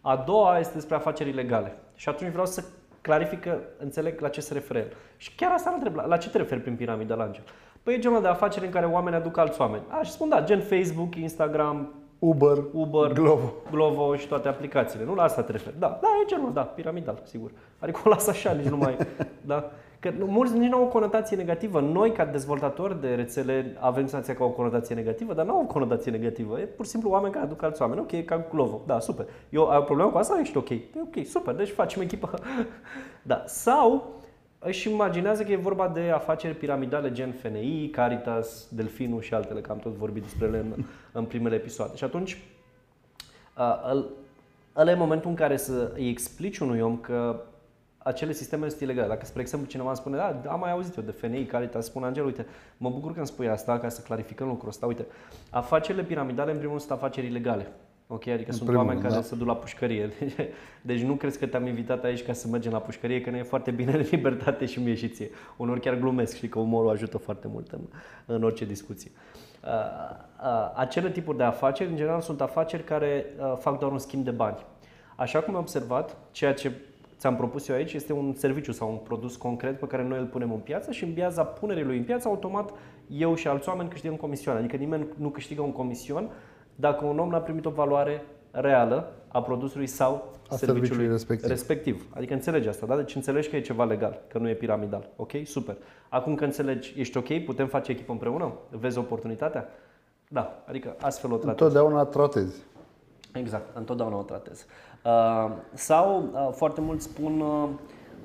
A 0.01 0.17
doua 0.17 0.59
este 0.59 0.75
despre 0.75 0.95
afaceri 0.95 1.29
ilegale. 1.29 1.77
Și 1.95 2.09
atunci 2.09 2.31
vreau 2.31 2.47
să 2.47 2.65
clarific 3.01 3.41
că 3.41 3.59
înțeleg 3.79 4.21
la 4.21 4.29
ce 4.29 4.41
se 4.41 4.53
referă 4.53 4.79
el. 4.79 4.93
Și 5.17 5.35
chiar 5.35 5.53
asta 5.53 5.71
îl 5.71 5.77
întreb. 5.77 5.95
La, 5.95 6.07
la 6.07 6.17
ce 6.17 6.31
te 6.31 6.37
referi 6.37 6.61
prin 6.61 6.77
piramidal, 6.77 7.21
Angel? 7.21 7.45
Păi 7.83 7.95
e 7.95 7.99
genul 7.99 8.23
de 8.23 8.29
afaceri 8.29 8.65
în 8.65 8.71
care 8.71 8.87
oamenii 8.87 9.19
aduc 9.19 9.37
alți 9.37 9.61
oameni. 9.61 9.83
A, 9.89 10.03
și 10.03 10.11
spun 10.11 10.29
da, 10.29 10.45
gen 10.45 10.61
Facebook, 10.61 11.15
Instagram, 11.15 11.93
Uber, 12.25 12.65
Uber, 12.73 13.13
Glovo. 13.13 13.53
Glovo 13.71 14.17
și 14.17 14.29
toate 14.29 14.49
aplicațiile. 14.49 15.05
Nu 15.05 15.15
la 15.15 15.23
asta 15.23 15.43
te 15.43 15.53
referi. 15.53 15.79
Da, 15.79 15.99
da, 16.03 16.09
e 16.23 16.27
genul, 16.27 16.53
da, 16.53 16.63
piramidal, 16.63 17.23
sigur. 17.25 17.51
Adică 17.79 18.01
o 18.05 18.09
las 18.09 18.27
așa, 18.27 18.53
nici 18.53 18.67
nu 18.67 18.77
mai... 18.77 18.97
da. 19.53 19.71
Că 20.01 20.13
mulți 20.27 20.59
nici 20.59 20.71
nu 20.71 20.77
au 20.77 20.83
o 20.83 20.89
conotație 20.89 21.37
negativă. 21.37 21.81
Noi, 21.81 22.13
ca 22.13 22.25
dezvoltatori 22.25 23.01
de 23.01 23.15
rețele, 23.15 23.77
avem 23.81 24.07
senzația 24.07 24.35
că 24.35 24.43
au 24.43 24.49
o 24.49 24.53
conotație 24.53 24.95
negativă, 24.95 25.35
dar 25.35 25.47
nu 25.47 25.53
au 25.53 25.61
o 25.63 25.67
conotație 25.67 26.11
negativă. 26.11 26.61
E 26.61 26.65
pur 26.65 26.85
și 26.85 26.91
simplu 26.91 27.11
oameni 27.11 27.33
care 27.33 27.45
aduc 27.45 27.63
alți 27.63 27.83
oameni. 27.83 28.01
Ok, 28.01 28.25
ca 28.25 28.47
Glovo. 28.51 28.81
Da, 28.87 29.01
super. 29.01 29.27
Eu 29.51 29.69
ai 29.69 29.79
o 29.79 29.83
problemă 29.83 30.11
cu 30.11 30.19
asta? 30.19 30.39
Ești 30.41 30.57
ok. 30.57 30.71
E 30.71 30.85
ok, 31.03 31.27
super. 31.27 31.55
Deci 31.55 31.71
facem 31.71 32.03
echipă. 32.03 32.31
da. 33.31 33.43
Sau 33.47 34.15
își 34.65 34.91
imaginează 34.91 35.45
că 35.45 35.53
e 35.53 35.57
vorba 35.57 35.89
de 35.89 36.11
afaceri 36.15 36.55
piramidale 36.55 37.13
gen 37.13 37.33
FNI, 37.33 37.89
Caritas, 37.93 38.67
Delfinul 38.71 39.21
și 39.21 39.35
altele, 39.35 39.61
că 39.61 39.73
am 39.73 39.79
tot 39.79 39.93
vorbit 39.93 40.23
despre 40.23 40.47
ele 40.47 40.59
în, 40.59 40.85
în 41.13 41.25
primele 41.25 41.55
episoade. 41.55 41.97
Și 41.97 42.05
atunci, 42.05 42.43
uh, 43.59 43.91
îl- 43.93 44.11
ăla 44.77 44.91
e 44.91 44.95
momentul 44.95 45.31
în 45.31 45.37
care 45.37 45.57
să 45.57 45.93
îi 45.95 46.09
explici 46.09 46.59
unui 46.59 46.81
om 46.81 46.97
că 46.97 47.41
acele 47.99 48.33
sisteme 48.33 48.69
sunt 48.69 48.81
ilegale. 48.81 49.09
Dacă, 49.09 49.25
spre 49.25 49.41
exemplu, 49.41 49.69
cineva 49.69 49.89
îmi 49.89 49.97
spune, 49.97 50.17
da, 50.17 50.41
am 50.51 50.61
mai 50.61 50.71
auzit 50.71 50.97
eu 50.97 51.03
de 51.03 51.11
FNI, 51.11 51.47
care 51.47 51.67
te 51.67 51.81
spune, 51.81 52.07
Angel, 52.07 52.25
uite, 52.25 52.47
mă 52.77 52.91
bucur 52.91 53.13
că 53.13 53.19
îmi 53.19 53.27
spui 53.27 53.49
asta, 53.49 53.79
ca 53.79 53.89
să 53.89 54.01
clarificăm 54.01 54.49
lucrul 54.49 54.69
ăsta. 54.69 54.87
Uite, 54.87 55.07
afacerile 55.51 56.03
piramidale, 56.05 56.51
în 56.51 56.57
primul 56.57 56.77
rând, 56.77 56.89
sunt 56.89 56.99
afaceri 56.99 57.27
ilegale. 57.27 57.73
Ok, 58.15 58.27
adică 58.27 58.51
în 58.51 58.57
sunt 58.57 58.69
primul, 58.69 58.85
oameni 58.85 59.01
care 59.01 59.15
da. 59.15 59.21
se 59.21 59.35
duc 59.35 59.47
la 59.47 59.57
pușcărie. 59.57 60.11
Deci 60.83 61.01
nu 61.03 61.15
crezi 61.15 61.39
că 61.39 61.47
te-am 61.47 61.67
invitat 61.67 62.05
aici 62.05 62.23
ca 62.23 62.33
să 62.33 62.49
mergem 62.49 62.73
la 62.73 62.79
pușcărie, 62.79 63.21
că 63.21 63.31
ne 63.31 63.39
e 63.39 63.43
foarte 63.43 63.71
bine 63.71 63.93
în 63.97 64.05
libertate 64.11 64.67
și 64.67 64.81
mie 64.81 64.95
și 64.95 65.09
ție. 65.09 65.31
Unor 65.57 65.79
chiar 65.79 65.99
glumesc 65.99 66.37
și 66.37 66.49
că 66.49 66.59
umorul 66.59 66.91
ajută 66.91 67.19
foarte 67.19 67.49
mult 67.49 67.71
în, 67.71 67.81
în 68.27 68.43
orice 68.43 68.65
discuție. 68.65 69.11
Uh, 69.65 69.71
uh, 70.43 70.73
acele 70.75 71.11
tipuri 71.11 71.37
de 71.37 71.43
afaceri, 71.43 71.91
în 71.91 71.97
general, 71.97 72.21
sunt 72.21 72.41
afaceri 72.41 72.85
care 72.85 73.27
uh, 73.39 73.55
fac 73.59 73.79
doar 73.79 73.93
un 73.93 73.99
schimb 73.99 74.25
de 74.25 74.31
bani. 74.31 74.57
Așa 75.17 75.41
cum 75.41 75.55
am 75.55 75.61
observat, 75.61 76.17
ceea 76.31 76.55
ce 76.55 76.73
ți-am 77.19 77.37
propus 77.37 77.69
eu 77.69 77.77
aici 77.77 77.93
este 77.93 78.13
un 78.13 78.35
serviciu 78.35 78.73
sau 78.73 78.91
un 78.91 78.97
produs 78.97 79.37
concret 79.37 79.79
pe 79.79 79.87
care 79.87 80.05
noi 80.05 80.19
îl 80.19 80.27
punem 80.27 80.53
în 80.53 80.59
piață 80.59 80.93
și 80.93 81.05
în 81.05 81.15
baza 81.15 81.45
punerii 81.45 81.85
lui 81.85 81.97
în 81.97 82.05
piață, 82.05 82.29
automat 82.29 82.73
eu 83.09 83.35
și 83.35 83.49
alți 83.49 83.69
oameni 83.69 83.89
câștigăm 83.89 84.17
comisioane. 84.17 84.59
Adică 84.59 84.77
nimeni 84.77 85.07
nu 85.17 85.29
câștigă 85.29 85.63
un 85.63 85.73
comision 85.73 86.31
dacă 86.75 87.05
un 87.05 87.19
om 87.19 87.29
n-a 87.29 87.39
primit 87.39 87.65
o 87.65 87.71
valoare 87.71 88.25
reală 88.51 89.13
a 89.29 89.43
produsului 89.43 89.87
sau 89.87 90.33
a 90.49 90.57
serviciului, 90.57 90.81
serviciului 90.81 91.09
respectiv. 91.09 91.49
respectiv. 91.49 92.07
Adică 92.15 92.33
înțelegi 92.33 92.69
asta, 92.69 92.87
da? 92.87 92.97
Deci 92.97 93.15
înțelegi 93.15 93.49
că 93.49 93.57
e 93.57 93.61
ceva 93.61 93.85
legal, 93.85 94.21
că 94.29 94.39
nu 94.39 94.49
e 94.49 94.55
piramidal. 94.55 95.09
Ok? 95.17 95.31
Super. 95.45 95.77
Acum 96.09 96.35
că 96.35 96.45
înțelegi, 96.45 96.95
ești 96.97 97.17
ok, 97.17 97.45
putem 97.45 97.67
face 97.67 97.91
echipă 97.91 98.13
împreună? 98.13 98.53
Vezi 98.71 98.99
oportunitatea? 98.99 99.69
Da, 100.29 100.63
adică 100.69 100.97
astfel 101.01 101.33
o 101.33 101.37
tratezi. 101.37 101.63
Întotdeauna 101.63 102.05
tratezi. 102.05 102.63
Exact, 103.33 103.77
întotdeauna 103.77 104.17
o 104.17 104.23
tratez. 104.23 104.67
Uh, 105.05 105.51
sau 105.73 106.31
uh, 106.33 106.49
foarte 106.53 106.81
mulți 106.81 107.05
spun 107.05 107.41
uh, 107.41 107.69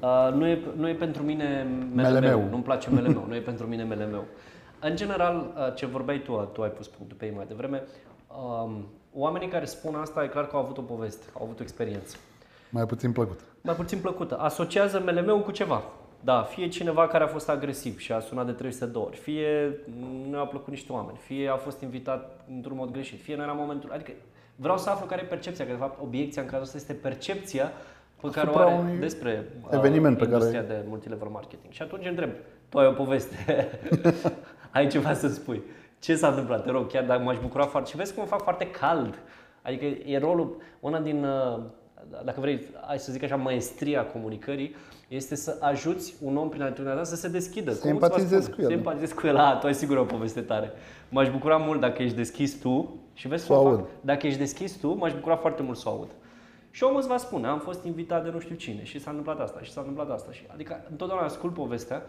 uh, 0.02 0.34
nu, 0.34 0.48
e, 0.48 0.60
nu 0.76 0.88
e 0.90 0.94
pentru 0.94 1.24
mine 1.24 1.68
mele 1.96 2.20
meu, 2.20 2.48
nu-mi 2.50 2.64
place 2.64 2.90
mele 2.90 3.08
meu, 3.08 3.26
nu 3.30 3.36
e 3.36 3.40
pentru 3.40 3.68
mine 3.68 3.84
mele 3.84 4.06
meu. 4.06 4.24
În 4.82 4.96
general, 4.96 5.54
uh, 5.56 5.76
ce 5.76 5.86
vorbeai 5.86 6.22
tu, 6.22 6.50
tu 6.54 6.62
ai 6.62 6.70
pus 6.70 6.88
punctul 6.88 7.18
pe 7.18 7.26
ei 7.26 7.34
mai 7.36 7.46
devreme, 7.48 7.84
uh, 8.30 8.72
oamenii 9.14 9.48
care 9.48 9.66
spun 9.66 9.96
asta 9.96 10.24
e 10.24 10.28
clar 10.28 10.48
că 10.48 10.56
au 10.56 10.62
avut 10.62 10.78
o 10.78 10.82
poveste, 10.82 11.26
au 11.34 11.44
avut 11.44 11.60
o 11.60 11.64
experiență. 11.64 12.18
Mai 12.70 12.86
puțin 12.86 13.12
plăcută. 13.12 13.44
Mai 13.62 13.76
puțin 13.76 14.00
plăcută. 14.00 14.38
Asociază 14.38 15.00
mele 15.00 15.22
meu 15.22 15.40
cu 15.40 15.52
ceva. 15.52 15.84
Da, 16.24 16.42
fie 16.42 16.68
cineva 16.68 17.08
care 17.08 17.24
a 17.24 17.28
fost 17.28 17.50
agresiv 17.50 18.00
și 18.00 18.12
a 18.12 18.20
sunat 18.20 18.46
de 18.46 18.52
300 18.52 18.86
de 18.86 18.98
ori, 18.98 19.18
fie 19.18 19.78
nu 20.30 20.40
a 20.40 20.46
plăcut 20.46 20.70
niște 20.70 20.92
oameni, 20.92 21.18
fie 21.18 21.50
a 21.50 21.56
fost 21.56 21.82
invitat 21.82 22.40
într-un 22.56 22.78
mod 22.78 22.92
greșit, 22.92 23.22
fie 23.22 23.36
nu 23.36 23.42
era 23.42 23.52
momentul. 23.52 23.92
Adică 23.92 24.12
Vreau 24.62 24.78
să 24.78 24.90
aflu 24.90 25.06
care 25.06 25.22
e 25.22 25.26
percepția, 25.26 25.66
că 25.66 25.72
de 25.72 25.78
fapt 25.78 26.02
obiecția 26.02 26.42
în 26.42 26.48
cazul 26.48 26.64
ăsta 26.64 26.78
este 26.78 26.94
percepția 26.94 27.72
pe 28.22 28.30
care 28.30 28.50
o 28.50 28.58
are 28.58 28.98
despre 29.00 29.46
uh, 29.64 29.70
eveniment 29.72 30.18
pe 30.18 30.24
industria 30.24 30.62
care... 30.62 30.74
de 30.74 30.84
multilevel 30.88 31.28
marketing. 31.28 31.74
Și 31.74 31.82
atunci 31.82 32.06
întreb, 32.06 32.30
tu 32.70 32.78
ai 32.78 32.88
o 32.88 32.92
poveste, 32.92 33.70
ai 34.72 34.88
ceva 34.88 35.14
să 35.14 35.28
spui. 35.28 35.62
Ce 36.00 36.16
s-a 36.16 36.28
întâmplat? 36.28 36.64
Te 36.64 36.72
rog, 36.72 36.92
chiar 36.92 37.04
dacă 37.04 37.22
m-aș 37.22 37.38
bucura 37.42 37.66
foarte... 37.66 37.90
Și 37.90 37.96
vezi 37.96 38.14
cum 38.14 38.24
o 38.24 38.26
fac 38.26 38.42
foarte 38.42 38.70
cald. 38.70 39.20
Adică 39.62 39.86
e 39.86 40.18
rolul, 40.18 40.62
una 40.80 41.00
din, 41.00 41.24
uh, 41.24 41.60
dacă 42.24 42.40
vrei, 42.40 42.66
hai 42.88 43.00
să 43.00 43.12
zic 43.12 43.24
așa, 43.24 43.36
maestria 43.36 44.06
comunicării, 44.06 44.76
este 45.08 45.36
să 45.36 45.58
ajuți 45.60 46.16
un 46.22 46.38
om 46.38 46.50
prin 46.50 46.62
atitudinea 46.62 47.04
să 47.04 47.16
se 47.16 47.28
deschidă. 47.28 47.72
Să 47.72 47.88
empatizezi 47.88 48.52
cu 48.52 48.62
el. 48.62 48.68
Să 48.68 48.74
empatizezi 48.74 49.14
cu 49.14 49.28
el. 49.28 49.38
A, 49.38 49.56
tu 49.56 49.66
ai 49.66 49.74
sigur 49.74 49.98
o 49.98 50.04
poveste 50.04 50.42
tare. 50.42 50.72
M-aș 51.10 51.30
bucura 51.30 51.58
mult 51.58 51.80
dacă 51.80 52.04
ești 52.04 52.16
deschis 52.16 52.60
tu 52.60 53.00
și 53.14 53.28
vezi 53.28 53.46
să 53.46 53.54
aud. 53.54 53.86
Dacă 54.02 54.28
ești 54.28 54.40
deschis 54.40 54.76
tu, 54.76 54.94
m-aș 54.94 55.14
bucura 55.14 55.36
foarte 55.36 55.64
mult 55.64 55.78
să 55.78 55.90
o 55.90 55.92
aud. 55.92 56.10
Și 56.72 56.84
omul 56.84 56.98
îți 56.98 57.08
va 57.08 57.18
spune, 57.18 57.48
am 57.48 57.60
fost 57.60 57.84
invitat 57.84 58.24
de 58.24 58.30
nu 58.30 58.40
știu 58.40 58.56
cine 58.56 58.84
și 58.84 59.00
s-a 59.00 59.10
întâmplat 59.10 59.40
asta 59.40 59.60
și 59.62 59.72
s-a 59.72 59.80
întâmplat 59.80 60.12
asta. 60.12 60.32
Și, 60.32 60.44
adică 60.54 60.86
întotdeauna 60.90 61.26
ascult 61.26 61.54
povestea. 61.54 62.02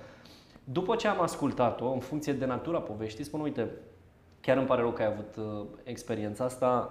După 0.65 0.97
ce 0.97 1.09
am 1.09 1.21
ascultat-o, 1.21 1.91
în 1.93 1.99
funcție 1.99 2.33
de 2.33 2.47
natura 2.47 2.79
poveștii, 2.81 3.25
spun, 3.25 3.41
uite, 3.41 3.71
chiar 4.41 4.57
îmi 4.57 4.67
pare 4.67 4.81
rău 4.81 4.91
că 4.91 5.03
ai 5.03 5.09
avut 5.09 5.37
uh, 5.37 5.67
experiența 5.83 6.45
asta. 6.45 6.91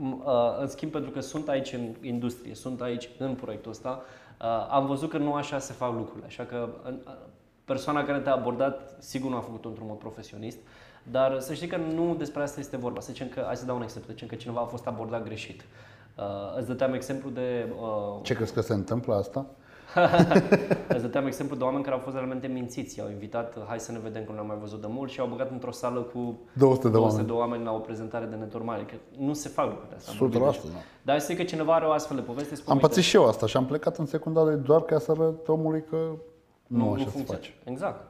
Uh, 0.00 0.58
în 0.60 0.68
schimb, 0.68 0.92
pentru 0.92 1.10
că 1.10 1.20
sunt 1.20 1.48
aici 1.48 1.72
în 1.72 1.94
industrie, 2.00 2.54
sunt 2.54 2.80
aici 2.80 3.08
în 3.18 3.34
proiectul 3.34 3.70
ăsta, 3.70 4.02
uh, 4.40 4.68
am 4.70 4.86
văzut 4.86 5.10
că 5.10 5.18
nu 5.18 5.34
așa 5.34 5.58
se 5.58 5.72
fac 5.72 5.92
lucrurile. 5.92 6.26
Așa 6.26 6.44
că 6.44 6.68
uh, 6.86 7.12
persoana 7.64 8.04
care 8.04 8.18
te-a 8.18 8.32
abordat, 8.34 8.96
sigur 8.98 9.30
nu 9.30 9.36
a 9.36 9.40
făcut-o 9.40 9.68
într-un 9.68 9.86
mod 9.86 9.98
profesionist. 9.98 10.58
Dar 11.10 11.40
să 11.40 11.54
știi 11.54 11.66
că 11.66 11.76
nu 11.76 12.14
despre 12.14 12.42
asta 12.42 12.60
este 12.60 12.76
vorba. 12.76 13.00
Să 13.00 13.12
zicem 13.12 13.28
că, 13.28 13.42
hai 13.46 13.56
să 13.56 13.66
dau 13.66 13.76
un 13.76 13.82
exemplu, 13.82 14.10
să 14.10 14.14
zicem 14.14 14.28
că 14.28 14.42
cineva 14.42 14.60
a 14.60 14.64
fost 14.64 14.86
abordat 14.86 15.24
greșit. 15.24 15.64
Uh, 16.16 16.24
îți 16.56 16.66
dăteam 16.66 16.94
exemplu 16.94 17.30
de... 17.30 17.72
Uh, 17.80 18.22
Ce 18.22 18.34
crezi 18.34 18.52
că 18.52 18.60
se 18.60 18.72
întâmplă 18.72 19.14
asta? 19.14 19.46
îți 20.94 21.02
dăteam 21.02 21.26
exemplu 21.26 21.56
de 21.56 21.64
oameni 21.64 21.82
care 21.82 21.94
au 21.94 22.00
fost 22.02 22.14
realmente 22.14 22.46
mințiți. 22.46 22.98
I-au 22.98 23.10
invitat, 23.10 23.58
hai 23.68 23.80
să 23.80 23.92
ne 23.92 23.98
vedem 23.98 24.24
că 24.24 24.32
nu 24.32 24.38
am 24.38 24.46
mai 24.46 24.56
văzut 24.60 24.80
de 24.80 24.86
mult 24.90 25.10
și 25.10 25.20
au 25.20 25.26
băgat 25.26 25.50
într-o 25.50 25.70
sală 25.70 26.00
cu 26.00 26.38
200 26.52 26.88
de 26.88 26.92
200 26.92 26.98
oameni. 26.98 27.26
de 27.26 27.32
oameni 27.32 27.64
la 27.64 27.72
o 27.72 27.78
prezentare 27.78 28.24
de 28.24 28.36
network 28.36 28.86
Că 28.86 28.94
nu 29.18 29.32
se 29.32 29.48
fac 29.48 29.66
lucrurile 29.66 29.96
astea. 29.96 30.70
100%, 30.70 30.72
da. 30.72 30.78
Dar 31.02 31.18
să 31.18 31.34
că 31.34 31.42
cineva 31.42 31.74
are 31.74 31.86
o 31.86 31.90
astfel 31.90 32.16
de 32.16 32.22
poveste. 32.22 32.54
Spune, 32.54 32.74
am 32.74 32.88
pățit 32.88 33.02
și 33.02 33.16
eu 33.16 33.26
asta 33.26 33.46
și 33.46 33.56
am 33.56 33.66
plecat 33.66 33.96
în 33.96 34.06
secunda 34.06 34.44
de 34.44 34.54
doar 34.54 34.82
ca 34.82 34.98
să 34.98 35.10
arăt 35.10 35.48
omului 35.48 35.84
că 35.90 35.96
nu, 36.66 36.84
nu 36.84 36.92
așa 36.92 37.04
nu 37.04 37.10
se 37.10 37.22
face. 37.22 37.54
Exact. 37.64 38.04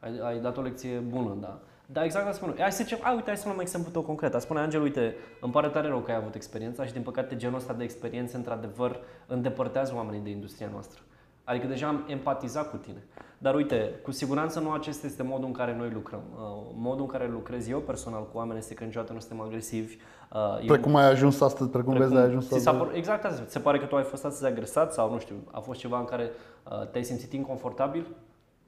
Ai, 0.00 0.20
ai 0.22 0.40
dat 0.40 0.56
o 0.56 0.60
lecție 0.60 0.98
bună, 0.98 1.36
da. 1.40 1.58
Da, 1.86 2.04
exact 2.04 2.26
asta 2.26 2.36
spun. 2.36 2.56
Hai 2.58 2.72
să 2.72 2.82
zicem, 2.82 2.98
ai, 3.02 3.14
uite, 3.14 3.26
hai 3.26 3.36
să 3.36 3.46
luăm 3.46 3.60
exemplu 3.60 3.90
tău 3.90 4.02
concret. 4.02 4.34
A 4.34 4.38
spune 4.38 4.60
Angel, 4.60 4.82
uite, 4.82 5.14
îmi 5.40 5.52
pare 5.52 5.68
tare 5.68 5.88
rău 5.88 5.98
că 5.98 6.10
ai 6.10 6.16
avut 6.16 6.34
experiența 6.34 6.86
și 6.86 6.92
din 6.92 7.02
păcate 7.02 7.36
genul 7.36 7.56
ăsta 7.58 7.72
de 7.72 7.84
experiență 7.84 8.36
într-adevăr 8.36 9.00
îndepărtează 9.26 9.92
oamenii 9.96 10.20
de 10.20 10.30
industria 10.30 10.68
noastră. 10.72 11.00
Adică 11.44 11.66
deja 11.66 11.88
am 11.88 12.04
empatizat 12.08 12.70
cu 12.70 12.76
tine. 12.76 13.06
Dar 13.38 13.54
uite, 13.54 14.00
cu 14.02 14.10
siguranță 14.10 14.60
nu 14.60 14.70
acesta 14.70 15.06
este 15.06 15.22
modul 15.22 15.46
în 15.46 15.52
care 15.52 15.76
noi 15.76 15.90
lucrăm. 15.90 16.22
Uh, 16.34 16.40
modul 16.74 17.00
în 17.00 17.06
care 17.06 17.28
lucrez 17.28 17.68
eu 17.68 17.78
personal 17.78 18.22
cu 18.22 18.36
oameni 18.36 18.58
este 18.58 18.74
că 18.74 18.84
niciodată 18.84 19.12
nu 19.12 19.18
suntem 19.18 19.40
agresivi. 19.40 19.96
Uh, 20.32 20.66
precum 20.66 20.90
eu, 20.90 20.96
ai 20.96 21.10
ajuns 21.10 21.40
astăzi, 21.40 21.70
precum, 21.70 21.92
precum 21.92 22.08
vezi, 22.08 22.22
ai 22.22 22.28
ajuns 22.28 22.44
astăzi. 22.44 22.76
Par, 22.76 22.90
exact 22.94 23.24
asta. 23.24 23.44
Se 23.46 23.58
pare 23.58 23.78
că 23.78 23.84
tu 23.84 23.96
ai 23.96 24.02
fost 24.02 24.24
astăzi 24.24 24.52
agresat 24.52 24.92
sau 24.92 25.12
nu 25.12 25.18
știu, 25.18 25.34
a 25.50 25.60
fost 25.60 25.80
ceva 25.80 25.98
în 25.98 26.04
care 26.04 26.30
uh, 26.64 26.88
te-ai 26.88 27.04
simțit 27.04 27.32
inconfortabil? 27.32 28.06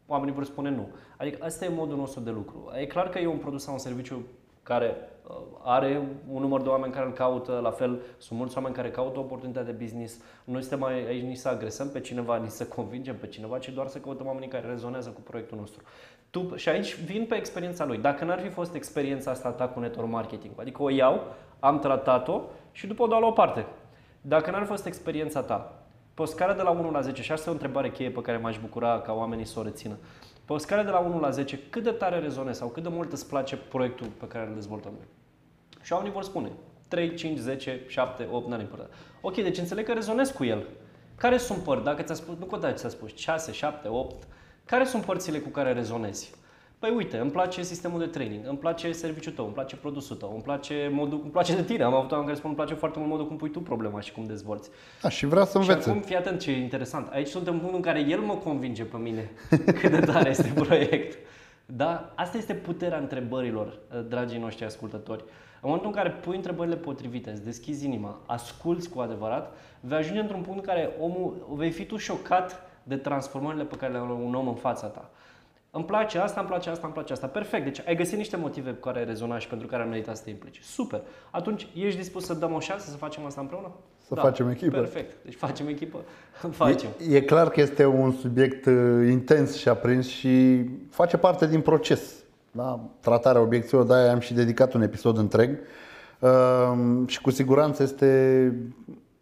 oamenii 0.07 0.35
vor 0.35 0.45
spune 0.45 0.71
nu. 0.71 0.89
Adică 1.17 1.39
ăsta 1.47 1.65
e 1.65 1.69
modul 1.69 1.97
nostru 1.97 2.21
de 2.21 2.31
lucru. 2.31 2.71
E 2.81 2.87
clar 2.87 3.09
că 3.09 3.19
e 3.19 3.27
un 3.27 3.39
produs 3.39 3.63
sau 3.63 3.73
un 3.73 3.79
serviciu 3.79 4.23
care 4.65 4.97
uh, 5.29 5.37
are 5.63 6.03
un 6.33 6.41
număr 6.41 6.63
de 6.63 6.69
oameni 6.69 6.93
care 6.93 7.07
îl 7.07 7.13
caută, 7.13 7.61
la 7.63 7.71
fel 7.71 8.01
sunt 8.19 8.39
mulți 8.39 8.57
oameni 8.57 8.75
care 8.75 8.91
caută 8.91 9.19
oportunitatea 9.19 9.73
de 9.73 9.83
business. 9.83 10.21
Nu 10.45 10.61
suntem 10.61 10.83
aici 10.83 11.23
nici 11.23 11.37
să 11.37 11.49
agresăm 11.49 11.89
pe 11.89 12.01
cineva, 12.01 12.37
nici 12.37 12.51
să 12.51 12.65
convingem 12.65 13.17
pe 13.17 13.27
cineva, 13.27 13.59
ci 13.59 13.69
doar 13.69 13.87
să 13.87 13.99
căutăm 13.99 14.27
oamenii 14.27 14.49
care 14.49 14.67
rezonează 14.67 15.09
cu 15.09 15.21
proiectul 15.21 15.59
nostru. 15.59 15.83
Tu, 16.31 16.57
și 16.57 16.69
aici 16.69 16.97
vin 16.97 17.27
pe 17.29 17.35
experiența 17.35 17.85
lui. 17.85 17.99
Dacă 17.99 18.25
n-ar 18.25 18.41
fi 18.41 18.49
fost 18.49 18.75
experiența 18.75 19.31
asta 19.31 19.51
ta 19.51 19.69
cu 19.69 19.81
network 19.81 20.11
marketing, 20.11 20.53
adică 20.61 20.83
o 20.83 20.91
iau, 20.91 21.23
am 21.61 21.79
tratat-o 21.79 22.41
și 22.73 22.87
după 22.87 23.03
o 23.03 23.07
dau 23.07 23.21
la 23.21 23.27
o 23.27 23.31
parte. 23.31 23.67
Dacă 24.21 24.51
n-ar 24.51 24.61
fi 24.61 24.69
fost 24.69 24.87
experiența 24.87 25.41
ta, 25.41 25.85
pe 26.15 26.23
o 26.23 26.25
scară 26.25 26.55
de 26.55 26.63
la 26.63 26.71
1 26.71 26.91
la 26.91 27.01
10, 27.01 27.23
și 27.23 27.33
asta 27.33 27.45
e 27.47 27.51
o 27.51 27.53
întrebare 27.53 27.91
cheie 27.91 28.11
pe 28.11 28.21
care 28.21 28.37
m-aș 28.37 28.59
bucura 28.59 29.01
ca 29.01 29.13
oamenii 29.13 29.45
să 29.45 29.59
o 29.59 29.63
rețină. 29.63 29.97
Pe 30.45 30.53
o 30.53 30.59
scară 30.59 30.83
de 30.83 30.91
la 30.91 30.99
1 30.99 31.21
la 31.21 31.31
10, 31.31 31.59
cât 31.71 31.83
de 31.83 31.91
tare 31.91 32.19
rezonezi 32.19 32.59
sau 32.59 32.69
cât 32.69 32.83
de 32.83 32.89
mult 32.89 33.13
îți 33.13 33.29
place 33.29 33.57
proiectul 33.57 34.07
pe 34.07 34.27
care 34.27 34.47
îl 34.47 34.55
dezvoltăm 34.55 34.93
noi? 34.93 35.07
Și 35.83 35.93
oamenii 35.93 36.15
vor 36.15 36.23
spune 36.23 36.53
3, 36.89 37.15
5, 37.15 37.39
10, 37.39 37.81
7, 37.87 38.29
8, 38.31 38.49
n-are 38.49 38.63
important. 38.63 38.91
Ok, 39.21 39.35
deci 39.35 39.59
înțeleg 39.59 39.87
că 39.87 39.93
rezonezi 39.93 40.33
cu 40.33 40.45
el. 40.45 40.67
Care 41.17 41.37
sunt 41.37 41.59
părți? 41.59 41.85
Dacă 41.85 42.03
ți-a 42.03 42.15
spus, 42.15 42.37
nu 42.39 42.45
contează 42.45 42.77
ți-a 42.77 42.89
spus 42.89 43.15
6, 43.15 43.53
7, 43.53 43.89
8, 43.89 44.27
care 44.65 44.85
sunt 44.85 45.05
părțile 45.05 45.39
cu 45.39 45.49
care 45.49 45.73
rezonezi? 45.73 46.35
Păi 46.79 46.93
uite, 46.97 47.19
îmi 47.19 47.31
place 47.31 47.63
sistemul 47.63 47.99
de 47.99 48.07
training, 48.07 48.47
îmi 48.47 48.59
place 48.59 48.93
serviciul 48.93 49.33
tău, 49.33 49.45
îmi 49.45 49.55
place 49.55 49.77
produsul 49.77 50.17
tău, 50.17 50.33
îmi 50.33 50.43
place 50.43 50.91
modul, 50.93 51.21
îmi 51.23 51.31
place 51.31 51.55
de 51.55 51.63
tine. 51.63 51.83
Am 51.83 51.95
avut 51.95 52.11
oameni 52.11 52.27
care 52.27 52.39
spun 52.39 52.51
îmi 52.51 52.59
place 52.59 52.75
foarte 52.75 52.99
mult 52.99 53.11
modul 53.11 53.27
cum 53.27 53.37
pui 53.37 53.51
tu 53.51 53.61
problema 53.61 54.01
și 54.01 54.13
cum 54.13 54.25
dezvolți. 54.25 54.71
Da, 55.03 55.09
și 55.09 55.27
vrea 55.27 55.45
să 55.45 55.59
învețe. 55.59 55.81
Și 55.81 55.89
acum, 55.89 56.01
fii 56.01 56.17
atent 56.17 56.41
ce 56.41 56.51
e 56.51 56.57
interesant. 56.57 57.09
Aici 57.13 57.29
suntem 57.29 57.53
în 57.53 57.59
punctul 57.59 57.81
în 57.85 57.85
care 57.85 58.01
el 58.09 58.21
mă 58.21 58.35
convinge 58.35 58.85
pe 58.85 58.97
mine 58.97 59.31
cât 59.81 59.91
de 59.91 60.01
tare 60.01 60.31
este 60.31 60.53
proiect. 60.55 61.19
Da? 61.67 62.13
Asta 62.15 62.37
este 62.37 62.55
puterea 62.55 62.99
întrebărilor, 62.99 63.79
dragii 64.09 64.39
noștri 64.39 64.65
ascultători. 64.65 65.25
În 65.65 65.71
momentul 65.71 65.89
în 65.89 65.95
care 65.95 66.11
pui 66.11 66.37
întrebările 66.37 66.77
potrivite, 66.77 67.31
îți 67.31 67.45
deschizi 67.45 67.85
inima, 67.85 68.21
asculți 68.27 68.89
cu 68.89 69.01
adevărat, 69.01 69.57
vei 69.81 69.99
ajunge 69.99 70.21
într-un 70.21 70.41
punct 70.41 70.59
în 70.59 70.65
care 70.65 70.91
omul, 71.01 71.55
vei 71.57 71.71
fi 71.71 71.85
tu 71.85 71.97
șocat 71.97 72.71
de 72.83 72.97
transformările 72.97 73.65
pe 73.65 73.77
care 73.77 73.93
le 73.93 73.99
are 73.99 74.13
un 74.13 74.35
om 74.35 74.49
în 74.49 74.55
fața 74.55 74.87
ta. 74.87 75.11
Îmi 75.77 75.85
place 75.85 76.19
asta, 76.19 76.41
îmi 76.41 76.49
place 76.49 76.71
asta, 76.71 76.83
îmi 76.85 76.93
place 76.93 77.13
asta. 77.13 77.27
Perfect. 77.27 77.65
Deci 77.65 77.83
ai 77.87 77.97
găsit 77.97 78.17
niște 78.17 78.37
motive 78.37 78.71
cu 78.71 78.81
care 78.81 78.99
ai 78.99 79.05
rezonat 79.05 79.41
și 79.41 79.49
pentru 79.49 79.67
care 79.67 79.83
am 79.83 79.89
meritat 79.89 80.17
să 80.17 80.23
te 80.23 80.31
implici. 80.31 80.61
Super. 80.63 81.01
Atunci 81.31 81.69
ești 81.75 81.99
dispus 81.99 82.25
să 82.25 82.35
dăm 82.35 82.53
o 82.53 82.61
șansă 82.61 82.91
să 82.91 82.97
facem 82.97 83.25
asta 83.25 83.41
împreună? 83.41 83.71
Să 84.07 84.15
da. 84.15 84.21
facem 84.21 84.49
echipă. 84.49 84.77
Perfect. 84.77 85.25
Deci 85.25 85.35
facem 85.35 85.69
echipă. 85.69 85.99
facem. 86.51 86.89
E, 87.09 87.17
e 87.17 87.21
clar 87.21 87.49
că 87.49 87.61
este 87.61 87.85
un 87.85 88.13
subiect 88.13 88.67
uh, 88.67 89.09
intens 89.11 89.57
și 89.57 89.69
aprins 89.69 90.07
și 90.07 90.65
face 90.91 91.17
parte 91.17 91.47
din 91.47 91.61
proces. 91.61 92.15
Da? 92.51 92.81
Tratarea 93.01 93.41
obiecțiilor, 93.41 93.87
de-aia 93.87 94.13
am 94.13 94.21
și 94.21 94.35
dedicat 94.35 94.73
un 94.73 94.83
episod 94.83 95.19
întreg. 95.19 95.59
Uh, 96.19 96.29
și 97.07 97.21
cu 97.21 97.31
siguranță 97.31 97.83
este 97.83 98.53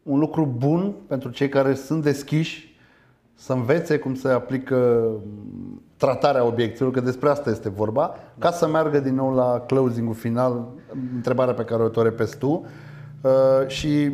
un 0.03 0.19
lucru 0.19 0.55
bun 0.59 0.95
pentru 1.07 1.31
cei 1.31 1.49
care 1.49 1.75
sunt 1.75 2.03
deschiși 2.03 2.72
să 3.43 3.53
învețe 3.53 3.99
cum 3.99 4.15
se 4.15 4.29
aplică 4.29 4.77
m, 5.25 5.83
tratarea 5.97 6.45
obiecțiilor, 6.45 6.93
că 6.93 7.01
despre 7.01 7.29
asta 7.29 7.51
este 7.51 7.69
vorba, 7.69 8.15
ca 8.39 8.51
să 8.51 8.69
meargă 8.69 9.01
din 9.01 9.15
nou 9.15 9.35
la 9.35 9.61
closing-ul 9.61 10.15
final, 10.15 10.69
întrebarea 11.15 11.55
pe 11.55 11.65
care 11.65 11.83
o 11.83 11.89
tot 11.89 12.05
repezi 12.05 12.39
tu. 12.39 12.67
Uh, 13.23 13.67
și 13.67 14.11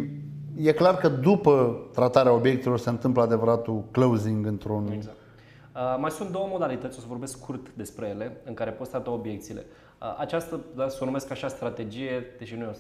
e 0.57 0.72
clar 0.72 0.97
că 0.97 1.09
după 1.09 1.81
tratarea 1.93 2.33
obiecțiilor 2.33 2.79
se 2.79 2.89
întâmplă 2.89 3.22
adevăratul 3.22 3.85
closing 3.91 4.47
într-un... 4.47 4.91
Exact. 4.93 5.16
Uh, 5.74 5.97
mai 6.01 6.11
sunt 6.11 6.31
două 6.31 6.47
modalități, 6.51 6.99
o 6.99 7.01
să 7.01 7.07
vorbesc 7.09 7.33
scurt 7.33 7.66
despre 7.74 8.09
ele, 8.09 8.41
în 8.45 8.55
care 8.55 8.70
poți 8.70 8.91
trata 8.91 9.11
obiecțiile. 9.11 9.66
Uh, 10.01 10.16
această, 10.18 10.61
da, 10.76 10.89
să 10.89 10.99
o 11.01 11.05
numesc 11.05 11.31
așa, 11.31 11.49
strategie, 11.49 12.35
deși 12.39 12.55
nu 12.55 12.62
e 12.62 12.66
o, 12.66 12.74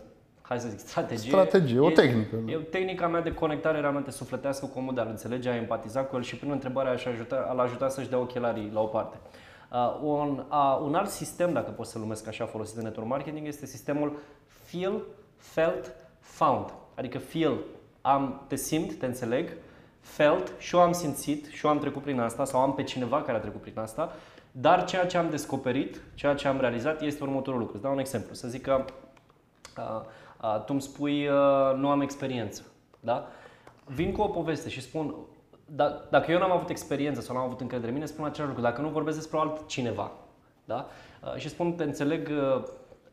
hai 0.48 0.60
să 0.60 0.68
zic, 0.68 0.78
strategie. 0.78 1.30
Strategie, 1.30 1.78
o 1.78 1.90
e- 1.90 1.92
tehnică, 1.92 2.36
da. 2.36 2.52
E 2.52 2.56
o 2.56 2.60
tehnica 2.60 3.08
mea 3.08 3.20
de 3.20 3.34
conectare 3.34 3.80
realmente 3.80 4.10
sufletească 4.10 4.66
cu 4.66 4.78
omul, 4.78 4.94
de 4.94 5.00
a-l 5.00 5.08
înțelege, 5.08 5.48
a 5.48 5.56
empatiza 5.56 6.00
cu 6.00 6.16
el 6.16 6.22
și 6.22 6.36
prin 6.36 6.50
întrebare 6.50 6.88
aș 6.88 7.04
ajuta, 7.04 7.46
a-l 7.48 7.58
ajuta 7.58 7.88
să-și 7.88 8.08
dea 8.08 8.18
ochelarii 8.18 8.70
la 8.72 8.80
o 8.80 8.86
parte. 8.86 9.16
Uh, 9.72 9.98
un, 10.02 10.44
uh, 10.50 10.80
un 10.82 10.94
alt 10.94 11.08
sistem, 11.08 11.52
dacă 11.52 11.70
pot 11.70 11.86
să-l 11.86 12.00
numesc 12.00 12.28
așa, 12.28 12.44
folosit 12.44 12.76
în 12.76 12.82
network 12.82 13.08
marketing, 13.08 13.46
este 13.46 13.66
sistemul 13.66 14.18
Feel, 14.46 15.02
Felt, 15.36 15.94
Found. 16.20 16.72
Adică 16.94 17.18
feel, 17.18 17.58
am, 18.00 18.44
te 18.46 18.56
simt, 18.56 18.94
te 18.94 19.06
înțeleg, 19.06 19.52
felt, 20.00 20.52
și 20.58 20.74
eu 20.74 20.80
am 20.80 20.92
simțit, 20.92 21.46
și 21.46 21.64
eu 21.64 21.70
am 21.70 21.78
trecut 21.78 22.02
prin 22.02 22.20
asta, 22.20 22.44
sau 22.44 22.60
am 22.60 22.74
pe 22.74 22.82
cineva 22.82 23.22
care 23.22 23.36
a 23.36 23.40
trecut 23.40 23.60
prin 23.60 23.78
asta, 23.78 24.12
dar 24.52 24.84
ceea 24.84 25.06
ce 25.06 25.16
am 25.16 25.30
descoperit, 25.30 26.00
ceea 26.14 26.34
ce 26.34 26.48
am 26.48 26.60
realizat 26.60 27.02
este 27.02 27.22
următorul 27.22 27.58
lucru. 27.58 27.74
Îți 27.74 27.82
dau 27.82 27.92
un 27.92 27.98
exemplu. 27.98 28.34
Să 28.34 28.48
zic 28.48 28.62
că 28.62 28.84
uh, 29.76 29.84
uh, 29.84 30.02
tu 30.40 30.72
îmi 30.72 30.80
spui 30.80 31.28
uh, 31.28 31.74
nu 31.76 31.88
am 31.88 32.00
experiență, 32.00 32.62
da? 33.00 33.26
Vin 33.84 34.12
cu 34.12 34.20
o 34.20 34.28
poveste 34.28 34.68
și 34.68 34.80
spun, 34.80 35.14
da, 35.66 36.06
dacă 36.10 36.30
eu 36.30 36.38
n-am 36.38 36.52
avut 36.52 36.68
experiență 36.68 37.20
sau 37.20 37.34
n-am 37.34 37.44
avut 37.44 37.60
încredere 37.60 37.88
în 37.88 37.94
mine, 37.94 38.06
spun 38.06 38.24
același 38.24 38.48
lucru. 38.48 38.62
Dacă 38.62 38.80
nu 38.80 38.88
vorbesc 38.88 39.16
despre 39.16 39.38
altcineva, 39.38 40.12
da? 40.64 40.86
Uh, 41.22 41.36
și 41.36 41.48
spun, 41.48 41.72
te 41.72 41.82
înțeleg, 41.82 42.28
uh, 42.28 42.62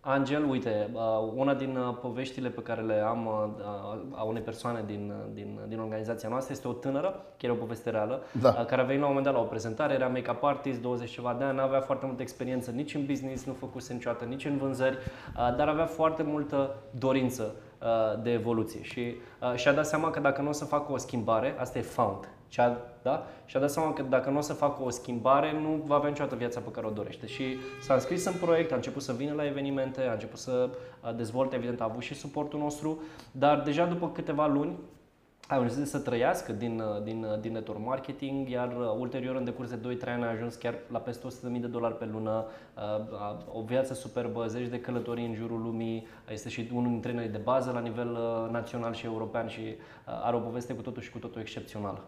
Angel, 0.08 0.50
uite, 0.50 0.90
uh, 0.94 1.02
una 1.36 1.54
din 1.54 1.78
uh, 1.78 1.98
poveștile 2.02 2.50
pe 2.50 2.62
care 2.62 2.82
le 2.82 2.94
am 2.94 3.26
uh, 3.26 4.18
a 4.20 4.24
unei 4.24 4.42
persoane 4.42 4.84
din, 4.86 5.14
uh, 5.16 5.34
din, 5.34 5.60
din 5.68 5.80
organizația 5.80 6.30
noastră 6.30 6.54
este 6.54 6.68
o 6.68 6.72
tânără, 6.72 7.26
chiar 7.38 7.50
e 7.52 7.54
o 7.54 7.58
poveste 7.58 7.90
reală, 7.90 8.22
Da. 8.42 8.56
uh, 8.60 8.66
care 8.66 8.82
a 8.82 8.84
venit 8.84 9.02
la 9.02 9.08
un 9.08 9.14
moment 9.14 9.26
dat 9.26 9.34
la 9.34 9.48
o 9.48 9.50
prezentare, 9.50 9.94
era 9.94 10.08
make-up 10.08 10.44
artist, 10.44 10.82
20 10.82 11.10
ceva 11.10 11.36
de 11.38 11.44
ani, 11.44 11.60
avea 11.60 11.80
foarte 11.82 12.06
multă 12.06 12.22
experiență 12.22 12.72
nici 12.72 12.94
în 12.96 13.06
business, 13.06 13.44
nu 13.46 13.54
făcuse 13.54 13.94
niciodată 13.94 14.26
nici 14.26 14.46
în 14.46 14.58
vânzări, 14.58 14.96
uh, 14.98 15.56
dar 15.58 15.68
avea 15.68 15.86
foarte 15.86 16.24
multă 16.24 16.76
dorință 16.92 17.56
uh, 17.82 18.22
de 18.24 18.32
evoluție 18.32 18.82
și 18.84 19.16
uh, 19.42 19.56
și-a 19.56 19.74
dat 19.74 19.86
seama 19.86 20.10
că 20.10 20.20
dacă 20.20 20.42
nu 20.42 20.50
o 20.50 20.52
să 20.52 20.66
facă 20.66 20.92
o 20.92 20.98
schimbare, 20.98 21.56
asta 21.60 21.78
e 21.78 21.82
found, 21.82 22.30
și-a, 22.50 22.78
da? 23.02 23.26
și-a 23.46 23.60
dat 23.60 23.72
seama 23.72 23.94
că 23.94 24.02
dacă 24.02 24.30
nu 24.30 24.38
o 24.38 24.42
să 24.42 24.54
facă 24.54 24.84
o 24.84 24.90
schimbare, 24.90 25.60
nu 25.62 25.82
va 25.86 25.96
avea 25.96 26.10
niciodată 26.10 26.36
viața 26.36 26.60
pe 26.60 26.72
care 26.72 26.88
o 26.88 26.90
dorește. 26.90 27.28
Și 27.28 27.44
s-a 27.82 27.94
înscris 27.94 28.26
în 28.26 28.34
proiect, 28.42 28.72
a 28.72 28.76
început 28.76 29.02
să 29.02 29.14
vină 29.14 29.34
la 29.34 29.46
evenimente, 29.46 30.02
a 30.02 30.12
început 30.12 30.40
să 30.40 30.70
uh, 31.04 31.16
dezvolte, 31.16 31.56
evident, 31.56 31.82
a 31.82 31.84
avut 31.84 32.02
și 32.02 32.14
suportul 32.14 32.60
nostru, 32.60 33.02
dar 33.32 33.62
deja 33.62 33.86
după 33.86 34.10
câteva 34.10 34.48
luni 34.48 34.78
a 35.48 35.56
ajuns 35.56 35.90
să 35.90 36.00
trăiască 36.00 36.52
din, 36.52 36.80
uh, 36.80 37.04
din, 37.04 37.24
uh, 37.24 37.40
din 37.40 37.52
network 37.52 37.86
marketing, 37.86 38.50
iar 38.50 38.68
uh, 38.68 38.96
ulterior, 39.00 39.36
în 39.36 39.44
decurs 39.44 39.70
de 39.70 39.98
2-3 39.98 40.14
ani, 40.14 40.24
a 40.24 40.30
ajuns 40.30 40.56
chiar 40.56 40.76
la 40.92 41.00
peste 41.00 41.28
100.000 41.28 41.62
de 41.62 41.68
dolari 41.68 41.98
pe 41.98 42.06
lună, 42.06 42.46
uh, 42.76 42.82
a- 43.20 43.44
o 43.54 43.62
viață 43.62 43.94
superbă, 43.94 44.46
zeci 44.48 44.68
de 44.68 44.80
călătorii 44.80 45.26
în 45.26 45.34
jurul 45.34 45.62
lumii, 45.62 46.08
este 46.32 46.50
și 46.50 46.70
unul 46.72 46.90
dintre 46.90 47.10
trainerii 47.10 47.38
de 47.38 47.44
bază 47.44 47.72
la 47.72 47.80
nivel 47.80 48.12
uh, 48.12 48.52
național 48.52 48.94
și 48.94 49.06
european 49.06 49.48
și 49.48 49.62
uh, 49.62 49.76
are 50.24 50.36
o 50.36 50.40
poveste 50.40 50.74
cu 50.74 50.82
totul 50.82 51.02
și 51.02 51.12
cu 51.12 51.18
totul 51.18 51.42
excepțională. 51.42 52.02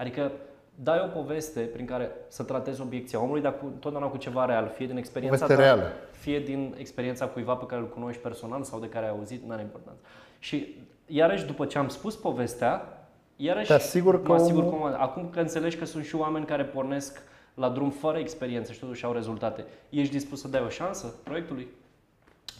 Adică 0.00 0.30
dai 0.74 1.00
o 1.04 1.18
poveste 1.18 1.60
prin 1.60 1.86
care 1.86 2.10
să 2.28 2.42
tratezi 2.42 2.80
obiecția 2.80 3.20
omului, 3.22 3.40
dar 3.40 3.58
cu, 3.58 3.72
totdeauna 3.80 4.08
cu 4.10 4.16
ceva 4.16 4.44
real, 4.44 4.72
fie 4.76 4.86
din 4.86 4.96
experiența 4.96 5.36
Poveste 5.46 5.62
ta, 5.62 5.66
reală. 5.68 5.92
fie 6.10 6.38
din 6.40 6.74
experiența 6.78 7.26
cuiva 7.26 7.54
pe 7.54 7.66
care 7.66 7.80
îl 7.80 7.88
cunoști 7.88 8.20
personal 8.22 8.62
sau 8.62 8.80
de 8.80 8.88
care 8.88 9.04
ai 9.04 9.10
auzit, 9.10 9.44
nu 9.46 9.52
are 9.52 9.62
importanță. 9.62 10.00
Și 10.38 10.76
iarăși, 11.06 11.44
după 11.44 11.64
ce 11.66 11.78
am 11.78 11.88
spus 11.88 12.16
povestea, 12.16 12.98
iarăși 13.36 13.66
Te 13.66 13.72
asigur 13.72 14.22
că 14.22 14.28
mă 14.28 14.34
asigur 14.34 14.62
omul- 14.62 14.78
că 14.80 14.88
mă- 14.88 14.96
acum 14.98 15.28
că 15.30 15.40
înțelegi 15.40 15.76
că 15.76 15.84
sunt 15.84 16.04
și 16.04 16.14
oameni 16.16 16.44
care 16.46 16.64
pornesc 16.64 17.22
la 17.54 17.68
drum 17.68 17.90
fără 17.90 18.18
experiență 18.18 18.72
și 18.72 18.78
totuși 18.80 19.04
au 19.04 19.12
rezultate, 19.12 19.64
ești 19.90 20.12
dispus 20.12 20.40
să 20.40 20.48
dai 20.48 20.62
o 20.62 20.68
șansă 20.68 21.14
proiectului? 21.24 21.68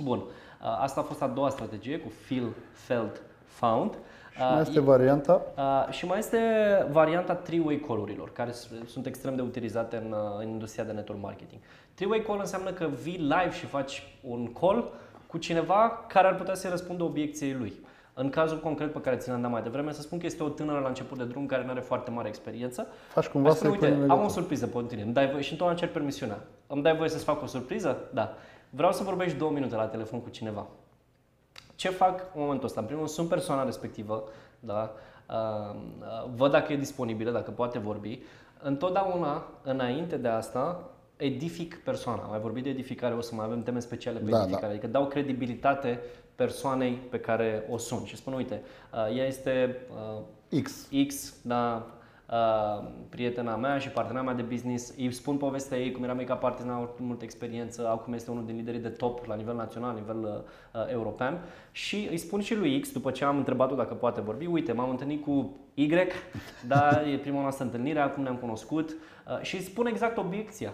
Bun. 0.03 0.23
A, 0.61 0.83
Asta 0.83 1.01
a 1.01 1.05
fost 1.05 1.23
a 1.23 1.27
doua 1.27 1.49
strategie 1.49 1.99
cu 1.99 2.09
Feel, 2.09 2.49
Felt, 2.73 3.23
Found. 3.47 3.95
Și 4.41 4.53
mai 4.53 4.61
este 4.61 4.81
varianta 4.81 5.43
Uh, 5.57 5.93
și 5.93 6.07
mai 6.07 6.19
este 6.19 6.39
varianta 6.91 7.35
three-way 7.35 7.81
call-urilor, 7.87 8.31
care 8.33 8.51
s- 8.51 8.69
sunt 8.87 9.07
extrem 9.07 9.37
de 9.37 9.43
utilizate 9.43 9.97
în, 9.97 10.13
uh, 10.13 10.19
în 10.43 10.49
industria 10.49 10.85
de 10.85 10.93
network 10.93 11.23
marketing. 11.23 11.61
Three-way 11.95 12.23
call 12.27 12.39
înseamnă 12.39 12.71
că 12.71 12.87
vii 13.03 13.17
live 13.19 13.51
și 13.53 13.67
faci 13.67 14.17
un 14.23 14.53
call 14.53 14.93
cu 15.27 15.39
cineva 15.39 16.05
care 16.09 16.27
ar 16.27 16.35
putea 16.35 16.55
să-i 16.55 16.71
răspundă 16.71 17.03
obiecției 17.03 17.53
lui. 17.53 17.73
În 18.15 18.31
cazul 18.31 18.61
concret 18.61 18.93
pe 18.93 19.01
care 19.01 19.17
ți 19.17 19.29
l-am 19.29 19.41
dat 19.41 19.51
mai 19.51 19.63
devreme, 19.63 19.93
să 19.93 20.01
spun 20.01 20.19
că 20.19 20.27
este 20.27 20.43
o 20.43 20.49
tânără 20.49 20.79
la 20.79 20.89
început 20.89 21.19
de 21.19 21.25
drum 21.25 21.47
care 21.47 21.65
nu 21.65 21.71
are 21.71 21.81
foarte 21.81 22.11
mare 22.11 22.29
experiență. 22.29 22.87
faci 23.09 23.27
cumva 23.27 23.49
Aș 23.49 23.55
spune, 23.55 23.71
să-i 23.71 23.79
pui 23.79 23.89
în 23.89 23.95
uite, 23.95 24.03
am 24.05 24.09
o 24.11 24.15
legătură. 24.17 24.41
surpriză 24.41 24.67
pentru 24.67 24.87
tine, 24.89 25.03
îmi 25.03 25.13
dai 25.13 25.29
voie 25.31 25.41
și 25.43 25.53
întotdeauna 25.53 25.79
cer 25.85 25.89
permisiunea. 25.89 26.39
Îmi 26.67 26.83
dai 26.83 26.97
voie 26.97 27.09
să-ți 27.09 27.25
fac 27.25 27.43
o 27.43 27.47
surpriză? 27.47 27.97
Da. 28.13 28.35
Vreau 28.71 28.93
să 28.93 29.03
vorbești 29.03 29.39
două 29.39 29.51
minute 29.51 29.75
la 29.75 29.85
telefon 29.87 30.21
cu 30.21 30.29
cineva. 30.29 30.67
Ce 31.81 31.89
fac 31.89 32.21
în 32.21 32.41
momentul 32.41 32.67
ăsta? 32.67 32.81
În 32.81 32.87
primul 32.87 33.05
rând, 33.05 33.17
sunt 33.17 33.29
persoana 33.29 33.65
respectivă, 33.65 34.25
da? 34.61 34.95
Uh, 35.29 35.75
uh, 36.01 36.31
văd 36.35 36.51
dacă 36.51 36.73
e 36.73 36.77
disponibilă, 36.77 37.31
dacă 37.31 37.51
poate 37.51 37.79
vorbi. 37.79 38.23
Întotdeauna, 38.63 39.45
înainte 39.63 40.17
de 40.17 40.29
asta, 40.29 40.91
edific 41.17 41.77
persoana. 41.85 42.23
Am 42.23 42.31
mai 42.31 42.39
vorbit 42.41 42.63
de 42.63 42.71
edificare, 42.71 43.15
o 43.15 43.21
să 43.21 43.35
mai 43.35 43.45
avem 43.45 43.63
teme 43.63 43.79
speciale 43.79 44.19
pe 44.19 44.31
Da, 44.31 44.43
edificare. 44.43 44.73
Adică 44.73 44.87
dau 44.87 45.07
credibilitate 45.07 46.01
persoanei 46.35 46.93
pe 46.93 47.21
care 47.21 47.67
o 47.71 47.77
sun 47.77 48.05
și 48.05 48.17
spun, 48.17 48.33
uite, 48.33 48.63
uh, 48.93 49.17
ea 49.17 49.27
este 49.27 49.77
uh, 50.51 50.63
X. 50.63 50.89
X, 51.07 51.35
da, 51.43 51.87
uh, 52.31 52.89
prietena 53.09 53.57
mea 53.57 53.79
și 53.79 53.89
partenera 53.89 54.25
mea 54.25 54.35
de 54.35 54.43
business, 54.43 54.95
îi 54.97 55.13
spun 55.13 55.37
povestea 55.37 55.79
ei, 55.79 55.93
cum 55.93 56.03
era 56.03 56.13
make-up 56.13 56.45
artist, 56.45 56.67
n-a 56.67 56.75
avut 56.75 56.99
multă 56.99 57.25
experiență, 57.25 57.89
acum 57.89 58.13
este 58.13 58.31
unul 58.31 58.45
din 58.45 58.57
liderii 58.57 58.81
de 58.81 58.89
top 58.89 59.27
la 59.27 59.35
nivel 59.35 59.55
național, 59.55 59.95
la 59.95 60.01
nivel 60.01 60.45
uh, 60.75 60.81
uh, 60.81 60.91
european 60.93 61.39
și 61.73 62.09
îi 62.11 62.17
spun 62.17 62.41
și 62.41 62.55
lui 62.55 62.81
X, 62.81 62.93
după 62.93 63.11
ce 63.11 63.25
am 63.25 63.37
întrebat-o 63.37 63.75
dacă 63.75 63.95
poate 63.95 64.21
vorbi, 64.21 64.47
uite, 64.47 64.73
m-am 64.73 64.91
întâlnit 64.91 65.23
cu 65.23 65.57
Y, 65.75 65.89
da, 66.69 67.03
e 67.13 67.17
prima 67.17 67.41
noastră 67.41 67.65
întâlnire, 67.65 68.01
acum 68.01 68.23
ne-am 68.23 68.37
cunoscut 68.37 68.91
uh, 68.91 69.41
și 69.41 69.55
îi 69.55 69.63
spun 69.63 69.87
exact 69.87 70.17
obiecția. 70.17 70.73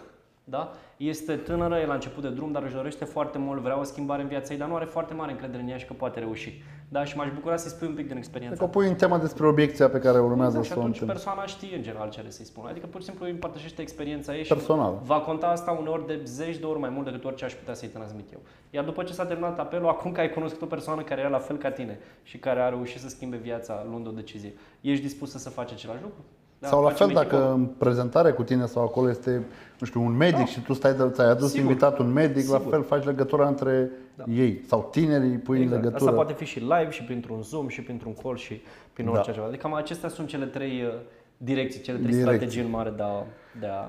Da? 0.49 0.73
Este 0.97 1.37
tânără, 1.37 1.77
e 1.77 1.87
la 1.87 1.95
început 1.95 2.23
de 2.23 2.31
drum, 2.31 2.53
dar 2.53 2.63
își 2.63 2.75
dorește 2.75 3.05
foarte 3.05 3.39
mult, 3.39 3.61
vrea 3.61 3.79
o 3.79 3.83
schimbare 3.83 4.23
în 4.23 4.29
viața 4.29 4.53
ei, 4.53 4.59
dar 4.59 4.69
nu 4.69 4.75
are 4.75 4.85
foarte 4.85 5.15
mare 5.15 5.31
încredere 5.33 5.63
în 5.63 5.69
ea 5.69 5.77
și 5.77 5.87
că 5.87 5.93
poate 5.93 6.19
reuși. 6.19 6.63
Da? 6.89 7.05
Și 7.05 7.17
m-aș 7.17 7.29
bucura 7.35 7.57
să-i 7.57 7.71
spui 7.71 7.89
un 7.89 7.95
pic 7.95 8.07
din 8.09 8.17
experiența 8.17 8.57
Dacă 8.57 8.69
o 8.69 8.73
pui 8.79 8.89
în 8.89 8.95
tema 8.95 9.19
despre 9.19 9.47
obiecția 9.47 9.89
pe 9.89 9.99
care 9.99 10.19
urmează 10.19 10.59
Exact, 10.59 10.65
și 10.65 10.71
să 10.73 10.77
o 10.77 10.81
atunci 10.81 10.95
întâlni. 11.01 11.13
persoana 11.23 11.47
știe 11.47 11.77
în 11.77 11.83
general 11.83 12.09
ce 12.11 12.21
are 12.21 12.31
să-i 12.31 12.45
spună. 12.45 12.69
Adică 12.69 12.87
pur 12.87 13.01
și 13.01 13.07
simplu 13.07 13.25
îi 13.25 13.31
împărtășește 13.31 13.83
experiența 13.83 14.37
ei 14.37 14.43
și 14.43 14.53
Personal. 14.53 14.99
va 15.03 15.21
conta 15.21 15.47
asta 15.47 15.71
uneori 15.71 16.07
de 16.07 16.21
zeci 16.25 16.57
de 16.57 16.67
ori 16.67 16.79
mai 16.79 16.91
mult 16.91 17.05
decât 17.05 17.25
orice 17.25 17.45
aș 17.45 17.53
putea 17.55 17.75
să-i 17.75 17.89
transmit 17.89 18.33
eu. 18.33 18.41
Iar 18.71 18.85
după 18.85 19.03
ce 19.03 19.13
s-a 19.13 19.25
terminat 19.25 19.59
apelul, 19.59 19.89
acum 19.89 20.13
că 20.13 20.21
ai 20.21 20.31
cunoscut 20.31 20.63
o 20.63 20.67
persoană 20.67 21.03
care 21.03 21.21
era 21.21 21.31
la 21.31 21.39
fel 21.39 21.57
ca 21.57 21.71
tine 21.71 21.99
și 22.23 22.39
care 22.39 22.61
a 22.61 22.69
reușit 22.69 23.01
să 23.01 23.09
schimbe 23.09 23.37
viața 23.37 23.87
luând 23.91 24.07
o 24.07 24.11
decizie, 24.11 24.55
ești 24.81 25.03
dispus 25.03 25.31
să 25.31 25.51
faci 25.51 25.73
același 25.73 26.03
lucru? 26.03 26.25
Da, 26.71 26.73
Sau 26.73 26.83
la 26.83 26.89
facem 26.89 27.07
fel, 27.07 27.15
dacă 27.17 27.35
echipă. 27.37 27.53
în 27.53 27.65
prezentare 27.67 28.31
cu 28.33 28.43
tine 28.43 28.67
sau 28.67 28.83
acolo 28.83 29.09
este, 29.11 29.43
nu 29.79 29.87
știu, 29.87 30.03
un 30.03 30.17
medic 30.17 30.47
și 30.47 30.61
tu 30.61 30.73
stai 30.73 30.95
de, 30.95 31.11
ți-ai 31.11 31.29
adus 31.29 31.49
Sigur. 31.51 31.65
invitat 31.71 31.99
un 31.99 32.13
medic, 32.13 32.49
la 32.49 32.57
Sigur. 32.59 32.73
fel 32.73 32.83
faci 32.83 33.05
legătura 33.05 33.47
între 33.49 33.91
ei 34.35 34.63
sau 34.69 34.89
tinerii 34.91 35.31
îi 35.31 35.37
pui 35.39 35.57
în 35.57 35.63
Exact. 35.63 35.83
legătură. 35.83 36.05
Asta 36.11 36.23
poate 36.23 36.33
fi 36.33 36.45
și 36.45 36.59
live, 36.59 36.89
și 36.91 37.03
printr-un 37.05 37.43
Zoom, 37.43 37.69
și 37.69 37.83
printr-un 37.83 38.15
call, 38.23 38.37
și 38.37 38.61
prin 38.93 39.07
orice 39.09 39.21
Da. 39.23 39.27
altceva. 39.29 39.51
Deci 39.51 39.61
cam 39.61 39.75
acestea 39.75 40.09
sunt 40.09 40.29
cele 40.29 40.45
trei 40.47 40.83
uh, 40.83 40.93
direcții, 41.37 41.81
cele 41.81 41.97
trei 41.99 42.11
Direcții. 42.11 42.35
strategii 42.35 42.63
în 42.63 42.71
mare 42.71 42.91
de 42.97 43.03
a, 43.03 43.23
de 43.61 43.67
a 43.67 43.89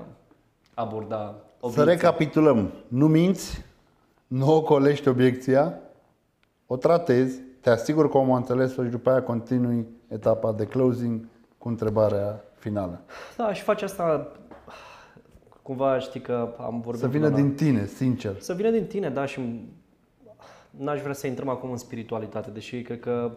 aborda 0.74 1.34
Să 1.60 1.66
obiecția. 1.66 1.84
recapitulăm. 1.92 2.72
Nu 2.88 3.06
minți, 3.06 3.64
nu 4.26 4.54
ocolești 4.54 5.08
obiecția, 5.08 5.78
o 6.66 6.76
tratezi, 6.76 7.40
te 7.60 7.70
asiguri 7.70 8.10
că 8.10 8.18
omul 8.18 8.34
a 8.34 8.36
înțeles-o 8.36 8.84
și 8.84 8.90
după 8.90 9.10
aia 9.10 9.22
continui 9.22 9.86
etapa 10.08 10.52
de 10.52 10.64
closing 10.64 11.26
cu 11.58 11.68
întrebarea 11.68 12.44
finală. 12.58 13.00
Da, 13.36 13.52
și 13.52 13.62
face 13.62 13.84
asta 13.84 14.32
cumva 15.62 15.98
știi 15.98 16.20
că 16.20 16.54
am 16.58 16.80
vorbit 16.80 17.00
Să 17.02 17.08
vină 17.08 17.24
până 17.28 17.36
la- 17.36 17.42
din 17.42 17.54
tine, 17.54 17.86
sincer. 17.86 18.40
Să 18.40 18.54
vină 18.54 18.70
din 18.70 18.86
tine, 18.86 19.10
da, 19.10 19.26
și 19.26 19.40
n-aș 20.70 21.00
vrea 21.00 21.12
să 21.12 21.26
intrăm 21.26 21.48
acum 21.48 21.70
în 21.70 21.76
spiritualitate, 21.76 22.50
deși 22.50 22.82
cred 22.82 23.00
că 23.00 23.32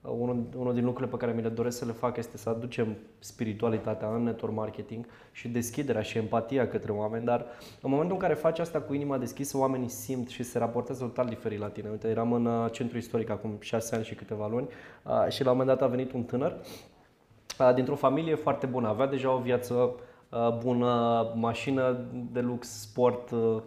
unul, 0.00 0.46
unul 0.56 0.74
din 0.74 0.84
lucrurile 0.84 1.10
pe 1.16 1.24
care 1.24 1.36
mi 1.36 1.42
le 1.42 1.48
doresc 1.48 1.78
să 1.78 1.84
le 1.84 1.92
fac 1.92 2.16
este 2.16 2.36
să 2.36 2.48
aducem 2.48 2.96
spiritualitatea 3.18 4.08
în 4.08 4.22
network 4.22 4.54
marketing 4.54 5.06
și 5.32 5.48
deschiderea 5.48 6.02
și 6.02 6.18
empatia 6.18 6.68
către 6.68 6.92
oameni, 6.92 7.24
dar 7.24 7.46
în 7.82 7.90
momentul 7.90 8.14
în 8.14 8.20
care 8.20 8.34
faci 8.34 8.58
asta 8.58 8.80
cu 8.80 8.94
inima 8.94 9.18
deschisă, 9.18 9.58
oamenii 9.58 9.88
simt 9.88 10.28
și 10.28 10.42
se 10.42 10.58
raportează 10.58 11.04
total 11.04 11.26
diferit 11.26 11.58
la 11.58 11.68
tine. 11.68 11.88
Uite, 11.90 12.08
eram 12.08 12.32
în 12.32 12.46
uh, 12.46 12.70
centru 12.70 12.96
istoric 12.98 13.30
acum 13.30 13.56
șase 13.60 13.94
ani 13.94 14.04
și 14.04 14.14
câteva 14.14 14.48
luni 14.48 14.68
uh, 15.02 15.32
și 15.32 15.44
la 15.44 15.50
un 15.50 15.56
moment 15.56 15.78
dat 15.78 15.88
a 15.88 15.90
venit 15.90 16.12
un 16.12 16.22
tânăr 16.22 16.50
uh, 16.50 16.95
dintr-o 17.74 17.94
familie 17.94 18.34
foarte 18.34 18.66
bună. 18.66 18.88
Avea 18.88 19.06
deja 19.06 19.34
o 19.34 19.38
viață 19.38 19.74
uh, 19.74 20.58
bună, 20.62 21.26
mașină 21.34 21.96
de 22.32 22.40
lux, 22.40 22.68
sport, 22.80 23.30
uh, 23.30 23.62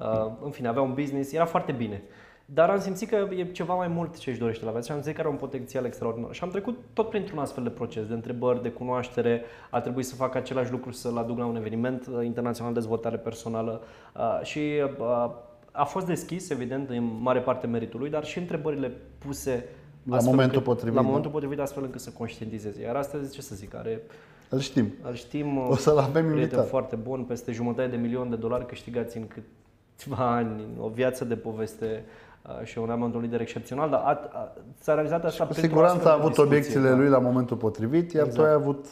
uh, 0.00 0.30
în 0.44 0.50
fine, 0.50 0.68
avea 0.68 0.82
un 0.82 0.94
business, 0.94 1.32
era 1.32 1.44
foarte 1.44 1.72
bine. 1.72 2.02
Dar 2.44 2.70
am 2.70 2.78
simțit 2.80 3.08
că 3.08 3.28
e 3.36 3.44
ceva 3.44 3.74
mai 3.74 3.88
mult 3.88 4.18
ce 4.18 4.30
își 4.30 4.38
dorește 4.38 4.64
la 4.64 4.70
viață 4.70 4.86
și 4.86 4.92
am 4.92 4.98
simțit 4.98 5.14
că 5.14 5.20
are 5.20 5.30
un 5.30 5.40
potențial 5.40 5.84
extraordinar. 5.84 6.32
Și 6.32 6.44
am 6.44 6.50
trecut 6.50 6.78
tot 6.92 7.08
printr-un 7.08 7.38
astfel 7.38 7.62
de 7.62 7.70
proces, 7.70 8.06
de 8.06 8.14
întrebări, 8.14 8.62
de 8.62 8.70
cunoaștere. 8.70 9.42
A 9.70 9.80
trebuit 9.80 10.06
să 10.06 10.14
fac 10.14 10.34
același 10.34 10.70
lucru, 10.70 10.90
să-l 10.90 11.16
aduc 11.16 11.38
la 11.38 11.44
un 11.44 11.56
eveniment 11.56 12.06
uh, 12.06 12.24
internațional 12.24 12.72
de 12.72 12.78
dezvoltare 12.78 13.16
personală 13.16 13.82
uh, 14.16 14.40
și 14.42 14.58
uh, 14.98 15.30
a 15.72 15.84
fost 15.84 16.06
deschis, 16.06 16.50
evident, 16.50 16.88
în 16.88 17.18
mare 17.20 17.40
parte 17.40 17.66
meritul 17.66 18.00
lui, 18.00 18.10
dar 18.10 18.24
și 18.24 18.38
întrebările 18.38 18.92
puse 19.18 19.68
La 20.04 20.16
astfel 20.16 20.32
momentul 20.34 20.58
încât, 20.58 20.72
potrivit, 20.72 20.94
La 20.96 21.00
da? 21.00 21.06
momentul 21.06 21.30
potrivit, 21.30 21.58
astfel 21.60 21.82
încât 21.84 22.00
să 22.00 22.10
conștientizeze. 22.10 22.82
Iar 22.82 22.96
astăzi, 22.96 23.32
ce 23.34 23.42
să 23.42 23.54
zic, 23.54 23.74
are 23.74 24.02
Îl 24.48 24.58
știm. 24.58 24.92
îl 25.02 25.14
știm, 25.14 25.58
O 25.70 25.76
să-l 25.76 25.98
avem 25.98 26.12
prieten 26.24 26.38
invitat. 26.42 26.68
foarte 26.68 26.96
bun, 26.96 27.22
peste 27.24 27.52
jumătate 27.52 27.88
de 27.88 27.96
milion 27.96 28.30
de 28.30 28.36
dolari 28.36 28.66
câștigați 28.66 29.16
în 29.16 29.24
câțiva 29.96 30.34
ani, 30.34 30.62
o 30.80 30.88
viață 30.88 31.24
de 31.24 31.34
poveste 31.36 32.04
uh, 32.60 32.64
și 32.66 32.78
un 32.78 32.90
am 32.90 33.02
un 33.02 33.20
lider 33.20 33.40
excepțional, 33.40 33.90
dar 33.90 34.00
a, 34.00 34.08
a, 34.32 34.52
s-a 34.80 34.94
realizat 34.94 35.24
asta 35.24 35.44
Cu 35.44 35.52
printr-o 35.52 35.68
siguranță 35.68 35.96
astfel 35.96 36.12
a 36.12 36.14
de 36.14 36.20
avut 36.20 36.28
discuție, 36.30 36.50
obiecțiile 36.56 36.88
da. 36.88 36.96
lui 36.96 37.08
la 37.08 37.18
momentul 37.18 37.56
potrivit, 37.56 38.12
iar 38.12 38.22
tu 38.24 38.28
Exact. 38.30 38.48
ai 38.48 38.54
avut 38.54 38.86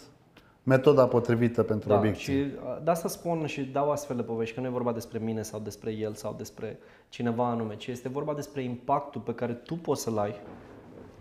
metoda 0.63 1.07
potrivită 1.07 1.63
pentru 1.63 1.89
Da, 1.89 1.97
obiecții. 1.97 2.33
și 2.35 2.41
uh, 2.41 2.77
de 2.85 2.91
asta 2.91 3.09
spun 3.09 3.47
și 3.47 3.61
dau 3.63 3.91
astfel 3.91 4.17
de 4.17 4.23
povești, 4.23 4.55
că 4.55 4.61
nu 4.61 4.67
e 4.67 4.71
vorba 4.71 4.93
despre 4.93 5.19
mine 5.19 5.43
sau 5.43 5.61
despre 5.61 5.91
el 5.93 6.15
sau 6.15 6.35
despre 6.39 6.79
cineva 7.09 7.49
anume, 7.51 7.77
ci 7.77 7.87
este 7.87 8.09
vorba 8.09 8.35
despre 8.35 8.63
impactul 8.63 9.21
pe 9.21 9.35
care 9.35 9.53
tu 9.53 9.75
poți 9.75 10.03
să-l 10.03 10.19
ai, 10.19 10.35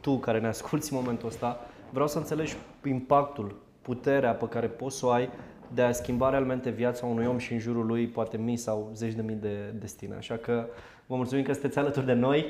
tu 0.01 0.17
care 0.17 0.39
ne 0.39 0.47
asculti 0.47 0.93
în 0.93 0.99
momentul 0.99 1.27
ăsta, 1.27 1.59
vreau 1.89 2.07
să 2.07 2.17
înțelegi 2.17 2.57
impactul, 2.87 3.55
puterea 3.81 4.31
pe 4.31 4.47
care 4.47 4.67
poți 4.67 4.97
să 4.97 5.05
o 5.05 5.09
ai 5.09 5.29
de 5.73 5.81
a 5.81 5.91
schimba 5.91 6.29
realmente 6.29 6.69
viața 6.69 7.05
unui 7.05 7.25
om 7.25 7.37
și 7.37 7.53
în 7.53 7.59
jurul 7.59 7.85
lui 7.85 8.07
poate 8.07 8.37
mii 8.37 8.57
sau 8.57 8.91
zeci 8.93 9.13
de 9.13 9.21
mii 9.21 9.35
de 9.35 9.73
destine. 9.79 10.15
Așa 10.17 10.35
că 10.35 10.65
vă 11.05 11.15
mulțumim 11.15 11.43
că 11.43 11.51
sunteți 11.51 11.77
alături 11.77 12.05
de 12.05 12.13
noi. 12.13 12.45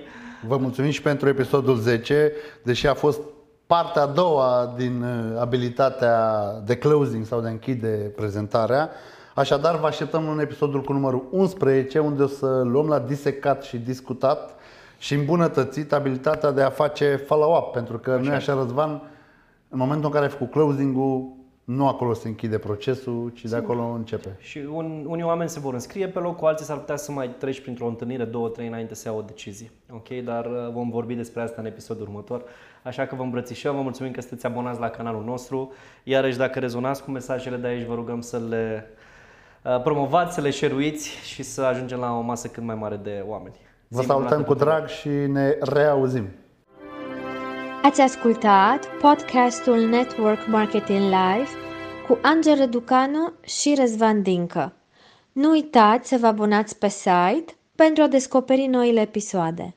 Vă 0.48 0.58
mulțumim 0.58 0.92
și 0.92 1.02
pentru 1.02 1.28
episodul 1.28 1.78
10, 1.78 2.32
deși 2.64 2.88
a 2.88 2.94
fost 2.94 3.20
partea 3.66 4.02
a 4.02 4.06
doua 4.06 4.74
din 4.78 5.02
uh, 5.02 5.40
abilitatea 5.40 6.44
de 6.66 6.78
closing 6.78 7.26
sau 7.26 7.42
de 7.42 7.48
a 7.48 7.52
închide 7.52 8.12
prezentarea. 8.16 8.90
Așadar, 9.36 9.80
vă 9.80 9.88
așteptăm 9.88 10.30
în 10.30 10.40
episodul 10.40 10.82
cu 10.82 10.94
numărul 10.94 11.28
11, 11.32 12.00
unde 12.00 12.24
o 12.24 12.28
să 12.28 12.62
luăm 12.66 12.88
la 12.88 13.00
disecat 13.00 13.64
și 13.64 13.78
discutat 13.78 14.59
și 15.00 15.14
îmbunătățit 15.14 15.94
abilitatea 15.94 16.52
de 16.52 16.62
a 16.62 16.70
face 16.70 17.16
follow-up, 17.16 17.72
pentru 17.72 17.98
că 17.98 18.18
nu 18.18 18.32
e 18.32 18.36
așa, 18.36 18.54
Răzvan, 18.54 19.02
în 19.70 19.78
momentul 19.78 20.06
în 20.06 20.12
care 20.12 20.26
ai 20.26 20.32
făcut 20.32 20.52
closing-ul, 20.52 21.38
nu 21.64 21.88
acolo 21.88 22.14
se 22.14 22.28
închide 22.28 22.58
procesul, 22.58 23.32
ci 23.36 23.42
de 23.46 23.56
acolo 23.56 23.84
începe. 23.84 24.36
Și 24.40 24.58
un, 24.72 25.06
unii 25.08 25.24
oameni 25.24 25.50
se 25.50 25.60
vor 25.60 25.74
înscrie 25.74 26.08
pe 26.08 26.20
loc, 26.20 26.36
cu 26.36 26.46
alții 26.46 26.66
s-ar 26.66 26.78
putea 26.78 26.96
să 26.96 27.12
mai 27.12 27.30
treci 27.38 27.62
printr-o 27.62 27.88
întâlnire, 27.88 28.24
două, 28.24 28.48
trei 28.48 28.68
înainte 28.68 28.96
să 28.96 29.08
ia 29.08 29.16
o 29.16 29.22
decizie. 29.22 29.72
Ok? 29.92 30.08
Dar 30.24 30.46
uh, 30.46 30.72
vom 30.74 30.90
vorbi 30.90 31.14
despre 31.14 31.42
asta 31.42 31.62
în 31.62 31.66
episodul 31.66 32.04
următor. 32.04 32.44
Așa 32.84 33.06
că 33.06 33.16
vă 33.16 33.24
îmbrățișăm, 33.24 33.76
vă 33.76 33.82
mulțumim 33.82 34.12
că 34.12 34.22
sunteți 34.22 34.46
abonați 34.46 34.80
la 34.80 34.90
canalul 34.90 35.24
nostru. 35.24 35.74
Iarăși, 36.04 36.38
dacă 36.38 36.60
rezonați 36.60 37.04
cu 37.04 37.12
mesajele 37.12 37.58
de 37.58 37.68
aici, 37.68 37.86
vă 37.86 37.94
rugăm 37.94 38.22
să 38.22 38.42
le 38.50 38.90
uh, 39.64 39.82
promovați, 39.82 40.34
să 40.34 40.42
le 40.42 40.50
share 40.50 40.94
și 41.26 41.44
să 41.44 41.62
ajungem 41.62 42.00
la 42.00 42.18
o 42.18 42.22
masă 42.22 42.48
cât 42.48 42.64
mai 42.64 42.76
mare 42.76 42.96
de 42.96 43.24
oameni. 43.28 43.56
Vă 43.92 44.02
Zi 44.02 44.08
salutăm 44.08 44.38
minunată 44.38 44.54
cu 44.54 44.64
drag 44.64 44.88
și 44.88 45.08
ne 45.08 45.58
reauzim. 45.60 46.28
Ați 47.84 48.02
ascultat 48.02 48.86
podcastul 49.02 49.80
Network 49.80 50.48
Marketing 50.48 51.00
Live 51.00 51.50
cu 52.08 52.18
Angel 52.22 52.58
Răducanu 52.58 53.34
și 53.42 53.76
Răzvan 53.80 54.22
Dincă. 54.22 54.74
Nu 55.32 55.50
uitați 55.50 56.10
să 56.10 56.18
vă 56.20 56.28
abonați 56.28 56.78
pe 56.78 56.88
site 56.88 57.56
pentru 57.76 58.04
a 58.04 58.08
descoperi 58.08 58.66
noile 58.66 59.02
episoade. 59.02 59.76